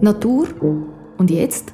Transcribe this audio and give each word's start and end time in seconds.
Natur 0.00 0.48
und 1.16 1.30
jetzt? 1.30 1.72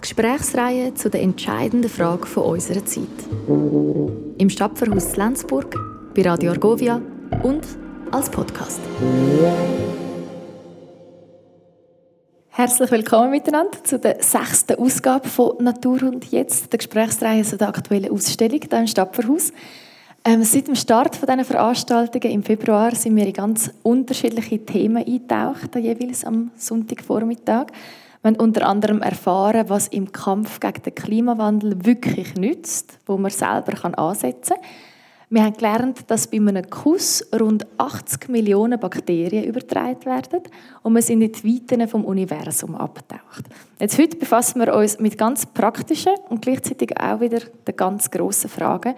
Gesprächsreihe 0.00 0.94
zu 0.94 1.10
der 1.10 1.22
entscheidenden 1.22 1.90
Frage 1.90 2.26
von 2.26 2.44
unserer 2.44 2.84
Zeit. 2.84 3.06
Im 3.46 4.48
Stadtverhaus 4.48 5.16
Lenzburg, 5.16 5.76
bei 6.14 6.22
Radio 6.22 6.52
Argovia 6.52 7.00
und 7.42 7.66
als 8.10 8.30
Podcast. 8.30 8.80
Herzlich 12.48 12.90
willkommen 12.90 13.30
miteinander 13.30 13.84
zu 13.84 13.98
der 13.98 14.22
sechsten 14.22 14.78
Ausgabe 14.78 15.28
von 15.28 15.62
Natur 15.62 16.02
und 16.04 16.32
Jetzt, 16.32 16.72
der 16.72 16.78
Gesprächsreihe 16.78 17.44
zu 17.44 17.56
der 17.56 17.68
aktuellen 17.68 18.10
Ausstellung 18.10 18.60
hier 18.68 18.78
im 18.80 18.86
Stadtverhaus. 18.86 19.52
Ähm, 20.28 20.44
seit 20.44 20.68
dem 20.68 20.74
Start 20.74 21.16
von 21.16 21.26
diesen 21.26 21.42
Veranstaltungen 21.46 22.30
im 22.30 22.42
Februar 22.42 22.94
sind 22.94 23.16
wir 23.16 23.26
in 23.26 23.32
ganz 23.32 23.70
unterschiedliche 23.82 24.62
Themen 24.62 24.98
eingetaucht, 24.98 25.74
jeweils 25.74 26.22
am 26.22 26.50
Sonntagvormittag. 26.54 27.68
Wir 28.20 28.32
haben 28.32 28.36
unter 28.36 28.66
anderem 28.66 29.00
erfahren, 29.00 29.70
was 29.70 29.88
im 29.88 30.12
Kampf 30.12 30.60
gegen 30.60 30.82
den 30.82 30.94
Klimawandel 30.94 31.82
wirklich 31.82 32.34
nützt, 32.34 32.98
wo 33.06 33.16
man 33.16 33.30
selber 33.30 33.72
ansetzen 33.98 34.56
kann. 34.56 34.64
Wir 35.30 35.44
haben 35.44 35.54
gelernt, 35.54 36.10
dass 36.10 36.26
bei 36.26 36.36
einem 36.36 36.68
Kuss 36.68 37.26
rund 37.40 37.66
80 37.78 38.28
Millionen 38.28 38.78
Bakterien 38.78 39.44
übertragen 39.44 40.04
werden 40.04 40.42
und 40.82 40.94
wir 40.94 41.00
sind 41.00 41.22
in 41.22 41.32
die 41.32 41.42
Weiten 41.42 41.88
vom 41.88 42.04
Universum 42.04 42.74
abgetaucht. 42.74 43.46
Jetzt 43.80 43.98
heute 43.98 44.18
befassen 44.18 44.60
wir 44.60 44.74
uns 44.74 44.98
mit 45.00 45.16
ganz 45.16 45.46
praktischen 45.46 46.12
und 46.28 46.42
gleichzeitig 46.42 47.00
auch 47.00 47.20
wieder 47.20 47.40
den 47.66 47.76
ganz 47.76 48.10
grossen 48.10 48.50
Fragen, 48.50 48.94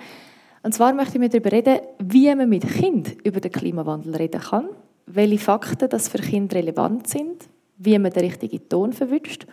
und 0.62 0.74
zwar 0.74 0.92
möchte 0.92 1.14
ich 1.14 1.20
mit 1.20 1.32
darüber 1.32 1.52
reden, 1.52 1.80
wie 1.98 2.34
man 2.34 2.48
mit 2.48 2.68
Kind 2.68 3.16
über 3.24 3.40
den 3.40 3.52
Klimawandel 3.52 4.16
reden 4.16 4.40
kann, 4.40 4.68
welche 5.06 5.38
Fakten 5.38 5.88
das 5.88 6.08
für 6.08 6.18
Kinder 6.18 6.56
relevant 6.56 7.06
sind, 7.08 7.48
wie 7.78 7.98
man 7.98 8.12
den 8.12 8.24
richtigen 8.24 8.68
Ton 8.68 8.92
verwünscht 8.92 9.46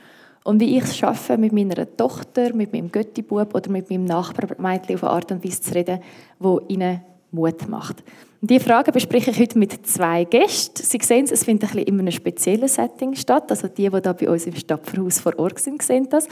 und 0.44 0.60
wie 0.60 0.78
ich 0.78 0.84
es 0.84 0.98
schaffe, 0.98 1.38
mit 1.38 1.54
meiner 1.54 1.88
Tochter, 1.96 2.54
mit 2.54 2.74
meinem 2.74 2.92
Göttibub 2.92 3.54
oder 3.56 3.70
mit 3.70 3.90
meinem 3.90 4.06
Nachbarmädchen 4.06 4.96
auf 4.96 5.04
eine 5.04 5.12
Art 5.12 5.32
und 5.32 5.44
Weise 5.44 5.62
zu 5.62 5.74
reden, 5.74 6.00
die 6.40 6.74
ihnen 6.74 7.02
Mut 7.32 7.68
macht. 7.68 8.04
Und 8.42 8.52
diese 8.52 8.64
Frage 8.64 8.92
bespreche 8.92 9.32
ich 9.32 9.40
heute 9.40 9.58
mit 9.58 9.86
zwei 9.88 10.24
Gästen. 10.24 10.84
Sie 10.84 11.00
sehen 11.02 11.26
es, 11.26 11.32
es 11.32 11.44
findet 11.44 11.74
ein 11.74 11.80
in 11.80 12.00
einem 12.00 12.12
speziellen 12.12 12.68
Setting 12.68 13.16
statt. 13.16 13.50
Also 13.50 13.68
die, 13.68 13.90
die 13.90 14.02
da 14.02 14.14
bei 14.14 14.30
uns 14.30 14.46
im 14.46 14.56
Stadtverhaus 14.56 15.20
vor 15.20 15.38
Ort 15.40 15.60
sind, 15.60 15.82
sehen 15.82 16.08
das. 16.10 16.28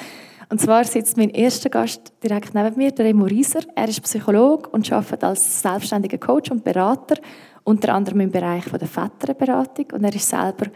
Und 0.50 0.62
zwar 0.62 0.84
sitzt 0.84 1.18
mein 1.18 1.30
erster 1.32 1.70
Gast 1.70 2.14
direkt 2.24 2.54
neben 2.54 2.78
mir, 2.78 2.92
der 2.92 3.06
Remo 3.06 3.26
Rieser. 3.26 3.62
Er 3.76 3.88
ist 3.88 4.02
Psychologe 4.02 4.70
und 4.70 4.92
arbeitet 4.92 5.24
als 5.24 5.62
selbstständiger 5.62 6.18
Coach 6.18 6.52
und 6.52 6.64
Berater, 6.64 7.16
unter 7.64 7.94
anderem 7.94 8.22
im 8.22 8.32
Bereich 8.32 8.66
der 8.66 8.88
Väterberatung. 8.88 9.88
Und 9.94 10.04
er 10.04 10.14
ist 10.14 10.30
selber 10.30 10.68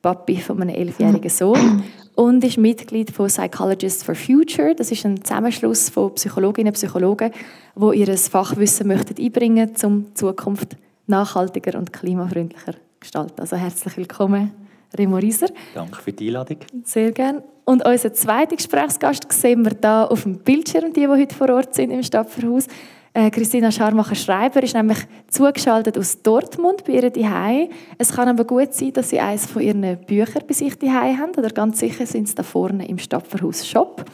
Papi 0.00 0.36
von 0.36 0.62
einem 0.62 0.74
elfjährigen 0.74 1.30
Sohn 1.30 1.82
und 2.14 2.42
ist 2.44 2.56
Mitglied 2.56 3.10
von 3.10 3.26
Psychologists 3.26 4.02
for 4.02 4.14
Future. 4.14 4.74
Das 4.74 4.90
ist 4.90 5.04
ein 5.04 5.22
Zusammenschluss 5.22 5.88
von 5.88 6.14
Psychologinnen 6.14 6.68
und 6.68 6.74
Psychologen, 6.74 7.32
die 7.76 7.98
ihr 7.98 8.16
Fachwissen 8.16 8.86
möchten 8.86 9.22
einbringen 9.22 9.68
möchten, 9.70 9.86
um 9.86 10.04
die 10.04 10.14
Zukunft 10.14 10.76
nachhaltiger 11.06 11.78
und 11.78 11.92
klimafreundlicher 11.92 12.72
zu 12.72 12.78
gestalten. 13.00 13.40
Also 13.40 13.56
herzlich 13.56 13.96
willkommen, 13.96 14.52
Remo 14.96 15.16
Rieser. 15.16 15.48
Danke 15.74 16.00
für 16.02 16.12
die 16.12 16.28
Einladung. 16.28 16.58
Sehr 16.84 17.12
gerne. 17.12 17.42
Und 17.64 17.84
unser 17.84 18.12
zweiter 18.14 18.56
Gesprächsgast 18.56 19.30
sehen 19.30 19.64
wir 19.64 19.72
da 19.72 20.04
auf 20.04 20.22
dem 20.22 20.38
Bildschirm, 20.38 20.92
die, 20.92 21.00
die 21.00 21.08
heute 21.08 21.34
vor 21.34 21.50
Ort 21.50 21.74
sind 21.74 21.90
im 21.90 22.02
Stadtverhaus. 22.02 22.66
Äh, 23.12 23.30
Christina 23.30 23.70
Scharmacher-Schreiber 23.70 24.62
ist 24.62 24.74
nämlich 24.74 24.98
zugeschaltet 25.28 25.98
aus 25.98 26.22
Dortmund 26.22 26.84
bei 26.84 26.94
ihr 26.94 27.12
Zuhause. 27.12 27.68
Es 27.98 28.12
kann 28.12 28.28
aber 28.28 28.44
gut 28.44 28.74
sein, 28.74 28.92
dass 28.92 29.10
sie 29.10 29.20
eines 29.20 29.46
von 29.46 29.60
ihren 29.60 29.98
Büchern 30.06 30.44
bei 30.46 30.54
sich 30.54 30.78
Zuhause 30.78 31.18
haben. 31.18 31.32
Oder 31.36 31.50
ganz 31.50 31.78
sicher 31.80 32.06
sind 32.06 32.28
sie 32.28 32.34
da 32.34 32.42
vorne 32.42 32.88
im 32.88 32.98
Stadtverhaus 32.98 33.66
Shop. 33.66 34.04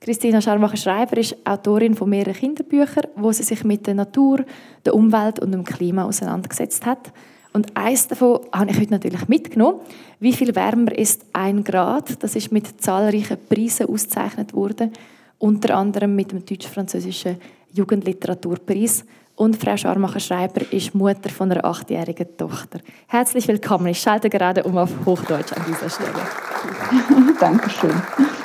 Christina 0.00 0.40
Scharmacher-Schreiber 0.40 1.16
ist 1.16 1.36
Autorin 1.44 1.94
von 1.94 2.10
mehreren 2.10 2.34
Kinderbüchern, 2.34 3.06
wo 3.16 3.30
sie 3.30 3.44
sich 3.44 3.62
mit 3.62 3.86
der 3.86 3.94
Natur, 3.94 4.44
der 4.84 4.94
Umwelt 4.94 5.38
und 5.38 5.52
dem 5.52 5.64
Klima 5.64 6.04
auseinandergesetzt 6.04 6.84
hat. 6.86 7.12
Und 7.52 7.76
eins 7.76 8.08
davon 8.08 8.40
habe 8.52 8.70
ich 8.70 8.80
heute 8.80 8.92
natürlich 8.92 9.28
mitgenommen. 9.28 9.80
Wie 10.20 10.32
viel 10.32 10.54
wärmer 10.54 10.96
ist 10.96 11.24
ein 11.32 11.62
Grad? 11.62 12.22
Das 12.22 12.34
ist 12.34 12.50
mit 12.50 12.80
zahlreichen 12.80 13.36
Preisen 13.48 13.88
ausgezeichnet 13.88 14.54
worden, 14.54 14.92
unter 15.38 15.76
anderem 15.76 16.16
mit 16.16 16.32
dem 16.32 16.44
deutsch-französischen 16.44 17.36
Jugendliteraturpreis. 17.72 19.04
Und 19.34 19.56
Frau 19.56 19.76
Scharmacher-Schreiber 19.76 20.72
ist 20.72 20.94
Mutter 20.94 21.30
von 21.30 21.50
einer 21.50 21.64
achtjährigen 21.64 22.36
Tochter. 22.36 22.80
Herzlich 23.06 23.48
willkommen. 23.48 23.86
Ich 23.86 24.00
schalte 24.00 24.30
gerade 24.30 24.62
um 24.62 24.76
auf 24.78 24.90
Hochdeutsch 25.04 25.52
an 25.52 25.64
dieser 25.66 25.90
Stelle. 25.90 26.12
Dankeschön. 27.40 28.02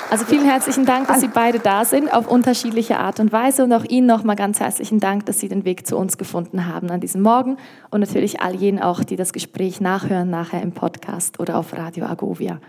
Also 0.10 0.24
vielen 0.24 0.46
herzlichen 0.46 0.86
Dank, 0.86 1.10
dass 1.10 1.20
Sie 1.20 1.28
beide 1.28 1.60
da 1.60 1.84
sind, 1.84 2.14
auf 2.14 2.32
unterschiedliche 2.32 2.98
Art 2.98 3.20
und 3.20 3.34
Weise. 3.34 3.66
Und 3.66 3.74
auch 3.74 3.84
Ihnen 3.84 4.08
nochmal 4.08 4.38
ganz 4.38 4.62
herzlichen 4.62 5.02
Dank, 5.02 5.26
dass 5.26 5.42
Sie 5.42 5.50
den 5.50 5.66
Weg 5.66 5.86
zu 5.86 5.98
uns 5.98 6.18
gefunden 6.18 6.66
haben 6.66 6.90
an 6.92 7.02
diesem 7.02 7.22
Morgen. 7.22 7.58
Und 7.92 8.00
natürlich 8.00 8.40
all 8.40 8.56
jenen 8.56 8.82
auch, 8.82 9.04
die 9.04 9.18
das 9.18 9.34
Gespräch 9.34 9.82
nachhören, 9.82 10.30
nachher 10.30 10.62
im 10.62 10.72
Podcast 10.72 11.42
oder 11.42 11.58
auf 11.58 11.74
Radio 11.74 12.06
Agovia. 12.06 12.62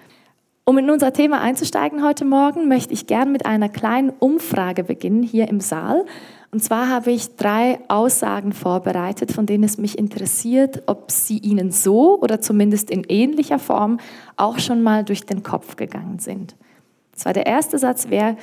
Um 0.64 0.78
in 0.78 0.90
unser 0.90 1.12
Thema 1.12 1.40
einzusteigen 1.40 2.04
heute 2.04 2.24
Morgen, 2.24 2.66
möchte 2.66 2.92
ich 2.92 3.06
gern 3.06 3.30
mit 3.30 3.46
einer 3.46 3.68
kleinen 3.68 4.10
Umfrage 4.10 4.82
beginnen 4.82 5.22
hier 5.22 5.48
im 5.48 5.60
Saal. 5.60 6.04
Und 6.50 6.64
zwar 6.64 6.88
habe 6.88 7.12
ich 7.12 7.36
drei 7.36 7.78
Aussagen 7.86 8.52
vorbereitet, 8.52 9.30
von 9.30 9.46
denen 9.46 9.62
es 9.62 9.78
mich 9.78 9.96
interessiert, 9.96 10.82
ob 10.86 11.12
sie 11.12 11.38
Ihnen 11.38 11.70
so 11.70 12.20
oder 12.20 12.40
zumindest 12.40 12.90
in 12.90 13.04
ähnlicher 13.04 13.60
Form 13.60 14.00
auch 14.36 14.58
schon 14.58 14.82
mal 14.82 15.04
durch 15.04 15.24
den 15.24 15.44
Kopf 15.44 15.76
gegangen 15.76 16.18
sind. 16.18 16.56
Zwar 17.18 17.32
der 17.32 17.46
erste 17.46 17.78
Satz 17.78 18.10
wäre, 18.10 18.36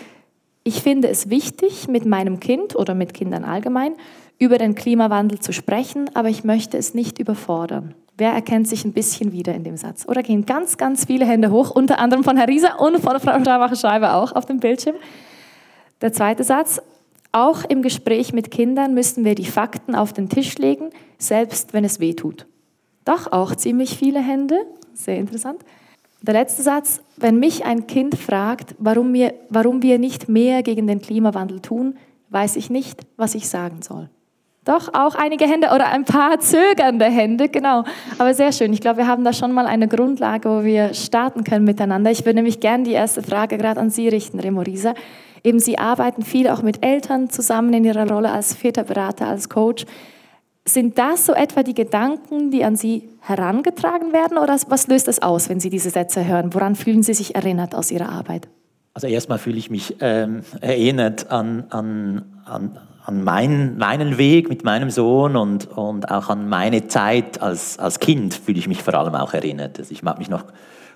ich 0.64 0.82
finde 0.82 1.08
es 1.08 1.30
wichtig, 1.30 1.88
mit 1.88 2.06
meinem 2.06 2.40
Kind 2.40 2.76
oder 2.76 2.94
mit 2.94 3.14
Kindern 3.14 3.46
allgemein 3.46 3.94
über 4.38 4.58
den 4.58 4.76
Klimawandel 4.76 5.40
zu 5.40 5.54
sprechen, 5.54 6.10
aber 6.14 6.30
ich 6.30 6.44
möchte 6.44 6.78
es 6.78 6.94
nicht 6.94 7.20
überfordern. 7.20 7.96
Wer 8.18 8.32
erkennt 8.32 8.68
sich 8.68 8.84
ein 8.84 8.92
bisschen 8.92 9.32
wieder 9.32 9.54
in 9.54 9.64
dem 9.64 9.78
Satz? 9.78 10.06
Oder 10.08 10.24
gehen 10.24 10.46
ganz, 10.46 10.78
ganz 10.78 11.06
viele 11.06 11.26
Hände 11.26 11.52
hoch, 11.52 11.72
unter 11.72 12.00
anderem 12.00 12.24
von 12.24 12.36
Herr 12.36 12.48
Rieser 12.48 12.80
und 12.80 13.00
von 13.00 13.20
Frau 13.20 13.40
Straubacher-Schreiber 13.40 14.16
auch 14.16 14.34
auf 14.34 14.46
dem 14.46 14.60
Bildschirm. 14.60 14.96
Der 16.02 16.12
zweite 16.12 16.44
Satz, 16.44 16.82
auch 17.32 17.64
im 17.64 17.82
Gespräch 17.82 18.34
mit 18.34 18.52
Kindern 18.52 18.94
müssen 18.94 19.24
wir 19.24 19.36
die 19.36 19.46
Fakten 19.46 19.96
auf 19.96 20.14
den 20.14 20.30
Tisch 20.30 20.58
legen, 20.58 20.90
selbst 21.18 21.74
wenn 21.74 21.86
es 21.86 22.00
weh 22.00 22.14
tut. 22.14 22.46
Doch 23.06 23.32
auch 23.32 23.56
ziemlich 23.56 23.98
viele 23.98 24.20
Hände, 24.20 24.58
sehr 24.94 25.18
interessant. 25.18 25.60
Der 26.26 26.34
letzte 26.34 26.64
Satz, 26.64 27.02
wenn 27.18 27.40
mich 27.40 27.66
ein 27.66 27.86
Kind 27.86 28.16
fragt, 28.16 28.74
warum 28.80 29.14
wir, 29.14 29.36
warum 29.50 29.84
wir 29.84 30.00
nicht 30.00 30.28
mehr 30.28 30.64
gegen 30.64 30.88
den 30.88 31.00
Klimawandel 31.00 31.60
tun, 31.60 31.98
weiß 32.30 32.56
ich 32.56 32.72
nicht, 32.72 33.06
was 33.16 33.36
ich 33.36 33.48
sagen 33.48 33.84
soll. 33.84 34.10
Doch, 34.64 34.92
auch 34.96 35.14
einige 35.14 35.46
Hände 35.46 35.68
oder 35.68 35.90
ein 35.90 36.04
paar 36.04 36.40
zögernde 36.40 37.06
Hände, 37.06 37.48
genau. 37.48 37.84
Aber 38.18 38.34
sehr 38.34 38.52
schön. 38.52 38.74
Ich 38.74 38.82
glaube, 38.82 38.98
wir 38.98 39.08
haben 39.08 39.24
da 39.24 39.34
schon 39.34 39.52
mal 39.52 39.68
eine 39.68 39.88
Grundlage, 39.88 40.50
wo 40.50 40.64
wir 40.64 40.96
starten 40.96 41.44
können 41.44 41.64
miteinander. 41.64 42.10
Ich 42.10 42.26
würde 42.26 42.38
nämlich 42.38 42.60
gerne 42.60 42.86
die 42.86 42.94
erste 42.94 43.22
Frage 43.22 43.60
gerade 43.60 43.80
an 43.80 43.92
Sie 43.92 44.10
richten, 44.10 44.40
Remo 44.40 44.62
Rieser. 44.62 44.96
Eben, 45.44 45.60
Sie 45.60 45.78
arbeiten 45.78 46.24
viel 46.24 46.50
auch 46.50 46.64
mit 46.64 46.84
Eltern 46.84 47.30
zusammen 47.30 47.72
in 47.74 47.84
Ihrer 47.84 48.10
Rolle 48.10 48.32
als 48.32 48.56
Väterberater, 48.56 49.28
als 49.28 49.48
Coach. 49.48 49.86
Sind 50.68 50.98
das 50.98 51.28
so 51.28 51.34
etwa 51.34 51.62
die 51.62 51.76
Gedanken, 51.76 52.50
die 52.50 52.64
an 52.64 52.76
Sie 52.76 53.08
herangetragen 53.22 54.14
werden 54.14 54.40
oder 54.40 54.58
was 54.68 54.88
löst 54.88 55.08
das 55.08 55.22
aus, 55.22 55.48
wenn 55.48 55.60
Sie 55.60 55.70
diese 55.70 55.92
Sätze 55.92 56.26
hören? 56.26 56.56
Woran 56.56 56.76
fühlen 56.76 57.04
Sie 57.04 57.14
sich 57.14 57.36
erinnert 57.36 57.76
aus 57.76 57.92
Ihrer 57.92 58.10
Arbeit? 58.10 58.48
Also 58.96 59.06
erstmal 59.08 59.38
fühle 59.38 59.58
ich 59.58 59.70
mich 59.70 59.98
ähm, 60.00 60.42
erinnert 60.62 61.30
an, 61.30 61.66
an, 61.70 62.26
an, 62.46 62.80
an 63.04 63.24
mein, 63.24 63.78
meinen 63.78 64.18
Weg 64.18 64.50
mit 64.50 64.64
meinem 64.64 64.90
Sohn 64.90 65.36
und, 65.36 65.68
und 65.68 66.10
auch 66.10 66.30
an 66.30 66.50
meine 66.50 66.88
Zeit 66.88 67.42
als, 67.42 67.78
als 67.78 68.00
Kind 68.00 68.34
fühle 68.34 68.58
ich 68.58 68.68
mich 68.68 68.82
vor 68.82 68.96
allem 68.96 69.14
auch 69.14 69.34
erinnert. 69.34 69.78
Also 69.78 69.92
ich 69.92 70.02
mag 70.02 70.18
mich 70.18 70.30
noch 70.30 70.46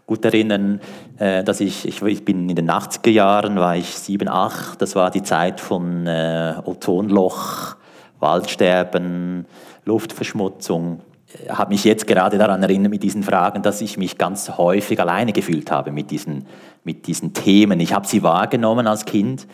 gut 0.08 0.26
erinnern, 0.26 0.82
äh, 1.20 1.44
dass 1.44 1.60
ich, 1.60 1.88
ich, 1.88 2.02
ich, 2.02 2.26
bin 2.26 2.50
in 2.50 2.56
den 2.56 2.72
80er 2.72 3.12
Jahren, 3.12 3.58
war 3.58 3.76
ich 3.76 3.90
7, 3.90 4.28
8, 4.28 4.82
das 4.82 4.96
war 4.96 5.12
die 5.12 5.22
Zeit 5.22 5.60
von 5.60 6.08
äh, 6.08 6.56
Ozonloch, 6.66 7.76
Waldsterben, 8.20 9.46
Luftverschmutzung. 9.86 11.02
Ich 11.44 11.50
habe 11.50 11.70
mich 11.72 11.84
jetzt 11.84 12.08
gerade 12.08 12.38
daran 12.38 12.64
erinnert 12.64 12.92
mit 12.92 13.04
diesen 13.04 13.24
Fragen, 13.24 13.62
dass 13.62 13.82
ich 13.82 13.98
mich 13.98 14.18
ganz 14.18 14.58
häufig 14.58 15.00
alleine 15.00 15.32
gefühlt 15.32 15.72
habe 15.72 15.92
mit 15.92 16.10
diesen, 16.12 16.46
mit 16.84 17.06
diesen 17.08 17.34
Themen. 17.34 17.80
Ich 17.80 17.94
habe 17.94 18.08
sie 18.08 18.24
wahrgenommen 18.24 18.88
als 18.88 19.06
Kind, 19.06 19.48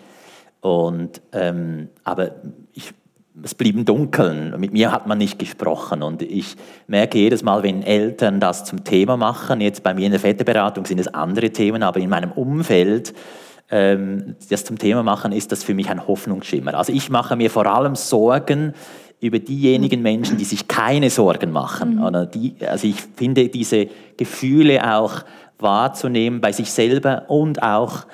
und, 0.66 1.22
ähm, 1.32 1.90
aber 2.04 2.32
ich, 2.74 2.92
es 3.44 3.54
blieb 3.54 3.76
im 3.76 3.86
Dunkeln. 3.86 4.60
Mit 4.60 4.74
mir 4.74 4.92
hat 4.92 5.06
man 5.06 5.20
nicht 5.20 5.38
gesprochen. 5.38 6.02
Und 6.02 6.24
ich 6.24 6.56
merke 6.88 7.20
jedes 7.20 7.44
Mal, 7.44 7.62
wenn 7.62 7.84
Eltern 7.84 8.40
das 8.40 8.66
zum 8.66 8.84
Thema 8.84 9.16
machen, 9.16 9.62
jetzt 9.62 9.84
bei 9.84 9.94
mir 9.94 10.08
in 10.08 10.12
der 10.12 10.20
Väterberatung 10.20 10.88
sind 10.88 10.98
es 11.00 11.08
andere 11.08 11.52
Themen, 11.52 11.84
aber 11.84 12.00
in 12.00 12.10
meinem 12.10 12.32
Umfeld, 12.32 13.14
ähm, 13.70 14.36
das 14.50 14.64
zum 14.64 14.78
Thema 14.78 15.04
machen, 15.04 15.32
ist 15.32 15.52
das 15.52 15.64
für 15.64 15.74
mich 15.74 15.90
ein 15.90 16.08
Hoffnungsschimmer. 16.08 16.74
Also 16.76 16.94
ich 16.94 17.10
mache 17.10 17.36
mir 17.36 17.50
vor 17.50 17.66
allem 17.66 17.96
Sorgen 17.96 18.74
über 19.22 19.40
diejenigen 19.40 20.02
Menschen, 20.02 20.38
die 20.38 20.44
sich 20.44 20.68
keine 20.68 21.10
Sorgen 21.10 21.52
machen. 21.52 21.96
Mhm. 21.96 22.04
Oder 22.04 22.26
die, 22.26 22.56
also 22.68 22.88
ich 22.88 22.98
finde 23.16 23.50
diese 23.50 23.88
Gefühle 24.18 24.96
auch 24.96 25.24
wahrzunehmen 25.58 26.42
bei 26.42 26.52
sich 26.52 26.72
selber 26.72 27.24
und 27.28 27.64
auch 27.64 28.06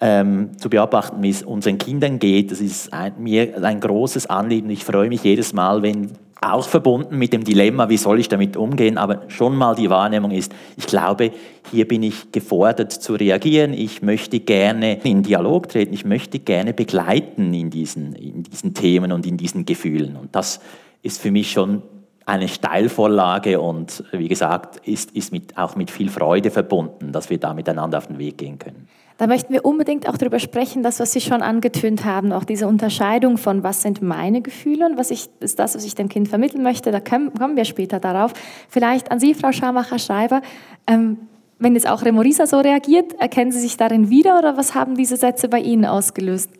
ähm, 0.00 0.58
zu 0.58 0.68
beobachten, 0.68 1.22
wie 1.22 1.30
es 1.30 1.42
unseren 1.42 1.78
Kindern 1.78 2.18
geht. 2.18 2.50
Das 2.50 2.60
ist 2.60 2.92
ein, 2.92 3.14
mir 3.18 3.62
ein 3.62 3.80
großes 3.80 4.26
Anliegen. 4.26 4.70
Ich 4.70 4.84
freue 4.84 5.08
mich 5.08 5.22
jedes 5.22 5.52
Mal, 5.52 5.82
wenn 5.82 6.12
auch 6.52 6.66
verbunden 6.68 7.18
mit 7.18 7.32
dem 7.32 7.44
Dilemma, 7.44 7.88
wie 7.88 7.96
soll 7.96 8.20
ich 8.20 8.28
damit 8.28 8.56
umgehen, 8.56 8.98
aber 8.98 9.22
schon 9.28 9.56
mal 9.56 9.74
die 9.74 9.90
Wahrnehmung 9.90 10.30
ist, 10.30 10.52
ich 10.76 10.86
glaube, 10.86 11.32
hier 11.70 11.88
bin 11.88 12.02
ich 12.02 12.32
gefordert 12.32 12.92
zu 12.92 13.14
reagieren, 13.14 13.72
ich 13.72 14.02
möchte 14.02 14.40
gerne 14.40 15.02
in 15.04 15.22
Dialog 15.22 15.68
treten, 15.68 15.94
ich 15.94 16.04
möchte 16.04 16.38
gerne 16.38 16.72
begleiten 16.72 17.52
in 17.54 17.70
diesen, 17.70 18.14
in 18.14 18.42
diesen 18.42 18.74
Themen 18.74 19.12
und 19.12 19.26
in 19.26 19.36
diesen 19.36 19.64
Gefühlen. 19.64 20.16
Und 20.16 20.34
das 20.34 20.60
ist 21.02 21.20
für 21.20 21.30
mich 21.30 21.50
schon 21.50 21.82
eine 22.26 22.48
Steilvorlage 22.48 23.60
und 23.60 24.02
wie 24.12 24.28
gesagt, 24.28 24.86
ist, 24.86 25.12
ist 25.12 25.32
mit, 25.32 25.56
auch 25.56 25.76
mit 25.76 25.90
viel 25.90 26.10
Freude 26.10 26.50
verbunden, 26.50 27.12
dass 27.12 27.30
wir 27.30 27.38
da 27.38 27.54
miteinander 27.54 27.98
auf 27.98 28.08
den 28.08 28.18
Weg 28.18 28.38
gehen 28.38 28.58
können. 28.58 28.88
Da 29.18 29.26
möchten 29.26 29.52
wir 29.52 29.64
unbedingt 29.64 30.08
auch 30.08 30.18
darüber 30.18 30.38
sprechen, 30.38 30.82
das, 30.82 31.00
was 31.00 31.12
Sie 31.12 31.22
schon 31.22 31.40
angetönt 31.40 32.04
haben, 32.04 32.32
auch 32.32 32.44
diese 32.44 32.68
Unterscheidung 32.68 33.38
von, 33.38 33.62
was 33.62 33.80
sind 33.80 34.02
meine 34.02 34.42
Gefühle 34.42 34.84
und 34.86 34.98
was 34.98 35.10
ich, 35.10 35.30
ist 35.40 35.58
das, 35.58 35.74
was 35.74 35.84
ich 35.84 35.94
dem 35.94 36.08
Kind 36.08 36.28
vermitteln 36.28 36.62
möchte. 36.62 36.92
Da 36.92 37.00
kommen 37.00 37.56
wir 37.56 37.64
später 37.64 37.98
darauf. 37.98 38.32
Vielleicht 38.68 39.10
an 39.10 39.18
Sie, 39.18 39.34
Frau 39.34 39.52
Schamacher-Schreiber. 39.52 40.42
Ähm, 40.86 41.18
wenn 41.58 41.74
jetzt 41.74 41.88
auch 41.88 42.04
Remorisa 42.04 42.46
so 42.46 42.60
reagiert, 42.60 43.14
erkennen 43.18 43.52
Sie 43.52 43.60
sich 43.60 43.78
darin 43.78 44.10
wieder 44.10 44.38
oder 44.38 44.58
was 44.58 44.74
haben 44.74 44.94
diese 44.94 45.16
Sätze 45.16 45.48
bei 45.48 45.60
Ihnen 45.60 45.86
ausgelöst? 45.86 46.50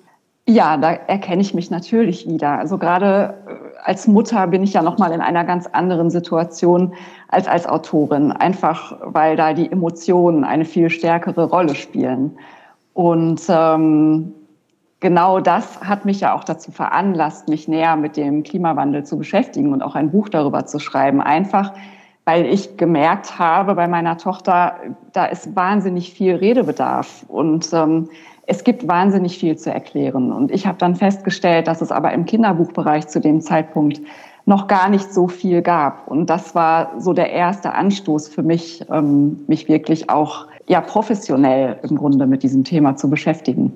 Ja, 0.48 0.76
da 0.76 0.92
erkenne 0.92 1.42
ich 1.42 1.54
mich 1.54 1.72
natürlich 1.72 2.28
wieder. 2.28 2.58
Also 2.58 2.78
gerade 2.78 3.34
äh, 3.48 3.78
als 3.82 4.06
Mutter 4.06 4.46
bin 4.46 4.62
ich 4.62 4.74
ja 4.74 4.82
noch 4.82 4.96
mal 4.96 5.10
in 5.10 5.20
einer 5.20 5.44
ganz 5.44 5.66
anderen 5.66 6.08
Situation 6.08 6.94
als 7.28 7.48
als 7.48 7.66
Autorin, 7.66 8.30
einfach 8.30 8.96
weil 9.02 9.34
da 9.34 9.54
die 9.54 9.70
Emotionen 9.70 10.44
eine 10.44 10.64
viel 10.64 10.88
stärkere 10.88 11.46
Rolle 11.46 11.74
spielen. 11.74 12.38
Und 12.94 13.42
ähm, 13.48 14.32
genau 15.00 15.40
das 15.40 15.80
hat 15.80 16.04
mich 16.04 16.20
ja 16.20 16.34
auch 16.34 16.44
dazu 16.44 16.70
veranlasst, 16.70 17.48
mich 17.48 17.66
näher 17.66 17.96
mit 17.96 18.16
dem 18.16 18.44
Klimawandel 18.44 19.04
zu 19.04 19.18
beschäftigen 19.18 19.72
und 19.72 19.82
auch 19.82 19.96
ein 19.96 20.12
Buch 20.12 20.28
darüber 20.28 20.64
zu 20.64 20.78
schreiben. 20.78 21.20
Einfach, 21.20 21.72
weil 22.24 22.46
ich 22.46 22.76
gemerkt 22.76 23.38
habe 23.40 23.74
bei 23.74 23.88
meiner 23.88 24.16
Tochter, 24.16 24.76
da 25.12 25.26
ist 25.26 25.56
wahnsinnig 25.56 26.12
viel 26.12 26.36
Redebedarf 26.36 27.24
und 27.28 27.72
ähm, 27.72 28.08
es 28.46 28.64
gibt 28.64 28.86
wahnsinnig 28.86 29.38
viel 29.38 29.56
zu 29.56 29.72
erklären. 29.72 30.32
Und 30.32 30.50
ich 30.50 30.66
habe 30.66 30.78
dann 30.78 30.94
festgestellt, 30.94 31.66
dass 31.66 31.82
es 31.82 31.90
aber 31.90 32.12
im 32.12 32.24
Kinderbuchbereich 32.24 33.08
zu 33.08 33.20
dem 33.20 33.40
Zeitpunkt 33.40 34.00
noch 34.44 34.68
gar 34.68 34.88
nicht 34.88 35.12
so 35.12 35.26
viel 35.26 35.60
gab. 35.60 36.06
Und 36.06 36.30
das 36.30 36.54
war 36.54 37.00
so 37.00 37.12
der 37.12 37.32
erste 37.32 37.74
Anstoß 37.74 38.28
für 38.28 38.44
mich, 38.44 38.84
ähm, 38.90 39.44
mich 39.48 39.68
wirklich 39.68 40.08
auch 40.08 40.46
ja 40.68 40.80
professionell 40.80 41.80
im 41.82 41.96
Grunde 41.96 42.26
mit 42.26 42.44
diesem 42.44 42.62
Thema 42.62 42.96
zu 42.96 43.10
beschäftigen. 43.10 43.72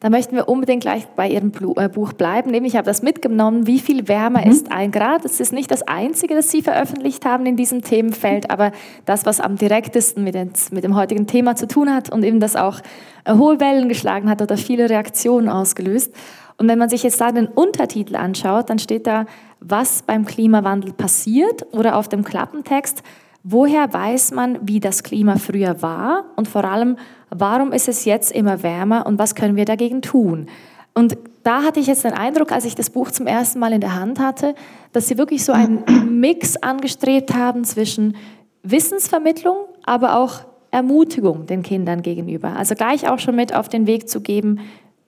Da 0.00 0.10
möchten 0.10 0.36
wir 0.36 0.48
unbedingt 0.48 0.82
gleich 0.82 1.06
bei 1.16 1.28
Ihrem 1.28 1.52
äh, 1.76 1.88
Buch 1.88 2.12
bleiben. 2.12 2.50
Nämlich, 2.50 2.72
ich 2.74 2.76
habe 2.76 2.86
das 2.86 3.02
mitgenommen, 3.02 3.66
wie 3.66 3.78
viel 3.78 4.08
wärmer 4.08 4.44
mhm. 4.44 4.50
ist 4.50 4.72
ein 4.72 4.90
Grad. 4.90 5.24
Es 5.24 5.40
ist 5.40 5.52
nicht 5.52 5.70
das 5.70 5.82
Einzige, 5.82 6.34
das 6.34 6.50
Sie 6.50 6.62
veröffentlicht 6.62 7.24
haben 7.24 7.46
in 7.46 7.56
diesem 7.56 7.82
Themenfeld, 7.82 8.50
aber 8.50 8.72
das, 9.04 9.24
was 9.26 9.40
am 9.40 9.56
direktesten 9.56 10.24
mit, 10.24 10.34
mit 10.72 10.84
dem 10.84 10.94
heutigen 10.94 11.26
Thema 11.26 11.56
zu 11.56 11.68
tun 11.68 11.94
hat 11.94 12.10
und 12.10 12.24
eben 12.24 12.40
das 12.40 12.56
auch 12.56 12.80
hohe 13.28 13.60
Wellen 13.60 13.88
geschlagen 13.88 14.28
hat 14.28 14.42
oder 14.42 14.56
viele 14.56 14.90
Reaktionen 14.90 15.48
ausgelöst. 15.48 16.14
Und 16.56 16.68
wenn 16.68 16.78
man 16.78 16.88
sich 16.88 17.02
jetzt 17.02 17.20
da 17.20 17.32
den 17.32 17.46
Untertitel 17.46 18.16
anschaut, 18.16 18.70
dann 18.70 18.78
steht 18.78 19.06
da, 19.06 19.26
was 19.60 20.02
beim 20.02 20.24
Klimawandel 20.24 20.92
passiert 20.92 21.66
oder 21.72 21.96
auf 21.96 22.08
dem 22.08 22.22
Klappentext, 22.22 23.02
woher 23.42 23.92
weiß 23.92 24.32
man, 24.32 24.58
wie 24.62 24.80
das 24.80 25.02
Klima 25.02 25.36
früher 25.36 25.82
war 25.82 26.24
und 26.36 26.48
vor 26.48 26.64
allem, 26.64 26.96
warum 27.34 27.72
ist 27.72 27.88
es 27.88 28.04
jetzt 28.04 28.32
immer 28.32 28.62
wärmer 28.62 29.06
und 29.06 29.18
was 29.18 29.34
können 29.34 29.56
wir 29.56 29.64
dagegen 29.64 30.02
tun? 30.02 30.46
Und 30.94 31.18
da 31.42 31.62
hatte 31.62 31.80
ich 31.80 31.88
jetzt 31.88 32.04
den 32.04 32.12
Eindruck, 32.12 32.52
als 32.52 32.64
ich 32.64 32.74
das 32.74 32.90
Buch 32.90 33.10
zum 33.10 33.26
ersten 33.26 33.58
Mal 33.58 33.72
in 33.72 33.80
der 33.80 33.94
Hand 33.94 34.20
hatte, 34.20 34.54
dass 34.92 35.08
sie 35.08 35.18
wirklich 35.18 35.44
so 35.44 35.52
einen 35.52 35.84
Mix 36.20 36.56
angestrebt 36.56 37.34
haben 37.34 37.64
zwischen 37.64 38.16
Wissensvermittlung, 38.62 39.56
aber 39.84 40.16
auch 40.16 40.40
Ermutigung 40.70 41.46
den 41.46 41.62
Kindern 41.62 42.02
gegenüber. 42.02 42.56
Also 42.56 42.74
gleich 42.74 43.08
auch 43.08 43.18
schon 43.18 43.36
mit 43.36 43.54
auf 43.54 43.68
den 43.68 43.86
Weg 43.86 44.08
zu 44.08 44.20
geben, 44.20 44.60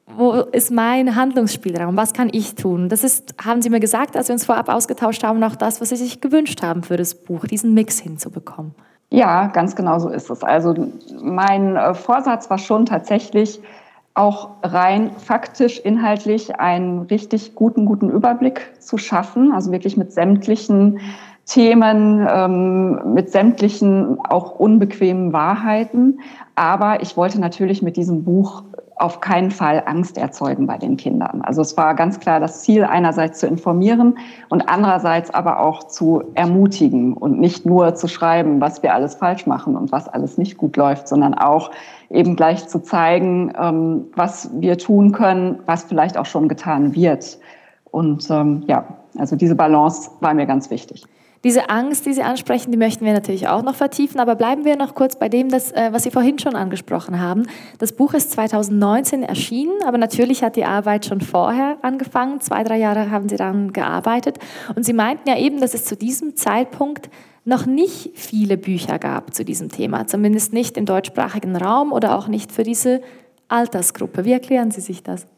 wo 0.06 0.32
ist 0.32 0.70
mein 0.70 1.16
Handlungsspielraum? 1.16 1.96
Was 1.96 2.12
kann 2.12 2.28
ich 2.32 2.54
tun? 2.54 2.88
Das 2.88 3.02
ist, 3.02 3.34
haben 3.44 3.60
Sie 3.60 3.70
mir 3.70 3.80
gesagt, 3.80 4.16
als 4.16 4.28
wir 4.28 4.34
uns 4.34 4.44
vorab 4.44 4.68
ausgetauscht 4.68 5.24
haben, 5.24 5.42
auch 5.42 5.56
das, 5.56 5.80
was 5.80 5.88
Sie 5.88 5.96
sich 5.96 6.20
gewünscht 6.20 6.62
haben 6.62 6.84
für 6.84 6.96
das 6.96 7.14
Buch, 7.14 7.44
diesen 7.46 7.74
Mix 7.74 7.98
hinzubekommen. 7.98 8.74
Ja, 9.10 9.46
ganz 9.48 9.76
genau 9.76 9.98
so 9.98 10.08
ist 10.08 10.30
es. 10.30 10.42
Also 10.42 10.74
mein 11.22 11.76
äh, 11.76 11.94
Vorsatz 11.94 12.50
war 12.50 12.58
schon 12.58 12.86
tatsächlich 12.86 13.60
auch 14.14 14.50
rein 14.62 15.10
faktisch, 15.12 15.78
inhaltlich 15.78 16.58
einen 16.58 17.02
richtig 17.02 17.54
guten, 17.54 17.84
guten 17.84 18.10
Überblick 18.10 18.72
zu 18.80 18.96
schaffen, 18.96 19.52
also 19.52 19.70
wirklich 19.72 19.96
mit 19.96 20.12
sämtlichen 20.12 21.00
Themen, 21.44 22.26
ähm, 22.28 23.14
mit 23.14 23.30
sämtlichen 23.30 24.18
auch 24.24 24.58
unbequemen 24.58 25.32
Wahrheiten. 25.32 26.20
Aber 26.56 27.02
ich 27.02 27.16
wollte 27.16 27.40
natürlich 27.40 27.82
mit 27.82 27.96
diesem 27.96 28.24
Buch 28.24 28.64
auf 28.96 29.20
keinen 29.20 29.50
Fall 29.50 29.82
Angst 29.84 30.16
erzeugen 30.16 30.66
bei 30.66 30.78
den 30.78 30.96
Kindern. 30.96 31.42
Also 31.42 31.60
es 31.60 31.76
war 31.76 31.94
ganz 31.94 32.18
klar 32.18 32.40
das 32.40 32.62
Ziel, 32.62 32.82
einerseits 32.82 33.40
zu 33.40 33.46
informieren 33.46 34.18
und 34.48 34.68
andererseits 34.70 35.30
aber 35.30 35.60
auch 35.60 35.84
zu 35.84 36.24
ermutigen 36.34 37.12
und 37.12 37.38
nicht 37.38 37.66
nur 37.66 37.94
zu 37.94 38.08
schreiben, 38.08 38.60
was 38.60 38.82
wir 38.82 38.94
alles 38.94 39.14
falsch 39.14 39.46
machen 39.46 39.76
und 39.76 39.92
was 39.92 40.08
alles 40.08 40.38
nicht 40.38 40.56
gut 40.56 40.76
läuft, 40.78 41.08
sondern 41.08 41.34
auch 41.34 41.70
eben 42.08 42.36
gleich 42.36 42.68
zu 42.68 42.82
zeigen, 42.82 43.52
ähm, 43.60 44.06
was 44.14 44.50
wir 44.54 44.78
tun 44.78 45.12
können, 45.12 45.58
was 45.66 45.84
vielleicht 45.84 46.16
auch 46.16 46.26
schon 46.26 46.48
getan 46.48 46.94
wird. 46.94 47.38
Und 47.90 48.30
ähm, 48.30 48.64
ja, 48.66 48.86
also 49.18 49.36
diese 49.36 49.54
Balance 49.54 50.10
war 50.20 50.32
mir 50.32 50.46
ganz 50.46 50.70
wichtig. 50.70 51.04
Diese 51.46 51.70
Angst, 51.70 52.06
die 52.06 52.12
Sie 52.12 52.24
ansprechen, 52.24 52.72
die 52.72 52.76
möchten 52.76 53.04
wir 53.04 53.12
natürlich 53.12 53.46
auch 53.46 53.62
noch 53.62 53.76
vertiefen, 53.76 54.18
aber 54.18 54.34
bleiben 54.34 54.64
wir 54.64 54.74
noch 54.74 54.96
kurz 54.96 55.14
bei 55.14 55.28
dem, 55.28 55.48
das, 55.48 55.70
äh, 55.70 55.90
was 55.92 56.02
Sie 56.02 56.10
vorhin 56.10 56.40
schon 56.40 56.56
angesprochen 56.56 57.20
haben. 57.20 57.44
Das 57.78 57.92
Buch 57.92 58.14
ist 58.14 58.32
2019 58.32 59.22
erschienen, 59.22 59.80
aber 59.86 59.96
natürlich 59.96 60.42
hat 60.42 60.56
die 60.56 60.64
Arbeit 60.64 61.06
schon 61.06 61.20
vorher 61.20 61.76
angefangen. 61.82 62.40
Zwei, 62.40 62.64
drei 62.64 62.78
Jahre 62.78 63.12
haben 63.12 63.28
Sie 63.28 63.36
daran 63.36 63.72
gearbeitet. 63.72 64.40
Und 64.74 64.84
Sie 64.84 64.92
meinten 64.92 65.28
ja 65.28 65.38
eben, 65.38 65.60
dass 65.60 65.72
es 65.72 65.84
zu 65.84 65.94
diesem 65.94 66.34
Zeitpunkt 66.34 67.10
noch 67.44 67.64
nicht 67.64 68.18
viele 68.18 68.56
Bücher 68.56 68.98
gab 68.98 69.32
zu 69.32 69.44
diesem 69.44 69.68
Thema, 69.68 70.08
zumindest 70.08 70.52
nicht 70.52 70.76
im 70.76 70.84
deutschsprachigen 70.84 71.54
Raum 71.54 71.92
oder 71.92 72.18
auch 72.18 72.26
nicht 72.26 72.50
für 72.50 72.64
diese 72.64 73.02
Altersgruppe. 73.46 74.24
Wie 74.24 74.32
erklären 74.32 74.72
Sie 74.72 74.80
sich 74.80 75.04
das? 75.04 75.28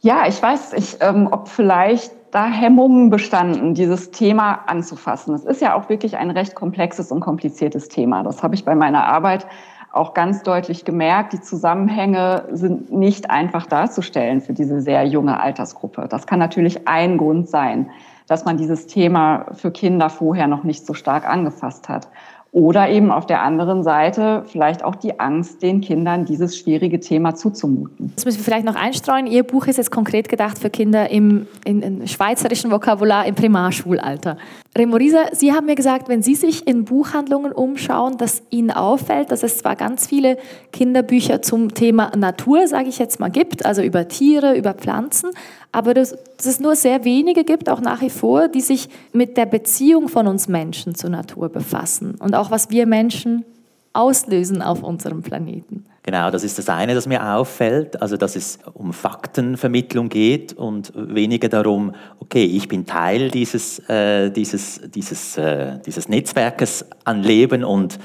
Ja, 0.00 0.26
ich 0.26 0.42
weiß 0.42 0.72
nicht, 0.72 0.98
ähm, 1.00 1.28
ob 1.30 1.46
vielleicht 1.46 2.10
da 2.34 2.46
Hemmungen 2.46 3.10
bestanden, 3.10 3.74
dieses 3.74 4.10
Thema 4.10 4.64
anzufassen. 4.66 5.36
Es 5.36 5.44
ist 5.44 5.60
ja 5.60 5.74
auch 5.76 5.88
wirklich 5.88 6.16
ein 6.16 6.32
recht 6.32 6.56
komplexes 6.56 7.12
und 7.12 7.20
kompliziertes 7.20 7.88
Thema. 7.88 8.24
Das 8.24 8.42
habe 8.42 8.56
ich 8.56 8.64
bei 8.64 8.74
meiner 8.74 9.06
Arbeit 9.06 9.46
auch 9.92 10.14
ganz 10.14 10.42
deutlich 10.42 10.84
gemerkt. 10.84 11.32
Die 11.32 11.40
Zusammenhänge 11.40 12.48
sind 12.50 12.90
nicht 12.90 13.30
einfach 13.30 13.66
darzustellen 13.66 14.40
für 14.40 14.52
diese 14.52 14.80
sehr 14.80 15.04
junge 15.04 15.38
Altersgruppe. 15.38 16.08
Das 16.10 16.26
kann 16.26 16.40
natürlich 16.40 16.88
ein 16.88 17.18
Grund 17.18 17.48
sein, 17.48 17.90
dass 18.26 18.44
man 18.44 18.56
dieses 18.56 18.88
Thema 18.88 19.46
für 19.52 19.70
Kinder 19.70 20.10
vorher 20.10 20.48
noch 20.48 20.64
nicht 20.64 20.84
so 20.84 20.92
stark 20.92 21.28
angefasst 21.28 21.88
hat. 21.88 22.08
Oder 22.54 22.88
eben 22.88 23.10
auf 23.10 23.26
der 23.26 23.42
anderen 23.42 23.82
Seite 23.82 24.44
vielleicht 24.46 24.84
auch 24.84 24.94
die 24.94 25.18
Angst, 25.18 25.60
den 25.60 25.80
Kindern 25.80 26.24
dieses 26.24 26.56
schwierige 26.56 27.00
Thema 27.00 27.34
zuzumuten. 27.34 28.12
Das 28.14 28.24
müssen 28.24 28.38
wir 28.38 28.44
vielleicht 28.44 28.64
noch 28.64 28.76
einstreuen. 28.76 29.26
Ihr 29.26 29.42
Buch 29.42 29.66
ist 29.66 29.76
jetzt 29.76 29.90
konkret 29.90 30.28
gedacht 30.28 30.60
für 30.60 30.70
Kinder 30.70 31.10
im, 31.10 31.48
in, 31.64 31.82
in 31.82 32.06
schweizerischen 32.06 32.70
Vokabular 32.70 33.26
im 33.26 33.34
Primarschulalter. 33.34 34.36
Remorisa, 34.76 35.26
Sie 35.32 35.52
haben 35.52 35.66
mir 35.66 35.76
gesagt, 35.76 36.08
wenn 36.08 36.22
Sie 36.22 36.34
sich 36.34 36.66
in 36.66 36.84
Buchhandlungen 36.84 37.52
umschauen, 37.52 38.18
dass 38.18 38.42
Ihnen 38.50 38.72
auffällt, 38.72 39.30
dass 39.30 39.44
es 39.44 39.58
zwar 39.58 39.76
ganz 39.76 40.08
viele 40.08 40.36
Kinderbücher 40.72 41.42
zum 41.42 41.74
Thema 41.74 42.10
Natur, 42.16 42.66
sage 42.66 42.88
ich 42.88 42.98
jetzt 42.98 43.20
mal, 43.20 43.30
gibt, 43.30 43.64
also 43.64 43.82
über 43.82 44.08
Tiere, 44.08 44.56
über 44.56 44.74
Pflanzen, 44.74 45.30
aber 45.70 45.94
dass, 45.94 46.16
es 46.38 46.58
nur 46.58 46.74
sehr 46.74 47.04
wenige 47.04 47.44
gibt, 47.44 47.68
auch 47.68 47.80
nach 47.80 48.00
wie 48.00 48.10
vor, 48.10 48.48
die 48.48 48.60
sich 48.60 48.88
mit 49.12 49.36
der 49.36 49.46
Beziehung 49.46 50.08
von 50.08 50.26
uns 50.26 50.48
Menschen 50.48 50.96
zur 50.96 51.10
Natur 51.10 51.50
befassen 51.50 52.16
und 52.18 52.34
auch 52.34 52.50
was 52.50 52.70
wir 52.70 52.86
Menschen 52.86 53.44
auslösen 53.92 54.60
auf 54.60 54.82
unserem 54.82 55.22
Planeten. 55.22 55.86
Genau, 56.06 56.30
das 56.30 56.44
ist 56.44 56.58
das 56.58 56.68
eine, 56.68 56.94
das 56.94 57.06
mir 57.06 57.34
auffällt, 57.34 58.02
also 58.02 58.18
dass 58.18 58.36
es 58.36 58.58
um 58.74 58.92
Faktenvermittlung 58.92 60.10
geht 60.10 60.52
und 60.52 60.92
weniger 60.94 61.48
darum, 61.48 61.94
okay, 62.20 62.44
ich 62.44 62.68
bin 62.68 62.84
Teil 62.84 63.30
dieses, 63.30 63.78
äh, 63.88 64.30
dieses, 64.30 64.82
dieses, 64.94 65.38
äh, 65.38 65.78
dieses 65.86 66.10
Netzwerkes 66.10 66.84
an 67.04 67.22
Leben 67.22 67.64
und 67.64 67.98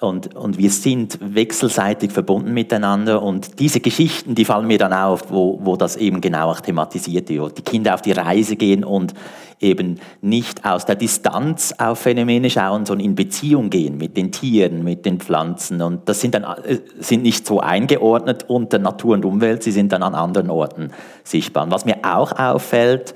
Und, 0.00 0.34
und 0.34 0.56
wir 0.56 0.70
sind 0.70 1.18
wechselseitig 1.20 2.10
verbunden 2.10 2.54
miteinander 2.54 3.22
und 3.22 3.60
diese 3.60 3.80
Geschichten, 3.80 4.34
die 4.34 4.46
fallen 4.46 4.66
mir 4.66 4.78
dann 4.78 4.94
auf, 4.94 5.30
wo, 5.30 5.60
wo 5.62 5.76
das 5.76 5.96
eben 5.96 6.22
genau 6.22 6.50
auch 6.50 6.60
thematisiert 6.60 7.28
wird, 7.28 7.58
die 7.58 7.62
Kinder 7.62 7.92
auf 7.92 8.00
die 8.00 8.12
Reise 8.12 8.56
gehen 8.56 8.82
und 8.82 9.12
eben 9.60 10.00
nicht 10.22 10.64
aus 10.64 10.86
der 10.86 10.96
Distanz 10.96 11.74
auf 11.76 11.98
Phänomene 11.98 12.48
schauen, 12.48 12.86
sondern 12.86 13.04
in 13.04 13.14
Beziehung 13.14 13.68
gehen 13.68 13.98
mit 13.98 14.16
den 14.16 14.32
Tieren, 14.32 14.82
mit 14.84 15.04
den 15.04 15.20
Pflanzen. 15.20 15.82
Und 15.82 16.08
das 16.08 16.22
sind 16.22 16.34
dann 16.34 16.44
äh, 16.44 16.78
sind 16.98 17.22
nicht 17.22 17.46
so 17.46 17.60
eingeordnet 17.60 18.46
unter 18.48 18.78
Natur 18.78 19.14
und 19.14 19.26
Umwelt, 19.26 19.62
sie 19.62 19.72
sind 19.72 19.92
dann 19.92 20.02
an 20.02 20.14
anderen 20.14 20.48
Orten 20.48 20.92
sichtbar. 21.24 21.64
Und 21.64 21.72
was 21.72 21.84
mir 21.84 21.98
auch 22.04 22.32
auffällt, 22.38 23.14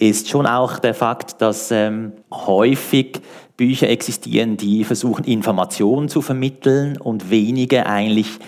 ist 0.00 0.28
schon 0.28 0.46
auch 0.46 0.78
der 0.78 0.94
Fakt, 0.94 1.40
dass 1.42 1.70
ähm, 1.70 2.12
häufig 2.32 3.20
Bücher 3.56 3.90
existieren, 3.90 4.56
die 4.56 4.84
versuchen, 4.84 5.24
Informationen 5.24 6.08
zu 6.08 6.22
vermitteln 6.22 6.96
und 6.96 7.30
wenige 7.30 7.84
eigentlich 7.84 8.38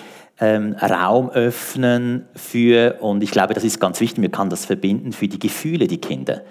ähm, 0.41 0.75
Raum 0.81 1.29
öffnen 1.31 2.27
für, 2.35 2.97
und 3.01 3.23
ich 3.23 3.31
glaube, 3.31 3.53
das 3.53 3.65
ist 3.65 3.79
ganz 3.79 4.01
wichtig, 4.01 4.23
man 4.23 4.33
kann 4.33 4.49
das 4.49 4.65
verbinden, 4.65 5.13
für 5.13 5.29
die 5.29 5.39
Gefühle, 5.39 5.87
die 5.87 5.99
Kinder 6.01 6.43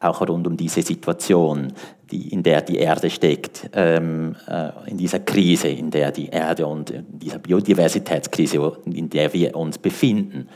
auch 0.00 0.20
rund 0.20 0.46
um 0.46 0.56
diese 0.56 0.82
Situation, 0.82 1.72
die, 2.10 2.28
in 2.28 2.42
der 2.42 2.62
die 2.62 2.76
Erde 2.76 3.10
steckt, 3.10 3.68
ähm, 3.72 4.36
äh, 4.48 4.70
in 4.86 4.96
dieser 4.96 5.20
Krise, 5.20 5.68
in 5.68 5.90
der 5.90 6.12
die 6.12 6.28
Erde 6.28 6.66
und 6.66 6.90
in 6.90 7.18
dieser 7.18 7.38
Biodiversitätskrise, 7.38 8.78
in 8.86 9.10
der 9.10 9.32
wir 9.32 9.56
uns 9.56 9.78
befinden. 9.78 10.48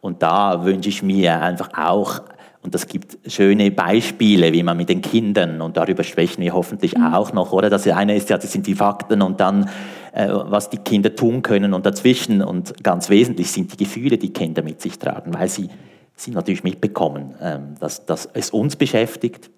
Und 0.00 0.22
da 0.22 0.64
wünsche 0.64 0.88
ich 0.88 1.02
mir 1.02 1.40
einfach 1.40 1.70
auch 1.76 2.20
und 2.64 2.74
das 2.74 2.88
gibt 2.88 3.18
schöne 3.30 3.70
Beispiele, 3.70 4.54
wie 4.54 4.62
man 4.62 4.78
mit 4.78 4.88
den 4.88 5.02
Kindern, 5.02 5.60
und 5.60 5.76
darüber 5.76 6.02
sprechen 6.02 6.40
wir 6.40 6.54
hoffentlich 6.54 6.96
mhm. 6.96 7.12
auch 7.12 7.34
noch, 7.34 7.52
oder? 7.52 7.68
Das 7.68 7.86
eine 7.86 8.16
ist 8.16 8.30
ja, 8.30 8.38
das 8.38 8.50
sind 8.52 8.66
die 8.66 8.74
Fakten 8.74 9.20
und 9.20 9.38
dann, 9.38 9.68
äh, 10.14 10.28
was 10.30 10.70
die 10.70 10.78
Kinder 10.78 11.14
tun 11.14 11.42
können 11.42 11.74
und 11.74 11.84
dazwischen. 11.84 12.42
Und 12.42 12.82
ganz 12.82 13.10
wesentlich 13.10 13.52
sind 13.52 13.70
die 13.74 13.84
Gefühle, 13.84 14.16
die 14.16 14.32
Kinder 14.32 14.62
mit 14.62 14.80
sich 14.80 14.98
tragen, 14.98 15.34
weil 15.34 15.50
sie, 15.50 15.68
sie 16.16 16.30
natürlich 16.30 16.64
mitbekommen, 16.64 17.34
ähm, 17.42 17.74
dass, 17.80 18.06
dass 18.06 18.30
es 18.32 18.48
uns 18.48 18.76
beschäftigt 18.76 19.50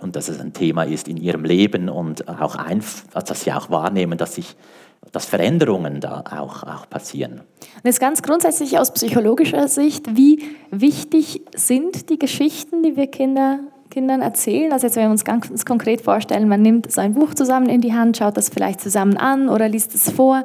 und 0.00 0.16
dass 0.16 0.30
es 0.30 0.40
ein 0.40 0.54
Thema 0.54 0.84
ist 0.84 1.06
in 1.06 1.18
ihrem 1.18 1.44
Leben 1.44 1.90
und 1.90 2.26
auch 2.28 2.56
ein, 2.56 2.82
dass 3.12 3.42
sie 3.42 3.52
auch 3.52 3.68
wahrnehmen, 3.68 4.16
dass 4.16 4.36
sich 4.36 4.56
dass 5.12 5.26
Veränderungen 5.26 6.00
da 6.00 6.24
auch, 6.38 6.62
auch 6.62 6.88
passieren. 6.88 7.40
Und 7.40 7.84
jetzt 7.84 8.00
ganz 8.00 8.22
grundsätzlich 8.22 8.78
aus 8.78 8.92
psychologischer 8.92 9.68
Sicht, 9.68 10.16
wie 10.16 10.42
wichtig 10.70 11.42
sind 11.54 12.10
die 12.10 12.18
Geschichten, 12.18 12.82
die 12.82 12.96
wir 12.96 13.06
Kinder, 13.06 13.60
Kindern 13.90 14.22
erzählen? 14.22 14.72
Also 14.72 14.86
jetzt, 14.86 14.96
wenn 14.96 15.04
wir 15.04 15.10
uns 15.10 15.24
ganz 15.24 15.64
konkret 15.64 16.00
vorstellen, 16.00 16.48
man 16.48 16.62
nimmt 16.62 16.90
so 16.90 17.00
ein 17.00 17.14
Buch 17.14 17.34
zusammen 17.34 17.68
in 17.68 17.80
die 17.80 17.92
Hand, 17.92 18.16
schaut 18.16 18.36
das 18.36 18.48
vielleicht 18.48 18.80
zusammen 18.80 19.16
an 19.16 19.48
oder 19.48 19.68
liest 19.68 19.94
es 19.94 20.10
vor. 20.10 20.42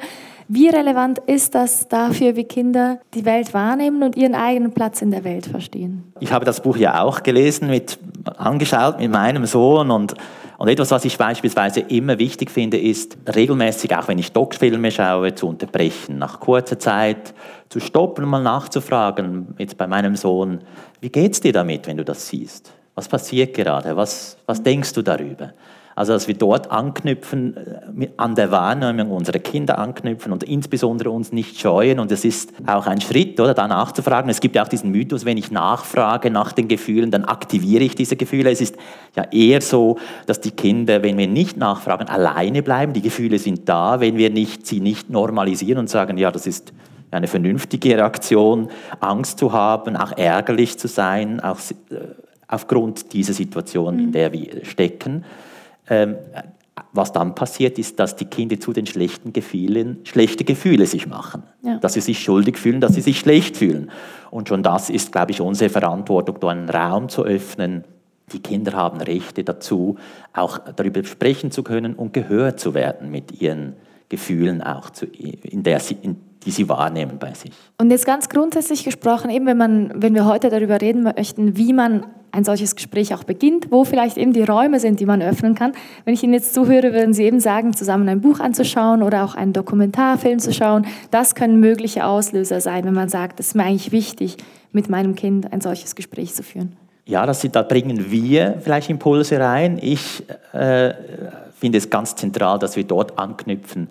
Wie 0.52 0.68
relevant 0.68 1.20
ist 1.28 1.54
das 1.54 1.88
dafür, 1.88 2.36
wie 2.36 2.44
Kinder 2.44 3.00
die 3.14 3.24
Welt 3.24 3.54
wahrnehmen 3.54 4.02
und 4.02 4.16
ihren 4.18 4.34
eigenen 4.34 4.72
Platz 4.72 5.00
in 5.02 5.12
der 5.12 5.24
Welt 5.24 5.46
verstehen? 5.46 6.12
Ich 6.20 6.32
habe 6.32 6.44
das 6.44 6.62
Buch 6.64 6.76
ja 6.76 7.04
auch 7.04 7.22
gelesen, 7.22 7.70
mit, 7.70 8.00
angeschaut 8.38 9.00
mit 9.00 9.12
meinem 9.12 9.46
Sohn 9.46 9.92
und 9.92 10.16
und 10.60 10.68
etwas, 10.68 10.92
was 10.92 11.06
ich 11.06 11.18
beispielsweise 11.18 11.80
immer 11.80 12.20
wichtig 12.20 12.52
finde, 12.52 12.78
ist 12.78 13.18
regelmäßig, 13.34 13.96
auch 13.96 14.10
wenn 14.10 14.18
ich 14.18 14.34
Doc-Filme 14.34 14.92
schaue, 14.92 15.34
zu 15.34 15.48
unterbrechen, 15.48 16.18
nach 16.18 16.42
kurzer 16.42 16.78
Zeit 16.78 17.34
zu 17.70 17.80
stoppen 17.80 18.26
und 18.26 18.30
mal 18.30 18.44
nachzufragen, 18.44 19.56
jetzt 19.58 19.78
bei 19.78 19.88
meinem 19.88 20.18
Sohn, 20.18 20.60
wie 21.00 21.08
geht's 21.08 21.40
dir 21.40 21.54
damit, 21.54 21.88
wenn 21.88 21.96
du 21.96 22.04
das 22.04 22.28
siehst? 22.28 22.74
Was 22.94 23.08
passiert 23.08 23.54
gerade? 23.54 23.96
Was, 23.96 24.38
was 24.48 24.62
denkst 24.62 24.92
du 24.92 25.02
darüber? 25.02 25.54
Also, 26.00 26.14
dass 26.14 26.30
wir 26.30 26.36
dort 26.36 26.72
anknüpfen, 26.72 27.58
äh, 27.58 28.08
an 28.16 28.34
der 28.34 28.52
Wahrnehmung 28.52 29.12
unserer 29.12 29.40
Kinder 29.40 29.80
anknüpfen 29.80 30.32
und 30.32 30.46
insbesondere 30.46 31.10
uns 31.10 31.34
nicht 31.34 31.60
scheuen. 31.60 32.00
Und 32.00 32.10
es 32.14 32.24
ist 32.24 32.54
auch 32.66 32.88
ein 32.88 33.02
Schritt, 33.02 33.38
oder, 33.38 33.54
da 33.54 33.68
nachzufragen. 33.68 34.32
Es 34.32 34.40
gibt 34.40 34.56
ja 34.56 34.64
auch 34.64 34.70
diesen 34.70 34.92
Mythos, 34.92 35.26
wenn 35.26 35.36
ich 35.36 35.52
nachfrage 35.52 36.32
nach 36.32 36.54
den 36.54 36.70
Gefühlen, 36.70 37.12
dann 37.12 37.26
aktiviere 37.26 37.84
ich 37.84 37.96
diese 37.96 38.16
Gefühle. 38.16 38.50
Es 38.50 38.62
ist 38.62 38.78
ja 39.14 39.24
eher 39.30 39.60
so, 39.60 39.98
dass 40.26 40.40
die 40.40 40.52
Kinder, 40.52 41.04
wenn 41.04 41.18
wir 41.18 41.28
nicht 41.28 41.58
nachfragen, 41.58 42.08
alleine 42.08 42.64
bleiben. 42.64 42.94
Die 42.94 43.02
Gefühle 43.02 43.38
sind 43.38 43.68
da, 43.68 44.00
wenn 44.00 44.16
wir 44.16 44.30
nicht, 44.30 44.66
sie 44.66 44.80
nicht 44.80 45.10
normalisieren 45.10 45.80
und 45.80 45.90
sagen, 45.90 46.18
ja, 46.18 46.32
das 46.32 46.48
ist 46.48 46.72
eine 47.12 47.28
vernünftige 47.28 47.98
Reaktion, 47.98 48.70
Angst 49.02 49.38
zu 49.38 49.52
haben, 49.52 49.98
auch 49.98 50.18
ärgerlich 50.18 50.80
zu 50.80 50.88
sein, 50.88 51.42
auch 51.42 51.58
äh, 51.90 51.96
aufgrund 52.48 53.12
dieser 53.12 53.34
Situation, 53.34 54.00
in 54.00 54.06
mhm. 54.06 54.12
der 54.14 54.32
wir 54.32 54.64
stecken. 54.64 55.26
Ähm, 55.90 56.16
was 56.94 57.12
dann 57.12 57.36
passiert, 57.36 57.78
ist, 57.78 58.00
dass 58.00 58.16
die 58.16 58.26
Kinder 58.26 58.60
zu 58.60 58.74
den 58.74 58.86
schlechten 58.86 59.34
Gefühlen 59.34 60.00
schlechte 60.04 60.44
Gefühle 60.44 60.86
sich 60.86 61.08
machen. 61.08 61.44
Ja. 61.62 61.78
Dass 61.78 61.94
sie 61.94 62.02
sich 62.02 62.20
schuldig 62.20 62.58
fühlen, 62.58 62.82
dass 62.82 62.94
sie 62.94 63.02
sich 63.02 63.20
schlecht 63.20 63.58
fühlen. 63.58 63.92
Und 64.32 64.48
schon 64.48 64.64
das 64.64 64.90
ist, 64.90 65.12
glaube 65.12 65.32
ich, 65.32 65.42
unsere 65.42 65.70
Verantwortung, 65.70 66.38
da 66.40 66.48
einen 66.50 66.70
Raum 66.70 67.10
zu 67.10 67.24
öffnen. 67.24 67.84
Die 68.32 68.40
Kinder 68.40 68.74
haben 68.74 69.02
Rechte 69.02 69.44
dazu, 69.44 69.98
auch 70.34 70.60
darüber 70.76 71.04
sprechen 71.04 71.52
zu 71.52 71.64
können 71.64 71.96
und 71.96 72.14
gehört 72.14 72.60
zu 72.60 72.74
werden 72.74 73.12
mit 73.12 73.42
ihren 73.42 73.74
Gefühlen 74.08 74.62
auch, 74.62 74.90
zu, 74.90 75.06
in 75.06 75.64
der 75.64 75.80
sie, 75.80 75.98
in 76.02 76.18
die 76.46 76.52
sie 76.52 76.70
wahrnehmen 76.70 77.18
bei 77.20 77.34
sich. 77.34 77.52
Und 77.78 77.92
jetzt 77.92 78.06
ganz 78.06 78.30
grundsätzlich 78.30 78.84
gesprochen, 78.84 79.30
eben 79.30 79.46
wenn, 79.46 79.58
man, 79.58 79.92
wenn 79.96 80.14
wir 80.16 80.26
heute 80.26 80.50
darüber 80.50 80.80
reden 80.80 81.04
möchten, 81.04 81.58
wie 81.58 81.74
man 81.74 82.06
ein 82.32 82.44
solches 82.44 82.76
Gespräch 82.76 83.14
auch 83.14 83.24
beginnt, 83.24 83.72
wo 83.72 83.84
vielleicht 83.84 84.18
eben 84.18 84.34
die 84.34 84.44
Räume 84.44 84.80
sind, 84.80 85.00
die 85.00 85.06
man 85.06 85.22
öffnen 85.22 85.56
kann. 85.56 85.74
Wenn 86.06 86.14
ich 86.14 86.24
Ihnen 86.24 86.34
jetzt 86.34 86.54
zuhöre, 86.54 86.94
würden 86.94 87.14
Sie 87.14 87.24
eben 87.24 87.40
sagen, 87.40 87.74
zusammen 87.74 88.08
ein 88.08 88.22
Buch 88.22 88.40
anzuschauen 88.40 89.04
oder 89.04 89.24
auch 89.24 89.36
einen 89.36 89.54
Dokumentarfilm 89.54 90.40
zu 90.40 90.54
schauen. 90.54 90.86
Das 91.12 91.36
können 91.36 91.60
mögliche 91.60 92.06
Auslöser 92.06 92.62
sein, 92.62 92.86
wenn 92.86 92.94
man 92.94 93.10
sagt, 93.10 93.40
es 93.40 93.48
ist 93.48 93.56
mir 93.56 93.64
eigentlich 93.64 93.92
wichtig, 93.92 94.38
mit 94.72 94.90
meinem 94.90 95.16
Kind 95.16 95.52
ein 95.52 95.62
solches 95.62 95.96
Gespräch 95.96 96.34
zu 96.36 96.44
führen. 96.44 96.76
Ja, 97.06 97.26
das, 97.26 97.42
da 97.52 97.64
bringen 97.64 98.12
wir 98.12 98.60
vielleicht 98.62 98.90
Impulse 98.90 99.40
rein. 99.40 99.80
Ich 99.82 100.24
äh, 100.54 100.94
finde 101.60 101.80
es 101.80 101.90
ganz 101.90 102.16
zentral, 102.16 102.60
dass 102.60 102.76
wir 102.76 102.84
dort 102.84 103.18
anknüpfen 103.18 103.88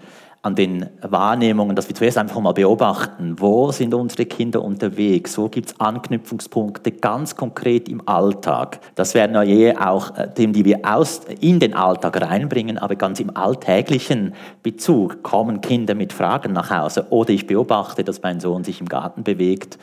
an 0.49 0.55
den 0.55 0.87
Wahrnehmungen, 1.03 1.77
dass 1.77 1.89
wir 1.89 1.95
zuerst 1.95 2.17
einfach 2.17 2.41
mal 2.41 2.53
beobachten, 2.53 3.37
wo 3.39 3.71
sind 3.71 3.93
unsere 3.93 4.25
Kinder 4.25 4.65
unterwegs, 4.65 5.37
wo 5.37 5.49
gibt 5.49 5.69
es 5.69 5.79
Anknüpfungspunkte 5.79 6.91
ganz 6.91 7.37
konkret 7.37 7.87
im 7.89 8.07
Alltag. 8.09 8.81
Das 8.95 9.13
wären 9.13 9.35
ja 9.35 9.43
je 9.43 9.77
auch 9.77 10.17
äh, 10.17 10.33
Themen, 10.33 10.55
die 10.55 10.65
wir 10.65 10.81
aus, 10.83 11.21
in 11.41 11.61
den 11.61 11.75
Alltag 11.75 12.21
reinbringen, 12.23 12.79
aber 12.79 12.97
ganz 12.97 13.21
im 13.21 13.37
alltäglichen 13.37 14.35
Bezug 14.63 15.23
kommen 15.23 15.61
Kinder 15.61 15.95
mit 15.95 16.15
Fragen 16.15 16.55
nach 16.55 16.71
Hause 16.71 17.07
oder 17.11 17.31
ich 17.31 17.47
beobachte, 17.47 18.03
dass 18.03 18.23
mein 18.23 18.41
Sohn 18.41 18.65
sich 18.65 18.81
im 18.81 18.89
Garten 18.89 19.25
bewegt 19.25 19.79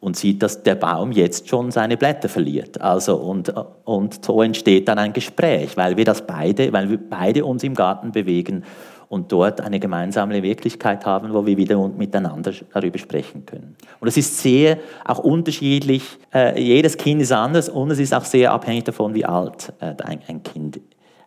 und 0.00 0.16
sieht, 0.16 0.42
dass 0.42 0.62
der 0.62 0.74
Baum 0.74 1.12
jetzt 1.12 1.48
schon 1.48 1.70
seine 1.70 1.96
Blätter 1.96 2.28
verliert. 2.28 2.78
Also 2.80 3.16
und, 3.16 3.54
und 3.84 4.22
so 4.22 4.42
entsteht 4.42 4.86
dann 4.88 4.98
ein 4.98 5.14
Gespräch, 5.14 5.78
weil 5.78 5.96
wir 5.96 6.04
das 6.04 6.26
beide, 6.26 6.72
weil 6.74 6.90
wir 6.90 6.98
beide 6.98 7.46
uns 7.46 7.64
im 7.64 7.74
Garten 7.74 8.12
bewegen 8.12 8.64
und 9.10 9.32
dort 9.32 9.60
eine 9.60 9.80
gemeinsame 9.80 10.40
Wirklichkeit 10.40 11.04
haben, 11.04 11.34
wo 11.34 11.44
wir 11.44 11.56
wieder 11.56 11.76
miteinander 11.88 12.52
darüber 12.72 12.96
sprechen 12.96 13.44
können. 13.44 13.74
Und 13.98 14.06
es 14.06 14.16
ist 14.16 14.38
sehr 14.38 14.78
auch 15.04 15.18
unterschiedlich, 15.18 16.04
äh, 16.32 16.62
jedes 16.62 16.96
Kind 16.96 17.20
ist 17.20 17.32
anders 17.32 17.68
und 17.68 17.90
es 17.90 17.98
ist 17.98 18.14
auch 18.14 18.24
sehr 18.24 18.52
abhängig 18.52 18.84
davon, 18.84 19.12
wie 19.12 19.24
alt 19.24 19.72
äh, 19.80 19.96
ein, 20.04 20.20
ein 20.28 20.42
Kind 20.44 20.80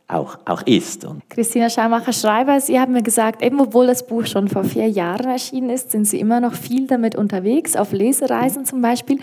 auch, 0.08 0.38
auch 0.46 0.62
ist. 0.62 1.04
Und 1.04 1.30
Christina 1.30 1.70
Schaumacher-Schreiber, 1.70 2.62
Sie 2.62 2.80
haben 2.80 2.94
mir 2.94 3.04
gesagt, 3.04 3.42
eben 3.42 3.60
obwohl 3.60 3.88
das 3.88 4.08
Buch 4.08 4.28
schon 4.28 4.48
vor 4.48 4.64
vier 4.64 4.88
Jahren 4.88 5.28
erschienen 5.28 5.70
ist, 5.70 5.92
sind 5.92 6.06
Sie 6.06 6.22
immer 6.22 6.40
noch 6.40 6.54
viel 6.54 6.88
damit 6.88 7.18
unterwegs, 7.18 7.76
auf 7.76 7.92
Lesereisen 7.92 8.64
zum 8.64 8.82
Beispiel. 8.82 9.20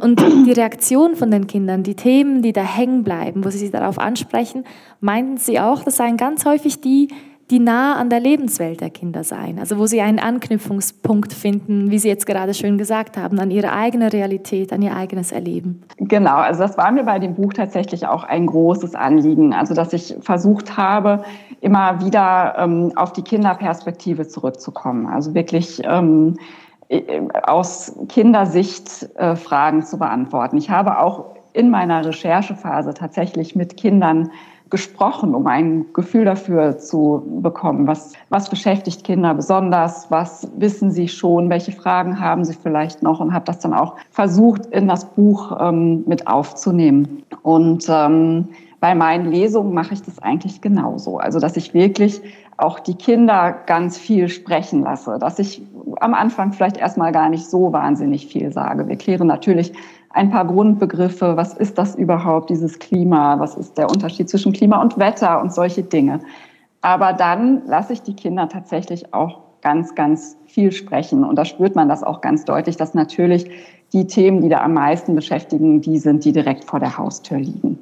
Und 0.00 0.20
die 0.46 0.52
Reaktion 0.52 1.14
von 1.14 1.30
den 1.30 1.46
Kindern, 1.46 1.84
die 1.84 1.94
Themen, 1.94 2.42
die 2.42 2.52
da 2.52 2.62
hängen 2.62 3.04
bleiben, 3.04 3.44
wo 3.44 3.50
Sie 3.50 3.58
sie 3.58 3.70
darauf 3.70 4.00
ansprechen, 4.00 4.64
meinten 5.00 5.36
Sie 5.36 5.60
auch, 5.60 5.84
das 5.84 5.98
seien 5.98 6.16
ganz 6.16 6.44
häufig 6.44 6.80
die, 6.80 7.08
die 7.52 7.58
nah 7.58 7.96
an 7.96 8.08
der 8.08 8.18
Lebenswelt 8.18 8.80
der 8.80 8.88
Kinder 8.88 9.24
sein, 9.24 9.58
also 9.58 9.76
wo 9.76 9.84
sie 9.84 10.00
einen 10.00 10.18
Anknüpfungspunkt 10.18 11.34
finden, 11.34 11.90
wie 11.90 11.98
Sie 11.98 12.08
jetzt 12.08 12.24
gerade 12.24 12.54
schön 12.54 12.78
gesagt 12.78 13.18
haben, 13.18 13.38
an 13.38 13.50
ihre 13.50 13.72
eigene 13.72 14.10
Realität, 14.10 14.72
an 14.72 14.80
ihr 14.80 14.96
eigenes 14.96 15.32
Erleben. 15.32 15.82
Genau, 15.98 16.36
also 16.36 16.62
das 16.62 16.78
war 16.78 16.90
mir 16.90 17.04
bei 17.04 17.18
dem 17.18 17.34
Buch 17.34 17.52
tatsächlich 17.52 18.06
auch 18.06 18.24
ein 18.24 18.46
großes 18.46 18.94
Anliegen, 18.94 19.52
also 19.52 19.74
dass 19.74 19.92
ich 19.92 20.16
versucht 20.20 20.78
habe, 20.78 21.24
immer 21.60 22.02
wieder 22.02 22.54
ähm, 22.56 22.92
auf 22.96 23.12
die 23.12 23.22
Kinderperspektive 23.22 24.26
zurückzukommen, 24.26 25.06
also 25.06 25.34
wirklich 25.34 25.82
ähm, 25.84 26.38
aus 27.42 27.94
Kindersicht 28.08 29.10
äh, 29.16 29.36
Fragen 29.36 29.82
zu 29.82 29.98
beantworten. 29.98 30.56
Ich 30.56 30.70
habe 30.70 30.98
auch 30.98 31.36
in 31.52 31.68
meiner 31.68 32.02
Recherchephase 32.02 32.94
tatsächlich 32.94 33.54
mit 33.54 33.76
Kindern 33.76 34.30
gesprochen, 34.72 35.34
um 35.34 35.46
ein 35.46 35.84
Gefühl 35.92 36.24
dafür 36.24 36.78
zu 36.78 37.22
bekommen. 37.42 37.86
Was, 37.86 38.14
was 38.30 38.48
beschäftigt 38.48 39.04
Kinder 39.04 39.34
besonders? 39.34 40.10
Was 40.10 40.50
wissen 40.56 40.90
sie 40.90 41.08
schon? 41.08 41.50
Welche 41.50 41.72
Fragen 41.72 42.18
haben 42.18 42.42
sie 42.46 42.54
vielleicht 42.54 43.02
noch? 43.02 43.20
Und 43.20 43.34
habe 43.34 43.44
das 43.44 43.58
dann 43.58 43.74
auch 43.74 43.96
versucht, 44.10 44.64
in 44.66 44.88
das 44.88 45.04
Buch 45.04 45.54
ähm, 45.60 46.04
mit 46.06 46.26
aufzunehmen. 46.26 47.22
Und 47.42 47.84
ähm, 47.90 48.48
bei 48.80 48.94
meinen 48.94 49.30
Lesungen 49.30 49.74
mache 49.74 49.92
ich 49.92 50.02
das 50.02 50.18
eigentlich 50.20 50.62
genauso. 50.62 51.18
Also, 51.18 51.38
dass 51.38 51.58
ich 51.58 51.74
wirklich 51.74 52.22
auch 52.56 52.80
die 52.80 52.94
Kinder 52.94 53.54
ganz 53.66 53.98
viel 53.98 54.30
sprechen 54.30 54.82
lasse, 54.84 55.18
dass 55.18 55.38
ich 55.38 55.62
am 56.00 56.14
Anfang 56.14 56.52
vielleicht 56.52 56.78
erstmal 56.78 57.12
gar 57.12 57.28
nicht 57.28 57.44
so 57.44 57.74
wahnsinnig 57.74 58.26
viel 58.26 58.52
sage. 58.52 58.88
Wir 58.88 58.96
klären 58.96 59.26
natürlich 59.26 59.74
ein 60.12 60.30
paar 60.30 60.46
Grundbegriffe. 60.46 61.36
Was 61.36 61.54
ist 61.54 61.78
das 61.78 61.94
überhaupt, 61.94 62.50
dieses 62.50 62.78
Klima? 62.78 63.38
Was 63.38 63.56
ist 63.56 63.78
der 63.78 63.90
Unterschied 63.90 64.28
zwischen 64.28 64.52
Klima 64.52 64.80
und 64.80 64.98
Wetter 64.98 65.40
und 65.40 65.52
solche 65.52 65.82
Dinge? 65.82 66.20
Aber 66.80 67.12
dann 67.12 67.62
lasse 67.66 67.92
ich 67.92 68.02
die 68.02 68.14
Kinder 68.14 68.48
tatsächlich 68.48 69.14
auch 69.14 69.40
ganz, 69.62 69.94
ganz 69.94 70.36
viel 70.46 70.72
sprechen. 70.72 71.24
Und 71.24 71.36
da 71.36 71.44
spürt 71.44 71.76
man 71.76 71.88
das 71.88 72.02
auch 72.02 72.20
ganz 72.20 72.44
deutlich, 72.44 72.76
dass 72.76 72.94
natürlich 72.94 73.48
die 73.92 74.06
Themen, 74.06 74.40
die 74.40 74.48
da 74.48 74.62
am 74.62 74.74
meisten 74.74 75.14
beschäftigen, 75.14 75.80
die 75.80 75.98
sind, 75.98 76.24
die 76.24 76.32
direkt 76.32 76.64
vor 76.64 76.80
der 76.80 76.98
Haustür 76.98 77.38
liegen. 77.38 77.78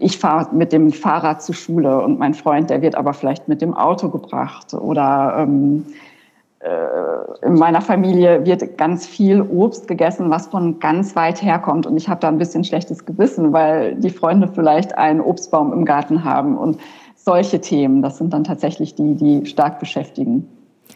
Ich 0.00 0.18
fahre 0.18 0.54
mit 0.54 0.72
dem 0.72 0.92
Fahrrad 0.92 1.42
zur 1.42 1.54
Schule 1.54 2.02
und 2.02 2.18
mein 2.18 2.34
Freund, 2.34 2.70
der 2.70 2.82
wird 2.82 2.94
aber 2.94 3.14
vielleicht 3.14 3.48
mit 3.48 3.62
dem 3.62 3.74
Auto 3.74 4.08
gebracht 4.08 4.74
oder 4.74 5.36
ähm, 5.38 5.84
äh, 5.86 5.92
in 7.42 7.54
meiner 7.54 7.80
Familie 7.80 8.46
wird 8.46 8.78
ganz 8.78 9.06
viel 9.06 9.42
Obst 9.42 9.88
gegessen, 9.88 10.30
was 10.30 10.46
von 10.46 10.78
ganz 10.78 11.16
weit 11.16 11.42
herkommt. 11.42 11.86
Und 11.86 11.96
ich 11.96 12.08
habe 12.08 12.20
da 12.20 12.28
ein 12.28 12.38
bisschen 12.38 12.62
schlechtes 12.62 13.04
Gewissen, 13.04 13.52
weil 13.52 13.96
die 13.96 14.10
Freunde 14.10 14.48
vielleicht 14.48 14.96
einen 14.96 15.20
Obstbaum 15.20 15.72
im 15.72 15.84
Garten 15.84 16.24
haben. 16.24 16.56
Und 16.56 16.78
solche 17.16 17.60
Themen, 17.60 18.02
das 18.02 18.18
sind 18.18 18.32
dann 18.32 18.44
tatsächlich 18.44 18.94
die, 18.94 19.14
die 19.14 19.46
stark 19.46 19.80
beschäftigen. 19.80 20.48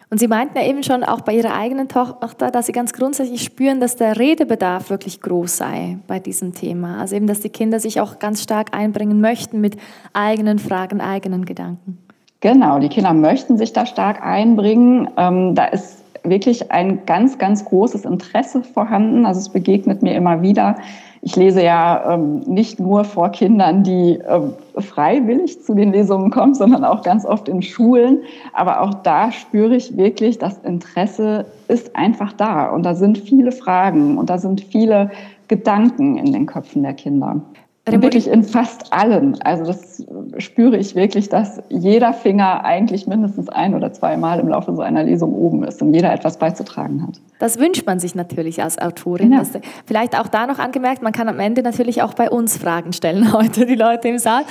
Und 0.09 0.19
Sie 0.19 0.29
meinten 0.29 0.57
ja 0.57 0.65
eben 0.65 0.85
schon 0.85 1.03
auch 1.03 1.23
bei 1.23 1.35
Ihrer 1.35 1.55
eigenen 1.55 1.89
Tochter, 1.89 2.53
dass 2.53 2.67
Sie 2.67 2.73
ganz 2.73 2.93
grundsätzlich 2.93 3.43
spüren, 3.43 3.81
dass 3.81 3.97
der 3.97 4.19
Redebedarf 4.19 4.89
wirklich 4.89 5.21
groß 5.21 5.57
sei 5.57 5.99
bei 6.07 6.21
diesem 6.21 6.53
Thema. 6.55 7.01
Also 7.01 7.17
eben, 7.17 7.27
dass 7.27 7.41
die 7.41 7.49
Kinder 7.49 7.81
sich 7.81 8.01
auch 8.01 8.21
ganz 8.21 8.43
stark 8.43 8.77
einbringen 8.77 9.21
möchten 9.21 9.61
mit 9.61 9.77
eigenen 10.13 10.61
Fragen, 10.61 11.01
eigenen 11.01 11.45
Gedanken. 11.45 12.06
Genau, 12.41 12.79
die 12.79 12.89
Kinder 12.89 13.15
möchten 13.15 13.57
sich 13.57 13.73
da 13.73 13.87
stark 13.87 14.25
einbringen. 14.25 15.09
Ähm, 15.17 15.55
da 15.55 15.67
ist 15.67 16.05
wirklich 16.23 16.71
ein 16.71 17.07
ganz, 17.07 17.39
ganz 17.39 17.65
großes 17.65 18.05
Interesse 18.05 18.63
vorhanden. 18.63 19.25
Also 19.27 19.41
es 19.41 19.49
begegnet 19.49 20.03
mir 20.03 20.15
immer 20.15 20.43
wieder. 20.43 20.77
Ich 21.23 21.35
lese 21.35 21.63
ja 21.63 22.15
ähm, 22.15 22.41
nicht 22.41 22.79
nur 22.79 23.05
vor 23.05 23.31
Kindern, 23.31 23.83
die 23.83 24.21
ähm, 24.29 24.53
freiwillig 24.79 25.63
zu 25.63 25.75
den 25.75 25.93
Lesungen 25.93 26.31
kommen, 26.31 26.55
sondern 26.55 26.85
auch 26.85 27.03
ganz 27.03 27.25
oft 27.25 27.49
in 27.49 27.63
Schulen. 27.63 28.21
Aber 28.53 28.83
auch 28.83 28.95
da 28.95 29.33
spüre 29.33 29.75
ich 29.75 29.97
wirklich, 29.97 30.39
das 30.39 30.59
Interesse 30.59 31.47
ist 31.69 31.97
einfach 31.97 32.33
da. 32.33 32.69
Und 32.69 32.85
da 32.85 32.95
sind 32.95 33.19
viele 33.19 33.51
Fragen 33.51 34.19
und 34.19 34.31
da 34.31 34.39
sind 34.39 34.61
viele 34.61 35.11
Gedanken 35.49 36.17
in 36.19 36.33
den 36.33 36.47
Köpfen 36.47 36.83
der 36.83 36.95
Kinder. 36.95 37.41
Wirklich 37.89 38.27
in 38.27 38.43
fast 38.43 38.93
allen. 38.93 39.41
Also 39.43 39.65
das 39.65 40.05
spüre 40.39 40.77
ich 40.77 40.97
wirklich, 40.97 41.29
dass 41.29 41.63
jeder 41.69 42.13
Finger 42.13 42.65
eigentlich 42.65 43.07
mindestens 43.07 43.49
ein 43.49 43.77
oder 43.77 43.93
zweimal 43.93 44.41
im 44.41 44.49
Laufe 44.49 44.75
so 44.75 44.83
einer 44.83 45.05
Lesung 45.05 45.33
oben 45.33 45.63
ist 45.63 45.81
und 45.81 45.95
jeder 45.95 46.13
etwas 46.13 46.37
beizutragen 46.37 47.07
hat. 47.07 47.21
Das 47.39 47.61
wünscht 47.61 47.87
man 47.87 48.01
sich 48.01 48.17
natürlich 48.17 48.61
als 48.61 48.79
Autorin. 48.79 49.33
Ja. 49.33 49.43
vielleicht 49.87 50.19
auch 50.19 50.27
da 50.27 50.49
noch 50.49 50.59
angemerkt, 50.59 51.03
man 51.03 51.13
kann 51.13 51.29
am 51.29 51.39
Ende 51.39 51.63
natürlich 51.63 52.03
auch 52.03 52.15
bei 52.15 52.29
uns 52.29 52.57
Fragen 52.57 52.93
stellen 52.93 53.33
heute, 53.33 53.67
die 53.67 53.77
Leute 53.77 54.09
im 54.09 54.19
Saal. 54.19 54.43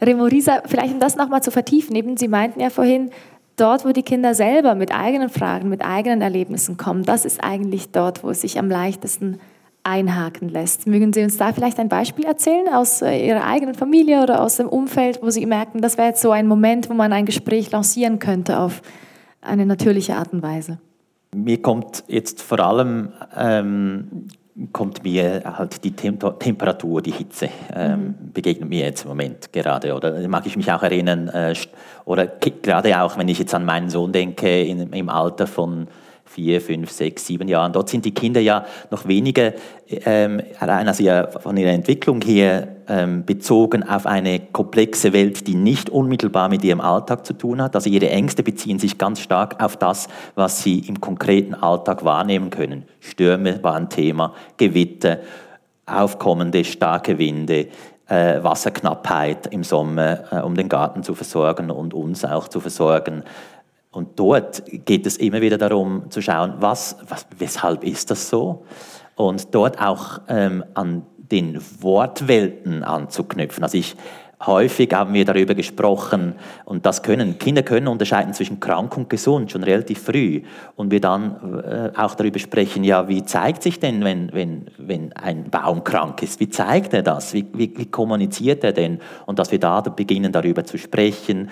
Remorisa, 0.00 0.62
vielleicht 0.66 0.94
um 0.94 1.00
das 1.00 1.16
nochmal 1.16 1.42
zu 1.42 1.50
vertiefen, 1.50 1.96
eben 1.96 2.16
Sie 2.16 2.28
meinten 2.28 2.60
ja 2.60 2.70
vorhin, 2.70 3.10
dort, 3.56 3.84
wo 3.84 3.90
die 3.90 4.02
Kinder 4.02 4.34
selber 4.34 4.76
mit 4.76 4.94
eigenen 4.94 5.30
Fragen, 5.30 5.68
mit 5.68 5.84
eigenen 5.84 6.22
Erlebnissen 6.22 6.76
kommen, 6.76 7.02
das 7.02 7.24
ist 7.24 7.42
eigentlich 7.42 7.90
dort, 7.90 8.22
wo 8.22 8.30
es 8.30 8.40
sich 8.40 8.58
am 8.58 8.68
leichtesten 8.68 9.40
einhaken 9.84 10.48
lässt. 10.48 10.86
Mögen 10.86 11.12
Sie 11.12 11.22
uns 11.22 11.36
da 11.36 11.52
vielleicht 11.52 11.78
ein 11.78 11.88
Beispiel 11.88 12.24
erzählen 12.24 12.68
aus 12.72 13.02
äh, 13.02 13.26
Ihrer 13.26 13.44
eigenen 13.44 13.74
Familie 13.74 14.22
oder 14.22 14.42
aus 14.42 14.56
dem 14.56 14.68
Umfeld, 14.68 15.20
wo 15.22 15.30
Sie 15.30 15.46
merken, 15.46 15.80
das 15.80 15.98
wäre 15.98 16.08
jetzt 16.08 16.22
so 16.22 16.30
ein 16.30 16.46
Moment, 16.46 16.90
wo 16.90 16.94
man 16.94 17.12
ein 17.12 17.26
Gespräch 17.26 17.70
lancieren 17.70 18.18
könnte 18.18 18.58
auf 18.58 18.82
eine 19.42 19.66
natürliche 19.66 20.16
Art 20.16 20.32
und 20.32 20.42
Weise? 20.42 20.78
Mir 21.34 21.60
kommt 21.60 22.04
jetzt 22.08 22.42
vor 22.42 22.60
allem 22.60 23.12
ähm, 23.36 24.28
kommt 24.72 25.02
mir 25.02 25.42
halt 25.44 25.82
die 25.82 25.92
Temperatur, 25.92 27.02
die 27.02 27.10
Hitze 27.10 27.48
ähm, 27.74 28.00
mhm. 28.00 28.32
begegnet 28.32 28.68
mir 28.68 28.86
jetzt 28.86 29.02
im 29.02 29.08
Moment 29.08 29.52
gerade. 29.52 29.94
Oder 29.94 30.26
mag 30.28 30.46
ich 30.46 30.56
mich 30.56 30.70
auch 30.70 30.82
erinnern, 30.82 31.28
äh, 31.28 31.54
oder 32.04 32.26
gerade 32.26 33.02
auch, 33.02 33.18
wenn 33.18 33.28
ich 33.28 33.38
jetzt 33.38 33.54
an 33.54 33.64
meinen 33.64 33.90
Sohn 33.90 34.12
denke, 34.12 34.62
in, 34.62 34.92
im 34.92 35.08
Alter 35.08 35.46
von 35.46 35.88
vier, 36.24 36.60
fünf, 36.60 36.90
sechs, 36.90 37.26
sieben 37.26 37.48
Jahren. 37.48 37.72
Dort 37.72 37.88
sind 37.88 38.04
die 38.04 38.14
Kinder 38.14 38.40
ja 38.40 38.64
noch 38.90 39.06
weniger 39.06 39.52
ähm, 40.04 40.42
also 40.58 41.02
ja 41.02 41.28
von 41.28 41.56
ihrer 41.56 41.72
Entwicklung 41.72 42.20
her 42.22 42.68
ähm, 42.88 43.24
bezogen 43.24 43.82
auf 43.82 44.06
eine 44.06 44.40
komplexe 44.40 45.12
Welt, 45.12 45.46
die 45.46 45.54
nicht 45.54 45.90
unmittelbar 45.90 46.48
mit 46.48 46.64
ihrem 46.64 46.80
Alltag 46.80 47.26
zu 47.26 47.34
tun 47.34 47.62
hat. 47.62 47.74
Also 47.74 47.90
ihre 47.90 48.10
Ängste 48.10 48.42
beziehen 48.42 48.78
sich 48.78 48.98
ganz 48.98 49.20
stark 49.20 49.62
auf 49.62 49.76
das, 49.76 50.08
was 50.34 50.62
sie 50.62 50.80
im 50.80 51.00
konkreten 51.00 51.54
Alltag 51.54 52.04
wahrnehmen 52.04 52.50
können. 52.50 52.84
Stürme 53.00 53.62
waren 53.62 53.88
Thema, 53.88 54.34
Gewitter, 54.56 55.18
aufkommende 55.86 56.64
starke 56.64 57.18
Winde, 57.18 57.68
äh, 58.08 58.42
Wasserknappheit 58.42 59.46
im 59.48 59.64
Sommer, 59.64 60.24
äh, 60.30 60.40
um 60.40 60.54
den 60.54 60.68
Garten 60.68 61.02
zu 61.02 61.14
versorgen 61.14 61.70
und 61.70 61.94
uns 61.94 62.24
auch 62.24 62.48
zu 62.48 62.60
versorgen. 62.60 63.22
Und 63.94 64.18
dort 64.18 64.64
geht 64.84 65.06
es 65.06 65.16
immer 65.16 65.40
wieder 65.40 65.56
darum 65.56 66.10
zu 66.10 66.20
schauen, 66.20 66.54
was, 66.58 66.96
was 67.08 67.26
weshalb 67.38 67.84
ist 67.84 68.10
das 68.10 68.28
so? 68.28 68.64
Und 69.14 69.54
dort 69.54 69.80
auch 69.80 70.20
ähm, 70.28 70.64
an 70.74 71.02
den 71.16 71.60
Wortwelten 71.80 72.82
anzuknüpfen. 72.82 73.62
Also 73.62 73.78
ich 73.78 73.96
häufig 74.46 74.92
haben 74.92 75.14
wir 75.14 75.24
darüber 75.24 75.54
gesprochen 75.54 76.34
und 76.64 76.84
das 76.86 77.02
können 77.02 77.38
Kinder 77.38 77.62
können 77.62 77.88
unterscheiden 77.88 78.34
zwischen 78.34 78.60
krank 78.60 78.96
und 78.96 79.08
gesund 79.08 79.50
schon 79.50 79.62
relativ 79.62 80.02
früh. 80.02 80.42
Und 80.76 80.90
wir 80.90 81.00
dann 81.00 81.62
äh, 81.64 81.98
auch 81.98 82.14
darüber 82.14 82.38
sprechen, 82.38 82.84
ja, 82.84 83.08
wie 83.08 83.24
zeigt 83.24 83.62
sich 83.62 83.80
denn, 83.80 84.04
wenn, 84.04 84.32
wenn, 84.32 84.66
wenn 84.76 85.12
ein 85.12 85.50
Baum 85.50 85.84
krank 85.84 86.22
ist, 86.22 86.40
wie 86.40 86.48
zeigt 86.48 86.94
er 86.94 87.02
das, 87.02 87.32
wie, 87.32 87.46
wie, 87.54 87.72
wie 87.76 87.86
kommuniziert 87.86 88.64
er 88.64 88.72
denn? 88.72 89.00
Und 89.26 89.38
dass 89.38 89.52
wir 89.52 89.60
da 89.60 89.80
beginnen 89.80 90.32
darüber 90.32 90.64
zu 90.64 90.78
sprechen, 90.78 91.50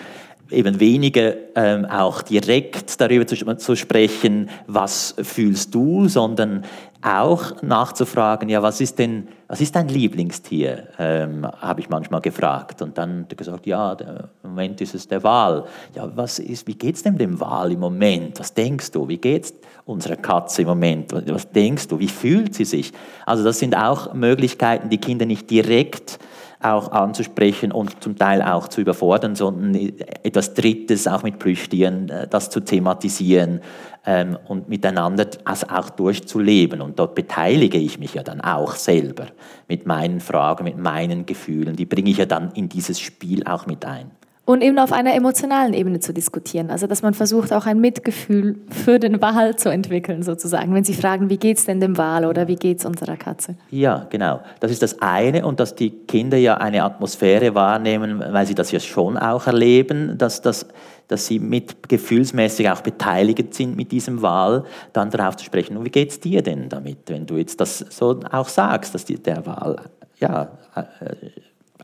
eben 0.53 0.81
weniger 0.81 1.35
ähm, 1.55 1.85
auch 1.85 2.23
direkt 2.23 3.01
darüber 3.01 3.27
zu, 3.27 3.37
zu, 3.57 3.77
sprechen, 3.77 4.49
was 4.67 5.15
fühlst 5.23 5.75
du, 5.75 6.09
sondern 6.09 6.65
auch 7.03 7.61
nachzufragen, 7.63 8.49
ja, 8.49 8.63
was 8.63 8.81
ist 8.81 8.99
denn, 8.99 9.27
was 9.49 9.61
ist 9.61 9.75
dein 9.75 9.89
Lieblingstier, 9.89 10.89
ähm, 10.99 11.45
habe 11.45 11.81
ich 11.81 11.89
manchmal 11.89 12.21
gefragt. 12.21 12.81
Und 12.81 12.97
dann 12.97 13.27
gesagt, 13.29 13.67
ja, 13.67 13.93
im 13.93 14.51
Moment 14.51 14.81
ist 14.81 14.95
es 14.95 15.09
der 15.09 15.23
Wal. 15.25 15.65
Ja, 15.97 16.09
was 16.15 16.39
ist, 16.39 16.67
wie 16.69 16.75
geht 16.75 16.95
es 16.95 17.03
denn 17.03 17.19
dem 17.19 17.41
Wal 17.41 17.73
im 17.73 17.81
Moment? 17.81 18.39
Was 18.39 18.55
denkst 18.55 18.93
du? 18.93 19.09
Wie 19.09 19.19
geht 19.19 19.47
es 19.47 19.55
unserer 19.85 20.17
Katze 20.17 20.63
im 20.63 20.69
Moment? 20.69 21.13
Was 21.13 21.51
denkst 21.51 21.89
du? 21.89 21.99
Wie 21.99 22.09
fühlt 22.09 22.55
sie 22.55 22.65
sich? 22.65 22.93
Also 23.27 23.43
das 23.43 23.59
sind 23.59 23.77
auch 23.77 24.15
Möglichkeiten, 24.15 24.89
die 24.89 24.99
Kinder 24.99 25.27
nicht 25.27 25.51
direkt 25.51 26.21
auch 26.63 26.93
anzusprechen 26.93 27.73
und 27.73 28.03
zum 28.03 28.17
Teil 28.17 28.43
auch 28.43 28.69
zu 28.69 28.81
überfordern, 28.81 29.35
sondern 29.35 29.75
etwas 30.23 30.55
Drittes 30.55 31.07
auch 31.07 31.23
mit 31.23 31.39
Plüschtieren, 31.39 32.09
äh, 32.09 32.29
das 32.29 32.51
zu 32.51 32.61
thematisieren 32.61 33.61
ähm, 34.07 34.39
und 34.47 34.69
miteinander 34.69 35.27
also 35.45 35.67
auch 35.69 35.91
durchzuleben. 35.91 36.81
Und 36.81 36.99
dort 36.99 37.15
beteilige 37.15 37.79
ich 37.79 37.99
mich 37.99 38.15
ja 38.15 38.23
dann 38.23 38.41
auch 38.41 38.75
selber 38.77 39.27
mit 39.69 39.87
meinen 39.87 40.21
Fragen, 40.21 40.65
mit 40.65 40.79
meinen 40.79 41.27
Gefühlen. 41.27 41.77
Die 41.77 41.87
bringe 41.87 42.11
ich 42.11 42.19
ja 42.19 42.27
dann 42.27 42.53
in 42.53 42.69
dieses 42.69 43.01
Spiel 43.01 43.45
auch 43.45 43.67
mit 43.67 43.85
ein. 43.85 44.11
Und 44.45 44.61
eben 44.61 44.81
auf 44.81 44.91
einer 44.91 45.15
emotionalen 45.15 45.73
Ebene 45.73 46.01
zu 46.01 46.13
diskutieren. 46.13 46.71
Also, 46.71 46.89
dass 46.89 47.01
man 47.01 47.15
versucht, 47.15 47.53
auch 47.53 47.65
ein 47.65 47.81
Mitgefühl 47.81 48.57
für 48.71 48.99
den 48.99 49.23
Wal 49.23 49.55
zu 49.55 49.69
entwickeln, 49.69 50.25
sozusagen. 50.25 50.75
Wenn 50.75 50.83
Sie 50.83 50.95
fragen, 50.95 51.31
wie 51.31 51.37
geht 51.37 51.59
es 51.59 51.67
denn 51.67 51.81
dem 51.81 51.97
Wal 51.97 52.27
oder 52.27 52.49
wie 52.49 52.57
geht 52.57 52.81
es 52.81 52.85
unserer 52.85 53.17
Katze? 53.17 53.55
Ja, 53.71 54.07
genau. 54.11 54.41
Das 54.59 54.73
ist 54.73 54.83
das 54.83 55.01
eine. 55.01 55.47
Und 55.47 55.61
dass 55.61 55.77
die 55.77 55.91
Kinder 55.91 56.39
ja 56.39 56.57
eine 56.57 56.83
Atmosphäre 56.83 57.55
wahrnehmen, 57.55 58.19
weil 58.19 58.45
sie 58.45 58.57
das 58.57 58.73
ja 58.73 58.81
schon 58.81 59.17
auch 59.17 59.47
erleben, 59.47 60.19
dass, 60.19 60.43
das, 60.43 60.67
dass 61.07 61.27
sie 61.27 61.39
mit 61.39 61.89
gefühlsmäßig 61.89 62.69
auch 62.69 62.81
beteiligt 62.81 63.55
sind 63.55 63.77
mit 63.77 63.93
diesem 63.93 64.23
Wal, 64.23 64.65
dann 64.93 65.11
darauf 65.11 65.37
zu 65.37 65.45
sprechen. 65.45 65.77
Und 65.77 65.85
wie 65.85 66.07
es 66.07 66.19
dir 66.19 66.43
denn 66.43 66.69
damit, 66.69 66.99
wenn 67.07 67.27
du 67.27 67.37
jetzt 67.37 67.61
das 67.61 67.79
so 67.79 68.19
auch 68.33 68.49
sagst, 68.49 68.93
dass 68.93 69.05
die, 69.05 69.23
der 69.23 69.47
Wal 69.47 69.77
ja, 70.23 70.49
äh, 70.75 70.83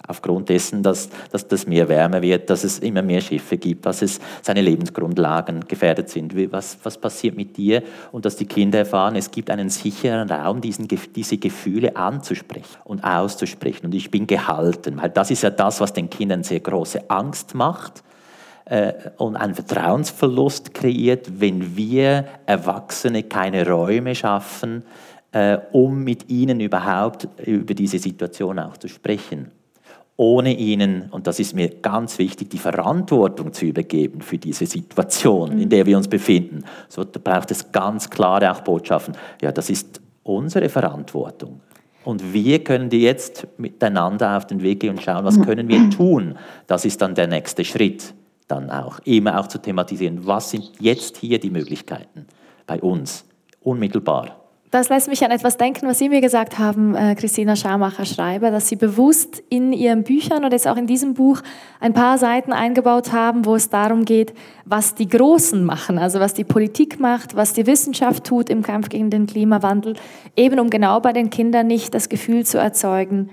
aufgrund 0.09 0.49
dessen, 0.49 0.83
dass, 0.83 1.11
dass 1.31 1.47
das 1.47 1.67
Meer 1.67 1.89
wärmer 1.89 2.23
wird, 2.23 2.51
dass 2.51 2.65
es 2.65 2.79
immer 2.79 3.03
mehr 3.03 3.21
Schiffe 3.21 3.59
gibt, 3.59 3.87
dass 3.87 4.03
es 4.03 4.19
seine 4.43 4.63
Lebensgrundlagen 4.63 5.69
gefährdet 5.69 6.09
sind. 6.09 6.35
Was, 6.51 6.79
was 6.83 6.99
passiert 6.99 7.37
mit 7.37 7.57
dir? 7.57 7.83
Und 8.11 8.25
dass 8.25 8.37
die 8.37 8.47
Kinder 8.47 8.81
erfahren, 8.81 9.15
es 9.17 9.31
gibt 9.31 9.51
einen 9.51 9.69
sicheren 9.69 10.31
Raum, 10.31 10.61
diesen, 10.61 10.89
diese 10.89 11.37
Gefühle 11.37 11.95
anzusprechen 11.95 12.79
und 12.85 13.05
auszusprechen. 13.05 13.87
Und 13.87 13.95
ich 13.95 14.11
bin 14.11 14.27
gehalten, 14.27 14.99
weil 15.01 15.11
das 15.11 15.31
ist 15.31 15.43
ja 15.43 15.51
das, 15.51 15.81
was 15.81 15.93
den 15.93 16.11
Kindern 16.11 16.43
sehr 16.43 16.61
große 16.61 17.09
Angst 17.11 17.55
macht 17.55 18.03
äh, 18.65 18.93
und 19.19 19.37
einen 19.37 19.55
Vertrauensverlust 19.55 20.75
kreiert, 20.75 21.41
wenn 21.41 21.77
wir 21.77 22.25
Erwachsene 22.47 23.25
keine 23.25 23.69
Räume 23.69 24.15
schaffen, 24.15 24.85
äh, 25.33 25.59
um 25.73 26.05
mit 26.05 26.31
ihnen 26.31 26.61
überhaupt 26.61 27.29
über 27.45 27.75
diese 27.75 27.99
Situation 27.99 28.59
auch 28.59 28.77
zu 28.77 28.89
sprechen. 28.89 29.51
Ohne 30.19 30.53
ihnen, 30.53 31.09
und 31.13 31.29
das 31.29 31.39
ist 31.39 31.55
mir 31.55 31.69
ganz 31.69 32.19
wichtig, 32.19 32.51
die 32.51 32.59
Verantwortung 32.59 33.53
zu 33.53 33.67
übergeben 33.67 34.21
für 34.21 34.37
diese 34.37 34.67
Situation, 34.67 35.55
mhm. 35.55 35.63
in 35.63 35.69
der 35.69 35.87
wir 35.87 35.97
uns 35.97 36.09
befinden. 36.09 36.65
So 36.89 37.05
braucht 37.05 37.53
es 37.53 37.71
ganz 37.71 38.11
klare 38.11 38.51
auch 38.51 38.63
Botschaften. 38.63 39.15
Ja, 39.41 39.53
das 39.53 39.71
ist 39.71 40.01
unsere 40.25 40.69
Verantwortung. 40.69 41.61
Und 42.05 42.33
wir 42.33 42.65
können 42.65 42.91
die 42.91 43.03
jetzt 43.03 43.47
miteinander 43.59 44.37
auf 44.37 44.47
den 44.47 44.61
Weg 44.61 44.81
gehen 44.81 44.91
und 44.91 45.03
schauen, 45.03 45.25
was 45.25 45.39
mhm. 45.39 45.45
können 45.45 45.69
wir 45.69 45.89
tun. 45.91 46.37
Das 46.67 46.85
ist 46.85 47.01
dann 47.01 47.15
der 47.15 47.29
nächste 47.29 47.65
Schritt, 47.65 48.13
dann 48.49 48.71
auch 48.71 48.99
immer 49.05 49.39
auch 49.39 49.47
zu 49.47 49.59
thematisieren, 49.59 50.27
was 50.27 50.51
sind 50.51 50.73
jetzt 50.81 51.19
hier 51.19 51.39
die 51.39 51.51
Möglichkeiten 51.51 52.27
bei 52.67 52.81
uns, 52.81 53.25
unmittelbar. 53.61 54.48
Das 54.71 54.91
lässt 54.91 55.09
mich 55.09 55.25
an 55.25 55.31
etwas 55.31 55.57
denken, 55.57 55.89
was 55.89 55.99
Sie 55.99 56.11
mir 56.11 56.21
gesagt 56.21 56.59
haben, 56.59 56.95
äh, 56.95 57.15
Christina 57.15 57.57
Schamacher-Schreiber, 57.57 58.51
dass 58.51 58.69
Sie 58.69 58.77
bewusst 58.77 59.43
in 59.49 59.73
Ihren 59.73 60.03
Büchern 60.03 60.45
und 60.45 60.53
jetzt 60.53 60.69
auch 60.69 60.77
in 60.77 60.87
diesem 60.87 61.15
Buch 61.15 61.41
ein 61.81 61.95
paar 61.95 62.19
Seiten 62.19 62.53
eingebaut 62.53 63.13
haben, 63.13 63.47
wo 63.47 63.55
es 63.55 63.71
darum 63.71 64.05
geht, 64.05 64.35
was 64.67 64.95
die 64.95 65.09
Großen 65.09 65.65
machen, 65.65 65.97
also 65.99 66.21
was 66.21 66.35
die 66.35 66.45
Politik 66.45 67.01
macht, 67.01 67.35
was 67.35 67.55
die 67.55 67.67
Wissenschaft 67.67 68.25
tut 68.25 68.51
im 68.51 68.63
Kampf 68.63 68.91
gegen 68.91 69.09
den 69.09 69.27
Klimawandel, 69.27 69.95
eben 70.37 70.61
um 70.61 70.69
genau 70.69 71.01
bei 71.01 71.15
den 71.15 71.31
Kindern 71.31 71.67
nicht 71.67 71.95
das 71.95 72.11
Gefühl 72.11 72.45
zu 72.45 72.59
erzeugen, 72.59 73.31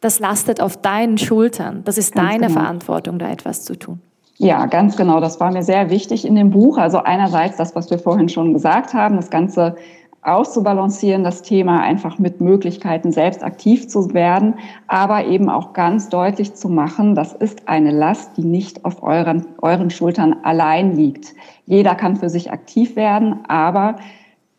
das 0.00 0.18
lastet 0.18 0.62
auf 0.62 0.78
deinen 0.78 1.18
Schultern, 1.18 1.82
das 1.84 1.98
ist 1.98 2.14
Ganz 2.14 2.30
deine 2.30 2.46
genau. 2.46 2.60
Verantwortung, 2.60 3.18
da 3.18 3.30
etwas 3.30 3.64
zu 3.64 3.78
tun. 3.78 4.00
Ja, 4.38 4.64
ganz 4.64 4.96
genau. 4.96 5.20
Das 5.20 5.38
war 5.38 5.52
mir 5.52 5.62
sehr 5.62 5.90
wichtig 5.90 6.26
in 6.26 6.34
dem 6.34 6.48
Buch. 6.48 6.78
Also 6.78 7.02
einerseits 7.02 7.58
das, 7.58 7.76
was 7.76 7.90
wir 7.90 7.98
vorhin 7.98 8.30
schon 8.30 8.54
gesagt 8.54 8.94
haben, 8.94 9.16
das 9.16 9.28
Ganze 9.28 9.76
auszubalancieren, 10.22 11.24
das 11.24 11.42
Thema 11.42 11.80
einfach 11.80 12.18
mit 12.18 12.40
Möglichkeiten 12.40 13.10
selbst 13.10 13.42
aktiv 13.42 13.88
zu 13.88 14.12
werden, 14.12 14.54
aber 14.86 15.24
eben 15.24 15.48
auch 15.48 15.72
ganz 15.72 16.08
deutlich 16.10 16.54
zu 16.54 16.68
machen, 16.68 17.14
das 17.14 17.32
ist 17.32 17.68
eine 17.68 17.90
Last, 17.90 18.36
die 18.36 18.44
nicht 18.44 18.84
auf 18.84 19.02
euren, 19.02 19.46
euren 19.62 19.90
Schultern 19.90 20.36
allein 20.42 20.94
liegt. 20.96 21.34
Jeder 21.64 21.94
kann 21.94 22.16
für 22.16 22.28
sich 22.28 22.52
aktiv 22.52 22.96
werden, 22.96 23.40
aber 23.48 23.96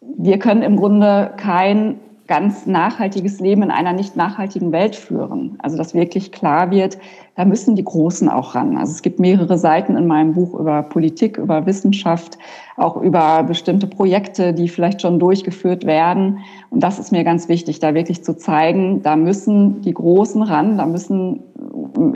wir 0.02 0.40
können 0.40 0.64
im 0.64 0.78
Grunde 0.78 1.34
kein 1.38 2.00
ganz 2.32 2.66
nachhaltiges 2.66 3.42
Leben 3.42 3.62
in 3.62 3.72
einer 3.72 3.92
nicht 3.92 4.16
nachhaltigen 4.16 4.72
Welt 4.72 4.96
führen. 4.96 5.58
Also 5.62 5.76
dass 5.76 5.94
wirklich 5.94 6.32
klar 6.32 6.72
wird, 6.72 6.98
da 7.36 7.44
müssen 7.44 7.76
die 7.76 7.84
Großen 7.84 8.30
auch 8.30 8.56
ran. 8.56 8.78
Also 8.78 8.94
es 8.94 9.02
gibt 9.02 9.20
mehrere 9.20 9.58
Seiten 9.58 9.98
in 9.98 10.08
meinem 10.08 10.32
Buch 10.32 10.58
über 10.58 10.82
Politik, 10.82 11.38
über 11.38 11.66
Wissenschaft, 11.66 12.38
auch 12.78 12.96
über 12.96 13.44
bestimmte 13.44 13.86
Projekte, 13.86 14.54
die 14.54 14.70
vielleicht 14.70 15.02
schon 15.02 15.20
durchgeführt 15.20 15.86
werden. 15.86 16.38
Und 16.70 16.82
das 16.82 17.00
ist 17.00 17.12
mir 17.12 17.26
ganz 17.26 17.50
wichtig, 17.50 17.82
da 17.82 17.94
wirklich 17.96 18.24
zu 18.24 18.38
zeigen, 18.38 19.02
da 19.02 19.18
müssen 19.18 19.82
die 19.82 19.94
Großen 19.94 20.42
ran, 20.42 20.78
da 20.78 20.86
müssen 20.86 21.42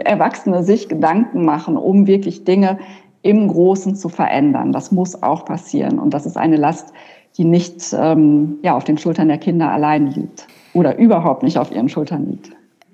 Erwachsene 0.05 0.63
sich 0.63 0.87
Gedanken 0.87 1.43
machen, 1.43 1.75
um 1.75 2.07
wirklich 2.07 2.45
Dinge 2.45 2.77
im 3.21 3.49
Großen 3.49 3.95
zu 3.95 4.07
verändern. 4.07 4.71
Das 4.71 4.93
muss 4.93 5.23
auch 5.23 5.43
passieren. 5.43 5.99
Und 5.99 6.13
das 6.13 6.25
ist 6.25 6.37
eine 6.37 6.55
Last, 6.55 6.93
die 7.37 7.45
nicht 7.45 7.93
ähm, 7.97 8.59
ja, 8.61 8.75
auf 8.75 8.83
den 8.83 8.97
Schultern 8.97 9.27
der 9.27 9.37
Kinder 9.37 9.69
allein 9.69 10.07
liegt 10.07 10.47
oder 10.73 10.97
überhaupt 10.97 11.43
nicht 11.43 11.57
auf 11.57 11.71
ihren 11.71 11.89
Schultern 11.89 12.29
liegt. 12.29 12.51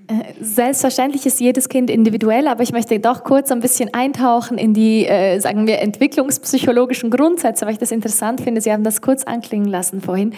Äh, 0.08 0.34
selbstverständlich 0.42 1.26
ist 1.26 1.40
jedes 1.40 1.70
Kind 1.70 1.90
individuell, 1.90 2.48
aber 2.48 2.64
ich 2.64 2.74
möchte 2.74 3.00
doch 3.00 3.24
kurz 3.24 3.52
ein 3.52 3.60
bisschen 3.60 3.94
eintauchen 3.94 4.58
in 4.58 4.74
die, 4.74 5.06
äh, 5.06 5.40
sagen 5.40 5.68
wir, 5.68 5.80
entwicklungspsychologischen 5.80 7.10
Grundsätze, 7.10 7.66
weil 7.66 7.74
ich 7.74 7.80
das 7.80 7.92
interessant 7.92 8.42
finde. 8.42 8.62
Sie 8.62 8.72
haben 8.72 8.84
das 8.84 9.02
kurz 9.02 9.24
anklingen 9.24 9.68
lassen 9.68 10.02
vorhin, 10.02 10.34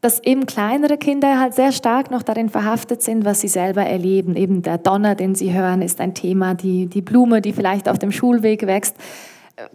dass 0.00 0.22
eben 0.24 0.46
kleinere 0.46 0.96
Kinder 0.96 1.38
halt 1.38 1.54
sehr 1.54 1.72
stark 1.72 2.10
noch 2.10 2.22
darin 2.22 2.48
verhaftet 2.48 3.02
sind, 3.02 3.24
was 3.24 3.40
sie 3.40 3.48
selber 3.48 3.82
erleben. 3.82 4.36
Eben 4.36 4.62
der 4.62 4.78
Donner, 4.78 5.14
den 5.14 5.34
sie 5.34 5.52
hören, 5.52 5.82
ist 5.82 6.00
ein 6.00 6.14
Thema, 6.14 6.54
die, 6.54 6.86
die 6.86 7.02
Blume, 7.02 7.42
die 7.42 7.52
vielleicht 7.52 7.88
auf 7.88 7.98
dem 7.98 8.12
Schulweg 8.12 8.66
wächst. 8.66 8.96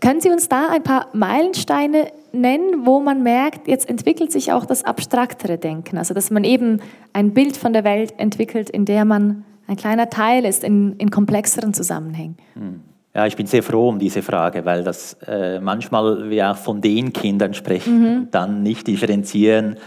Können 0.02 0.22
Sie 0.22 0.30
uns 0.30 0.50
da 0.50 0.70
ein 0.70 0.84
paar 0.84 1.10
Meilensteine 1.14 2.12
nennen, 2.32 2.86
wo 2.86 3.00
man 3.00 3.24
merkt, 3.24 3.68
jetzt 3.68 3.90
entwickelt 3.90 4.32
sich 4.32 4.52
auch 4.52 4.66
das 4.66 4.84
abstraktere 4.84 5.58
Denken, 5.58 5.98
also 5.98 6.14
dass 6.14 6.32
man 6.32 6.44
eben 6.44 6.82
ein 7.14 7.34
Bild 7.34 7.58
von 7.58 7.74
der 7.74 7.84
Welt 7.84 8.14
entwickelt, 8.18 8.70
in 8.70 8.86
der 8.86 9.06
man 9.06 9.46
ein 9.68 9.76
kleiner 9.76 10.10
Teil 10.10 10.46
ist 10.46 10.64
in, 10.64 10.96
in 10.98 11.12
komplexeren 11.12 11.74
Zusammenhängen? 11.74 12.38
Hm. 12.54 12.82
Ja, 13.16 13.26
ich 13.26 13.38
bin 13.38 13.48
sehr 13.48 13.64
froh 13.64 13.88
um 13.88 13.98
diese 13.98 14.22
Frage, 14.22 14.66
weil 14.66 14.84
das 14.84 15.14
äh, 15.26 15.62
manchmal 15.62 16.30
wir 16.30 16.52
auch 16.52 16.58
von 16.58 16.82
den 16.82 17.14
Kindern 17.14 17.54
sprechen, 17.54 18.02
mhm. 18.02 18.28
dann 18.30 18.62
nicht 18.62 18.88
differenzieren, 18.88 19.78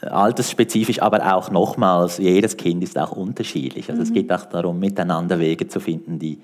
äh, 0.00 0.06
altersspezifisch, 0.06 1.02
aber 1.02 1.34
auch 1.34 1.50
nochmals, 1.50 2.18
jedes 2.18 2.56
Kind 2.56 2.84
ist 2.84 2.96
auch 2.96 3.10
unterschiedlich. 3.10 3.90
Also 3.90 4.02
mhm. 4.02 4.06
es 4.06 4.12
geht 4.12 4.32
auch 4.32 4.44
darum, 4.44 4.78
miteinander 4.78 5.40
Wege 5.40 5.66
zu 5.66 5.80
finden, 5.80 6.20
die 6.20 6.38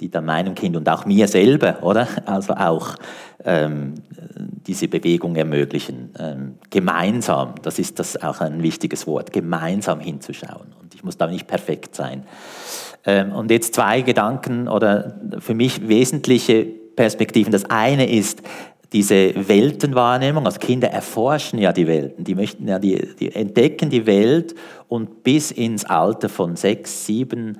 die 0.00 0.10
dann 0.10 0.24
meinem 0.24 0.54
Kind 0.54 0.76
und 0.76 0.88
auch 0.88 1.06
mir 1.06 1.28
selber, 1.28 1.82
oder? 1.82 2.08
Also 2.26 2.54
auch 2.54 2.96
ähm, 3.44 3.94
diese 4.66 4.88
Bewegung 4.88 5.36
ermöglichen. 5.36 6.10
Ähm, 6.18 6.54
gemeinsam, 6.70 7.54
das 7.62 7.78
ist 7.78 7.98
das 7.98 8.22
auch 8.22 8.40
ein 8.40 8.62
wichtiges 8.62 9.06
Wort, 9.06 9.32
gemeinsam 9.32 10.00
hinzuschauen. 10.00 10.74
Und 10.80 10.94
ich 10.94 11.04
muss 11.04 11.16
da 11.16 11.26
nicht 11.26 11.46
perfekt 11.46 11.94
sein. 11.94 12.24
Ähm, 13.04 13.32
und 13.32 13.50
jetzt 13.50 13.74
zwei 13.74 14.02
Gedanken 14.02 14.68
oder 14.68 15.14
für 15.38 15.54
mich 15.54 15.88
wesentliche 15.88 16.64
Perspektiven. 16.64 17.52
Das 17.52 17.64
eine 17.66 18.10
ist, 18.10 18.42
diese 18.94 19.48
Weltenwahrnehmung, 19.48 20.46
also 20.46 20.60
Kinder 20.60 20.88
erforschen 20.88 21.58
ja 21.58 21.72
die 21.72 21.88
Welten, 21.88 22.22
die 22.22 22.36
möchten 22.36 22.68
ja 22.68 22.78
die, 22.78 23.08
die 23.18 23.34
entdecken 23.34 23.90
die 23.90 24.06
Welt 24.06 24.54
und 24.88 25.24
bis 25.24 25.50
ins 25.50 25.84
Alter 25.84 26.28
von 26.28 26.54
sechs, 26.54 27.04
sieben 27.04 27.58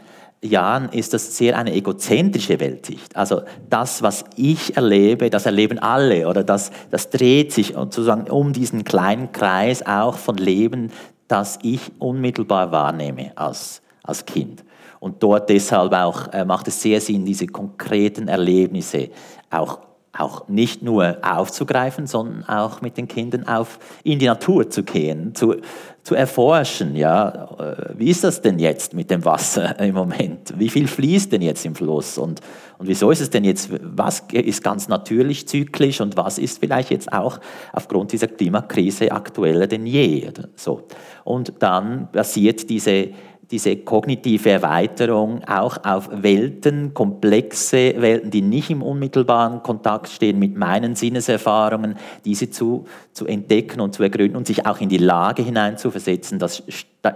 ist 0.93 1.15
das 1.15 1.37
sehr 1.37 1.57
eine 1.57 1.73
egozentrische 1.73 2.61
Weltsicht. 2.61 3.17
Also 3.17 3.43
das, 3.71 4.03
was 4.03 4.25
ich 4.37 4.77
erlebe, 4.77 5.31
das 5.31 5.47
erleben 5.47 5.79
alle 5.79 6.29
oder 6.29 6.45
das, 6.45 6.71
das 6.91 7.11
dreht 7.11 7.53
sich 7.53 7.75
sozusagen 7.75 8.31
um 8.31 8.53
diesen 8.53 8.85
kleinen 8.85 9.33
Kreis 9.33 9.85
auch 9.85 10.19
von 10.19 10.37
Leben, 10.37 10.91
das 11.29 11.59
ich 11.63 11.81
unmittelbar 11.99 12.73
wahrnehme 12.73 13.33
als, 13.37 13.81
als 14.03 14.27
Kind. 14.27 14.65
Und 15.01 15.23
dort 15.23 15.49
deshalb 15.49 15.93
auch 15.93 16.33
äh, 16.33 16.45
macht 16.45 16.69
es 16.69 16.81
sehr 16.81 17.01
Sinn, 17.01 17.25
diese 17.25 17.47
konkreten 17.47 18.29
Erlebnisse 18.29 19.11
auch 19.51 19.79
auch 20.17 20.47
nicht 20.47 20.81
nur 20.81 21.19
aufzugreifen, 21.23 22.07
sondern 22.07 22.45
auch 22.49 22.81
mit 22.81 22.97
den 22.97 23.09
Kindern 23.09 23.49
auf, 23.49 23.81
in 24.05 24.21
die 24.21 24.27
Natur 24.27 24.71
zu 24.71 24.85
gehen, 24.85 25.35
zu, 25.35 25.57
zu 26.05 26.15
erforschen, 26.15 26.95
ja, 26.95 27.49
äh, 27.59 27.99
wie 27.99 28.11
ist 28.11 28.25
das 28.25 28.43
denn 28.43 28.59
jetzt 28.59 28.93
mit 28.93 29.11
dem 29.11 29.25
Wasser 29.25 29.81
im 29.81 29.95
Moment? 29.95 30.53
Wie 30.59 30.69
viel 30.69 30.87
fließt 30.87 31.33
denn 31.33 31.41
jetzt 31.41 31.65
im 31.65 31.75
Fluss? 31.75 32.19
Und, 32.19 32.41
und 32.77 32.89
wieso 32.89 33.11
ist 33.11 33.23
es 33.23 33.31
denn 33.31 33.43
jetzt, 33.43 33.71
was 33.81 34.23
ist 34.31 34.63
ganz 34.63 34.87
natürlich 34.87 35.49
zyklisch 35.49 36.03
und 36.03 36.19
was 36.19 36.37
ist 36.37 36.59
vielleicht 36.59 36.91
jetzt 36.91 37.11
auch 37.11 37.41
aufgrund 37.73 38.13
dieser 38.13 38.27
Klimakrise 38.27 39.11
aktueller 39.13 39.67
denn 39.67 39.87
je? 39.87 40.31
So. 40.57 40.83
Und 41.25 41.55
dann 41.61 42.09
basiert 42.13 42.69
diese 42.69 43.09
diese 43.51 43.77
kognitive 43.77 44.51
Erweiterung 44.51 45.45
auch 45.45 45.85
auf 45.85 46.09
Welten, 46.13 46.95
komplexe 46.95 48.01
Welten, 48.01 48.31
die 48.31 48.43
nicht 48.43 48.71
im 48.71 48.83
unmittelbaren 48.83 49.63
Kontakt 49.63 50.09
stehen 50.09 50.39
mit 50.39 50.57
meinen 50.57 50.95
Sinneserfahrungen, 50.95 51.97
diese 52.25 52.51
zu, 52.51 52.87
zu 53.13 53.27
entdecken 53.27 53.81
und 53.81 53.95
zu 53.95 54.03
ergründen 54.03 54.37
und 54.37 54.47
sich 54.47 54.67
auch 54.67 54.81
in 54.81 54.89
die 54.89 54.99
Lage 54.99 55.43
hineinzuversetzen. 55.43 56.39
Das 56.39 56.63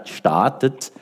startet 0.04 0.92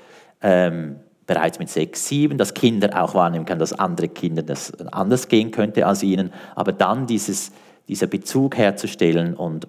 ähm, 0.43 0.97
bereits 1.27 1.59
mit 1.59 1.69
sechs, 1.69 2.07
sieben, 2.07 2.39
dass 2.39 2.55
Kinder 2.55 3.03
auch 3.03 3.15
wahrnehmen 3.15 3.45
können, 3.45 3.61
dass 3.61 3.73
andere 3.73 4.09
Kinder 4.09 4.43
das 4.43 4.73
anders 4.93 5.29
gehen 5.29 5.51
könnte 5.51 5.87
als 5.87 6.03
ihnen, 6.03 6.33
aber 6.55 6.73
dann 6.73 7.07
dieses, 7.07 7.53
dieser 7.89 8.07
Bezug 8.07 8.57
herzustellen 8.57 9.35
und 9.35 9.67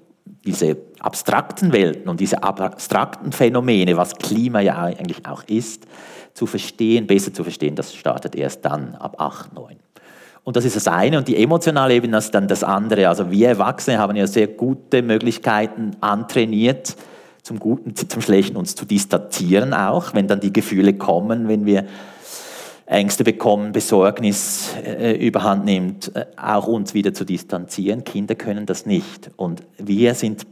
diese 0.48 0.78
abstrakten 1.00 1.74
Welten 1.74 2.10
und 2.10 2.20
diese 2.20 2.42
abstrakten 2.42 3.32
Phänomene, 3.32 3.98
was 3.98 4.16
Klima 4.16 4.62
ja 4.62 4.78
eigentlich 4.82 5.28
auch 5.28 5.44
ist, 5.44 5.86
zu 6.34 6.46
verstehen, 6.46 7.06
besser 7.06 7.34
zu 7.34 7.44
verstehen, 7.44 7.76
das 7.76 7.94
startet 7.94 8.36
erst 8.36 8.64
dann 8.64 8.96
ab 8.96 9.20
8, 9.20 9.54
9. 9.54 9.76
Und 10.44 10.56
das 10.56 10.64
ist 10.64 10.78
das 10.78 10.88
eine. 10.88 11.18
Und 11.18 11.28
die 11.28 11.36
emotionale 11.36 11.94
Ebene 11.94 12.18
ist 12.18 12.32
dann 12.32 12.48
das 12.48 12.64
andere. 12.64 13.10
Also 13.10 13.30
wir 13.30 13.50
Erwachsene 13.50 13.98
haben 13.98 14.16
ja 14.16 14.26
sehr 14.26 14.48
gute 14.48 15.02
Möglichkeiten 15.02 15.92
antrainiert, 16.00 16.96
zum 17.44 17.60
Guten, 17.60 17.96
zum 17.96 18.22
Schlechten 18.22 18.56
uns 18.56 18.74
zu 18.76 18.86
distanzieren 18.86 19.74
auch, 19.74 20.14
wenn 20.14 20.28
dann 20.28 20.40
die 20.40 20.54
Gefühle 20.54 20.94
kommen, 20.94 21.50
wenn 21.50 21.66
wir 21.66 21.86
Ängste 22.88 23.26
bekommen, 23.26 23.74
Besorgnis 23.74 24.74
äh, 24.84 25.14
überhand 25.14 25.66
nimmt, 25.66 26.16
äh, 26.16 26.26
auch 26.38 26.68
uns 26.68 26.94
wieder 26.94 27.14
zu 27.14 27.26
distanzieren. 27.26 28.06
Kinder 28.06 28.36
können 28.36 28.66
das 28.66 28.86
nicht. 28.86 29.30
Und 29.36 29.62
wir 29.78 30.16
sind 30.16 30.48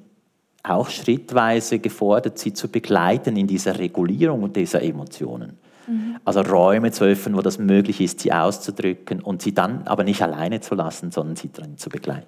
auch 0.62 0.90
schrittweise 0.90 1.80
gefordert, 1.80 2.38
sie 2.38 2.54
zu 2.54 2.68
begleiten 2.68 3.38
in 3.38 3.48
dieser 3.48 3.80
Regulierung 3.80 4.52
dieser 4.52 4.82
Emotionen. 4.84 5.58
Mhm. 5.88 6.18
Also 6.26 6.42
Räume 6.42 6.92
zu 6.92 7.06
öffnen, 7.06 7.38
wo 7.38 7.42
das 7.42 7.58
möglich 7.58 8.02
ist, 8.02 8.20
sie 8.20 8.34
auszudrücken 8.34 9.22
und 9.22 9.42
sie 9.42 9.54
dann 9.54 9.84
aber 9.88 10.04
nicht 10.04 10.22
alleine 10.22 10.60
zu 10.60 10.76
lassen, 10.76 11.12
sondern 11.12 11.38
sie 11.38 11.52
drin 11.54 11.78
zu 11.78 11.90
begleiten. 11.90 12.28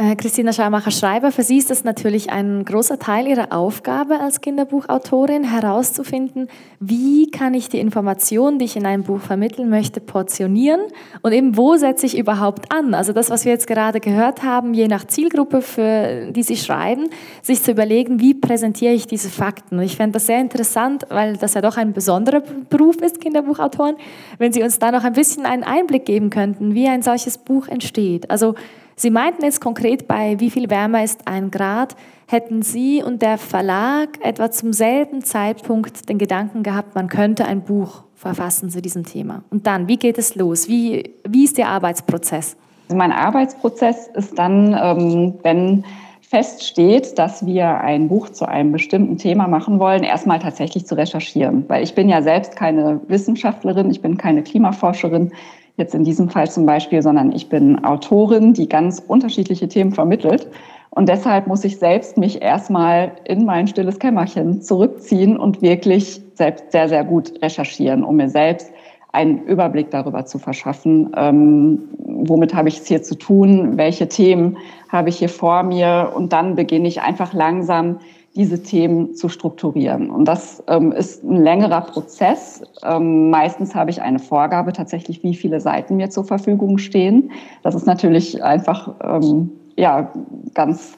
Äh, 0.00 0.14
Christina 0.14 0.52
Schaumacher-Schreiber, 0.52 1.32
für 1.32 1.42
Sie 1.42 1.58
ist 1.58 1.70
das 1.70 1.82
natürlich 1.82 2.30
ein 2.30 2.64
großer 2.64 3.00
Teil 3.00 3.26
Ihrer 3.26 3.52
Aufgabe 3.52 4.20
als 4.20 4.40
Kinderbuchautorin, 4.40 5.42
herauszufinden, 5.42 6.46
wie 6.78 7.28
kann 7.32 7.52
ich 7.52 7.68
die 7.68 7.80
Informationen, 7.80 8.60
die 8.60 8.66
ich 8.66 8.76
in 8.76 8.86
einem 8.86 9.02
Buch 9.02 9.18
vermitteln 9.18 9.68
möchte, 9.68 10.00
portionieren 10.00 10.82
und 11.22 11.32
eben 11.32 11.56
wo 11.56 11.74
setze 11.74 12.06
ich 12.06 12.16
überhaupt 12.16 12.70
an. 12.70 12.94
Also 12.94 13.12
das, 13.12 13.28
was 13.28 13.44
wir 13.44 13.50
jetzt 13.50 13.66
gerade 13.66 13.98
gehört 13.98 14.44
haben, 14.44 14.72
je 14.72 14.86
nach 14.86 15.04
Zielgruppe, 15.04 15.62
für 15.62 16.30
die 16.30 16.44
Sie 16.44 16.56
schreiben, 16.56 17.08
sich 17.42 17.60
zu 17.60 17.72
überlegen, 17.72 18.20
wie 18.20 18.34
präsentiere 18.34 18.92
ich 18.92 19.08
diese 19.08 19.30
Fakten. 19.30 19.78
Und 19.78 19.84
ich 19.84 19.96
fände 19.96 20.12
das 20.12 20.26
sehr 20.26 20.40
interessant, 20.40 21.06
weil 21.08 21.38
das 21.38 21.54
ja 21.54 21.60
doch 21.60 21.76
ein 21.76 21.92
besonderer 21.92 22.44
Beruf 22.70 22.98
ist, 22.98 23.20
Kinderbuchautoren, 23.20 23.96
wenn 24.38 24.52
Sie 24.52 24.62
uns 24.62 24.78
da 24.78 24.92
noch 24.92 25.02
ein 25.02 25.14
bisschen 25.14 25.44
einen 25.44 25.64
Einblick 25.64 26.04
geben 26.04 26.30
könnten, 26.30 26.72
wie 26.72 26.86
ein 26.86 27.02
solches 27.02 27.36
Buch 27.36 27.66
entsteht. 27.66 28.30
Also 28.30 28.54
Sie 28.98 29.10
meinten 29.10 29.44
jetzt 29.44 29.60
konkret 29.60 30.08
bei 30.08 30.40
Wie 30.40 30.50
viel 30.50 30.68
wärmer 30.70 31.04
ist 31.04 31.28
ein 31.28 31.52
Grad, 31.52 31.94
hätten 32.26 32.62
Sie 32.62 33.00
und 33.00 33.22
der 33.22 33.38
Verlag 33.38 34.08
etwa 34.22 34.50
zum 34.50 34.72
selben 34.72 35.22
Zeitpunkt 35.22 36.08
den 36.08 36.18
Gedanken 36.18 36.64
gehabt, 36.64 36.96
man 36.96 37.06
könnte 37.06 37.44
ein 37.44 37.62
Buch 37.62 38.02
verfassen 38.16 38.70
zu 38.70 38.82
diesem 38.82 39.06
Thema. 39.06 39.44
Und 39.50 39.68
dann, 39.68 39.86
wie 39.86 39.98
geht 39.98 40.18
es 40.18 40.34
los? 40.34 40.66
Wie, 40.66 41.14
wie 41.28 41.44
ist 41.44 41.56
Ihr 41.58 41.68
Arbeitsprozess? 41.68 42.56
Also 42.88 42.96
mein 42.96 43.12
Arbeitsprozess 43.12 44.08
ist 44.14 44.36
dann, 44.36 44.76
ähm, 44.76 45.34
wenn 45.44 45.84
feststeht, 46.28 47.18
dass 47.18 47.46
wir 47.46 47.80
ein 47.80 48.08
Buch 48.08 48.28
zu 48.30 48.46
einem 48.46 48.72
bestimmten 48.72 49.16
Thema 49.16 49.46
machen 49.46 49.78
wollen, 49.78 50.02
erstmal 50.02 50.40
tatsächlich 50.40 50.86
zu 50.86 50.94
recherchieren. 50.94 51.64
Weil 51.68 51.82
ich 51.82 51.94
bin 51.94 52.08
ja 52.08 52.20
selbst 52.20 52.54
keine 52.54 53.00
Wissenschaftlerin, 53.08 53.90
ich 53.90 54.02
bin 54.02 54.18
keine 54.18 54.42
Klimaforscherin, 54.42 55.32
jetzt 55.78 55.94
in 55.94 56.04
diesem 56.04 56.28
Fall 56.28 56.50
zum 56.50 56.66
Beispiel, 56.66 57.00
sondern 57.00 57.32
ich 57.32 57.48
bin 57.48 57.82
Autorin, 57.84 58.52
die 58.52 58.68
ganz 58.68 59.02
unterschiedliche 59.06 59.68
Themen 59.68 59.92
vermittelt. 59.92 60.48
Und 60.90 61.08
deshalb 61.08 61.46
muss 61.46 61.64
ich 61.64 61.78
selbst 61.78 62.18
mich 62.18 62.42
erstmal 62.42 63.12
in 63.24 63.44
mein 63.44 63.68
stilles 63.68 63.98
Kämmerchen 63.98 64.60
zurückziehen 64.60 65.38
und 65.38 65.62
wirklich 65.62 66.20
selbst 66.34 66.72
sehr, 66.72 66.88
sehr 66.88 67.04
gut 67.04 67.32
recherchieren, 67.40 68.02
um 68.02 68.16
mir 68.16 68.28
selbst 68.28 68.70
einen 69.12 69.44
Überblick 69.44 69.90
darüber 69.90 70.26
zu 70.26 70.38
verschaffen, 70.38 71.12
ähm, 71.16 71.88
womit 72.04 72.54
habe 72.54 72.68
ich 72.68 72.80
es 72.80 72.86
hier 72.86 73.02
zu 73.02 73.14
tun, 73.16 73.78
welche 73.78 74.08
Themen 74.08 74.58
habe 74.88 75.08
ich 75.08 75.18
hier 75.18 75.30
vor 75.30 75.62
mir. 75.62 76.12
Und 76.14 76.32
dann 76.32 76.56
beginne 76.56 76.88
ich 76.88 77.00
einfach 77.00 77.32
langsam 77.32 78.00
diese 78.38 78.62
Themen 78.62 79.16
zu 79.16 79.28
strukturieren. 79.28 80.10
Und 80.10 80.26
das 80.26 80.62
ähm, 80.68 80.92
ist 80.92 81.24
ein 81.24 81.42
längerer 81.42 81.80
Prozess. 81.80 82.62
Ähm, 82.84 83.30
meistens 83.30 83.74
habe 83.74 83.90
ich 83.90 84.00
eine 84.00 84.20
Vorgabe 84.20 84.72
tatsächlich, 84.72 85.24
wie 85.24 85.34
viele 85.34 85.60
Seiten 85.60 85.96
mir 85.96 86.08
zur 86.08 86.24
Verfügung 86.24 86.78
stehen. 86.78 87.32
Das 87.64 87.74
ist 87.74 87.86
natürlich 87.86 88.42
einfach 88.42 88.94
ähm, 89.02 89.50
ja, 89.76 90.12
ganz 90.54 90.96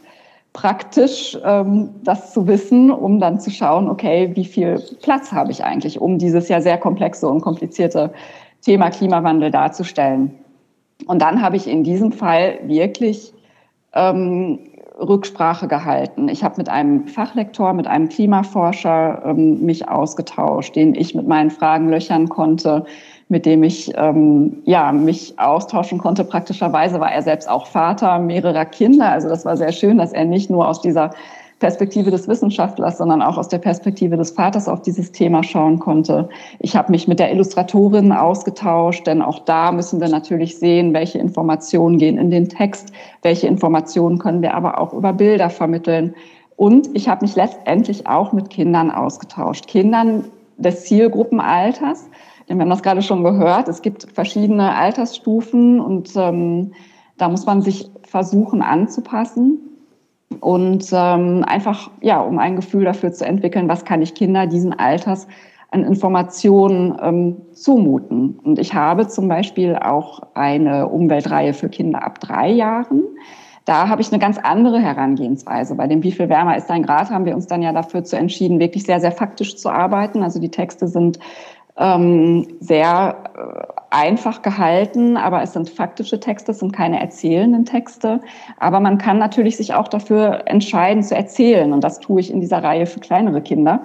praktisch, 0.53 1.38
ähm, 1.42 1.88
das 2.05 2.35
zu 2.35 2.46
wissen, 2.46 2.90
um 2.90 3.20
dann 3.20 3.40
zu 3.40 3.50
schauen, 3.50 3.88
okay, 3.88 4.33
wie 4.35 4.44
viel 4.44 4.83
Platz 5.00 5.33
habe 5.33 5.50
ich 5.50 5.64
eigentlich, 5.64 5.98
um 5.98 6.18
dieses 6.18 6.48
ja 6.50 6.61
sehr 6.61 6.76
komplexe 6.76 7.26
und 7.26 7.40
komplizierte 7.40 8.12
Thema 8.61 8.90
Klimawandel 8.90 9.50
darzustellen. 9.50 10.35
Und 11.07 11.22
dann 11.22 11.40
habe 11.40 11.57
ich 11.57 11.66
in 11.66 11.85
diesem 11.85 12.12
Fall 12.12 12.59
wirklich 12.64 13.33
ähm, 13.94 14.59
Rücksprache 15.00 15.66
gehalten. 15.66 16.28
Ich 16.28 16.44
habe 16.44 16.54
mit 16.58 16.68
einem 16.68 17.06
Fachlektor, 17.06 17.72
mit 17.72 17.86
einem 17.86 18.08
Klimaforscher 18.08 19.22
ähm, 19.24 19.60
mich 19.64 19.88
ausgetauscht, 19.88 20.76
den 20.76 20.94
ich 20.94 21.14
mit 21.14 21.26
meinen 21.26 21.50
Fragen 21.50 21.88
löchern 21.88 22.28
konnte, 22.28 22.84
mit 23.28 23.46
dem 23.46 23.62
ich 23.62 23.92
ähm, 23.96 24.58
ja, 24.64 24.92
mich 24.92 25.38
austauschen 25.38 25.98
konnte. 25.98 26.24
Praktischerweise 26.24 27.00
war 27.00 27.12
er 27.12 27.22
selbst 27.22 27.48
auch 27.48 27.66
Vater 27.66 28.18
mehrerer 28.18 28.64
Kinder. 28.64 29.10
Also 29.10 29.28
das 29.28 29.44
war 29.44 29.56
sehr 29.56 29.72
schön, 29.72 29.98
dass 29.98 30.12
er 30.12 30.24
nicht 30.24 30.50
nur 30.50 30.68
aus 30.68 30.80
dieser 30.80 31.12
Perspektive 31.61 32.11
des 32.11 32.27
Wissenschaftlers, 32.27 32.99
sondern 32.99 33.20
auch 33.20 33.37
aus 33.37 33.49
der 33.49 33.59
Perspektive 33.59 34.16
des 34.16 34.31
Vaters 34.31 34.66
auf 34.66 34.81
dieses 34.81 35.12
Thema 35.12 35.44
schauen 35.44 35.79
konnte. 35.79 36.29
Ich 36.59 36.75
habe 36.75 36.90
mich 36.90 37.07
mit 37.07 37.20
der 37.20 37.31
Illustratorin 37.31 38.12
ausgetauscht, 38.12 39.07
denn 39.07 39.20
auch 39.20 39.40
da 39.40 39.70
müssen 39.70 40.01
wir 40.01 40.09
natürlich 40.09 40.59
sehen, 40.59 40.94
welche 40.94 41.18
Informationen 41.18 41.99
gehen 41.99 42.16
in 42.16 42.31
den 42.31 42.49
Text, 42.49 42.92
welche 43.23 43.46
Informationen 43.46 44.18
können 44.18 44.40
wir 44.40 44.55
aber 44.55 44.81
auch 44.81 44.94
über 44.94 45.12
Bilder 45.12 45.51
vermitteln. 45.51 46.14
Und 46.57 46.88
ich 46.94 47.09
habe 47.09 47.27
mich 47.27 47.37
letztendlich 47.37 48.07
auch 48.07 48.33
mit 48.33 48.49
Kindern 48.49 48.90
ausgetauscht, 48.90 49.66
Kindern 49.66 50.25
des 50.57 50.85
Zielgruppenalters. 50.85 52.09
Wir 52.46 52.59
haben 52.59 52.70
das 52.70 52.83
gerade 52.83 53.03
schon 53.03 53.23
gehört. 53.23 53.68
Es 53.68 53.83
gibt 53.83 54.09
verschiedene 54.14 54.75
Altersstufen 54.75 55.79
und 55.79 56.11
ähm, 56.16 56.73
da 57.18 57.29
muss 57.29 57.44
man 57.44 57.61
sich 57.61 57.90
versuchen 58.03 58.62
anzupassen 58.62 59.69
und 60.38 60.86
ähm, 60.92 61.44
einfach, 61.46 61.90
ja, 62.00 62.20
um 62.20 62.38
ein 62.38 62.56
Gefühl 62.56 62.84
dafür 62.84 63.12
zu 63.12 63.26
entwickeln, 63.26 63.68
was 63.68 63.84
kann 63.84 64.00
ich 64.00 64.14
Kinder 64.14 64.46
diesen 64.46 64.78
Alters 64.78 65.26
an 65.72 65.84
Informationen 65.84 66.96
ähm, 67.02 67.36
zumuten. 67.52 68.38
Und 68.42 68.58
ich 68.58 68.74
habe 68.74 69.08
zum 69.08 69.28
Beispiel 69.28 69.76
auch 69.76 70.20
eine 70.34 70.88
Umweltreihe 70.88 71.52
für 71.52 71.68
Kinder 71.68 72.04
ab 72.04 72.20
drei 72.20 72.50
Jahren. 72.50 73.02
Da 73.64 73.88
habe 73.88 74.02
ich 74.02 74.10
eine 74.10 74.18
ganz 74.18 74.38
andere 74.38 74.80
Herangehensweise. 74.80 75.74
Bei 75.74 75.86
dem 75.86 76.02
Wie 76.02 76.12
viel 76.12 76.28
wärmer 76.28 76.56
ist 76.56 76.70
ein 76.70 76.82
Grad 76.82 77.10
haben 77.10 77.24
wir 77.24 77.34
uns 77.34 77.46
dann 77.46 77.62
ja 77.62 77.72
dafür 77.72 78.02
zu 78.04 78.16
entschieden, 78.16 78.58
wirklich 78.58 78.84
sehr, 78.84 79.00
sehr 79.00 79.12
faktisch 79.12 79.56
zu 79.56 79.68
arbeiten. 79.68 80.22
Also 80.22 80.40
die 80.40 80.48
Texte 80.48 80.88
sind 80.88 81.18
ähm, 81.76 82.46
sehr 82.60 83.29
einfach 83.90 84.42
gehalten, 84.42 85.16
aber 85.16 85.42
es 85.42 85.53
sind 85.53 85.70
faktische 85.70 86.20
Texte, 86.20 86.53
es 86.53 86.61
sind 86.61 86.72
keine 86.72 87.00
erzählenden 87.00 87.64
Texte. 87.64 88.20
Aber 88.59 88.81
man 88.81 88.98
kann 88.98 89.18
natürlich 89.18 89.57
sich 89.57 89.74
auch 89.74 89.88
dafür 89.88 90.42
entscheiden 90.46 91.03
zu 91.03 91.14
erzählen 91.16 91.72
und 91.72 91.83
das 91.83 92.00
tue 92.00 92.20
ich 92.20 92.31
in 92.31 92.40
dieser 92.40 92.62
Reihe 92.62 92.87
für 92.87 93.00
kleinere 93.00 93.42
Kinder. 93.42 93.83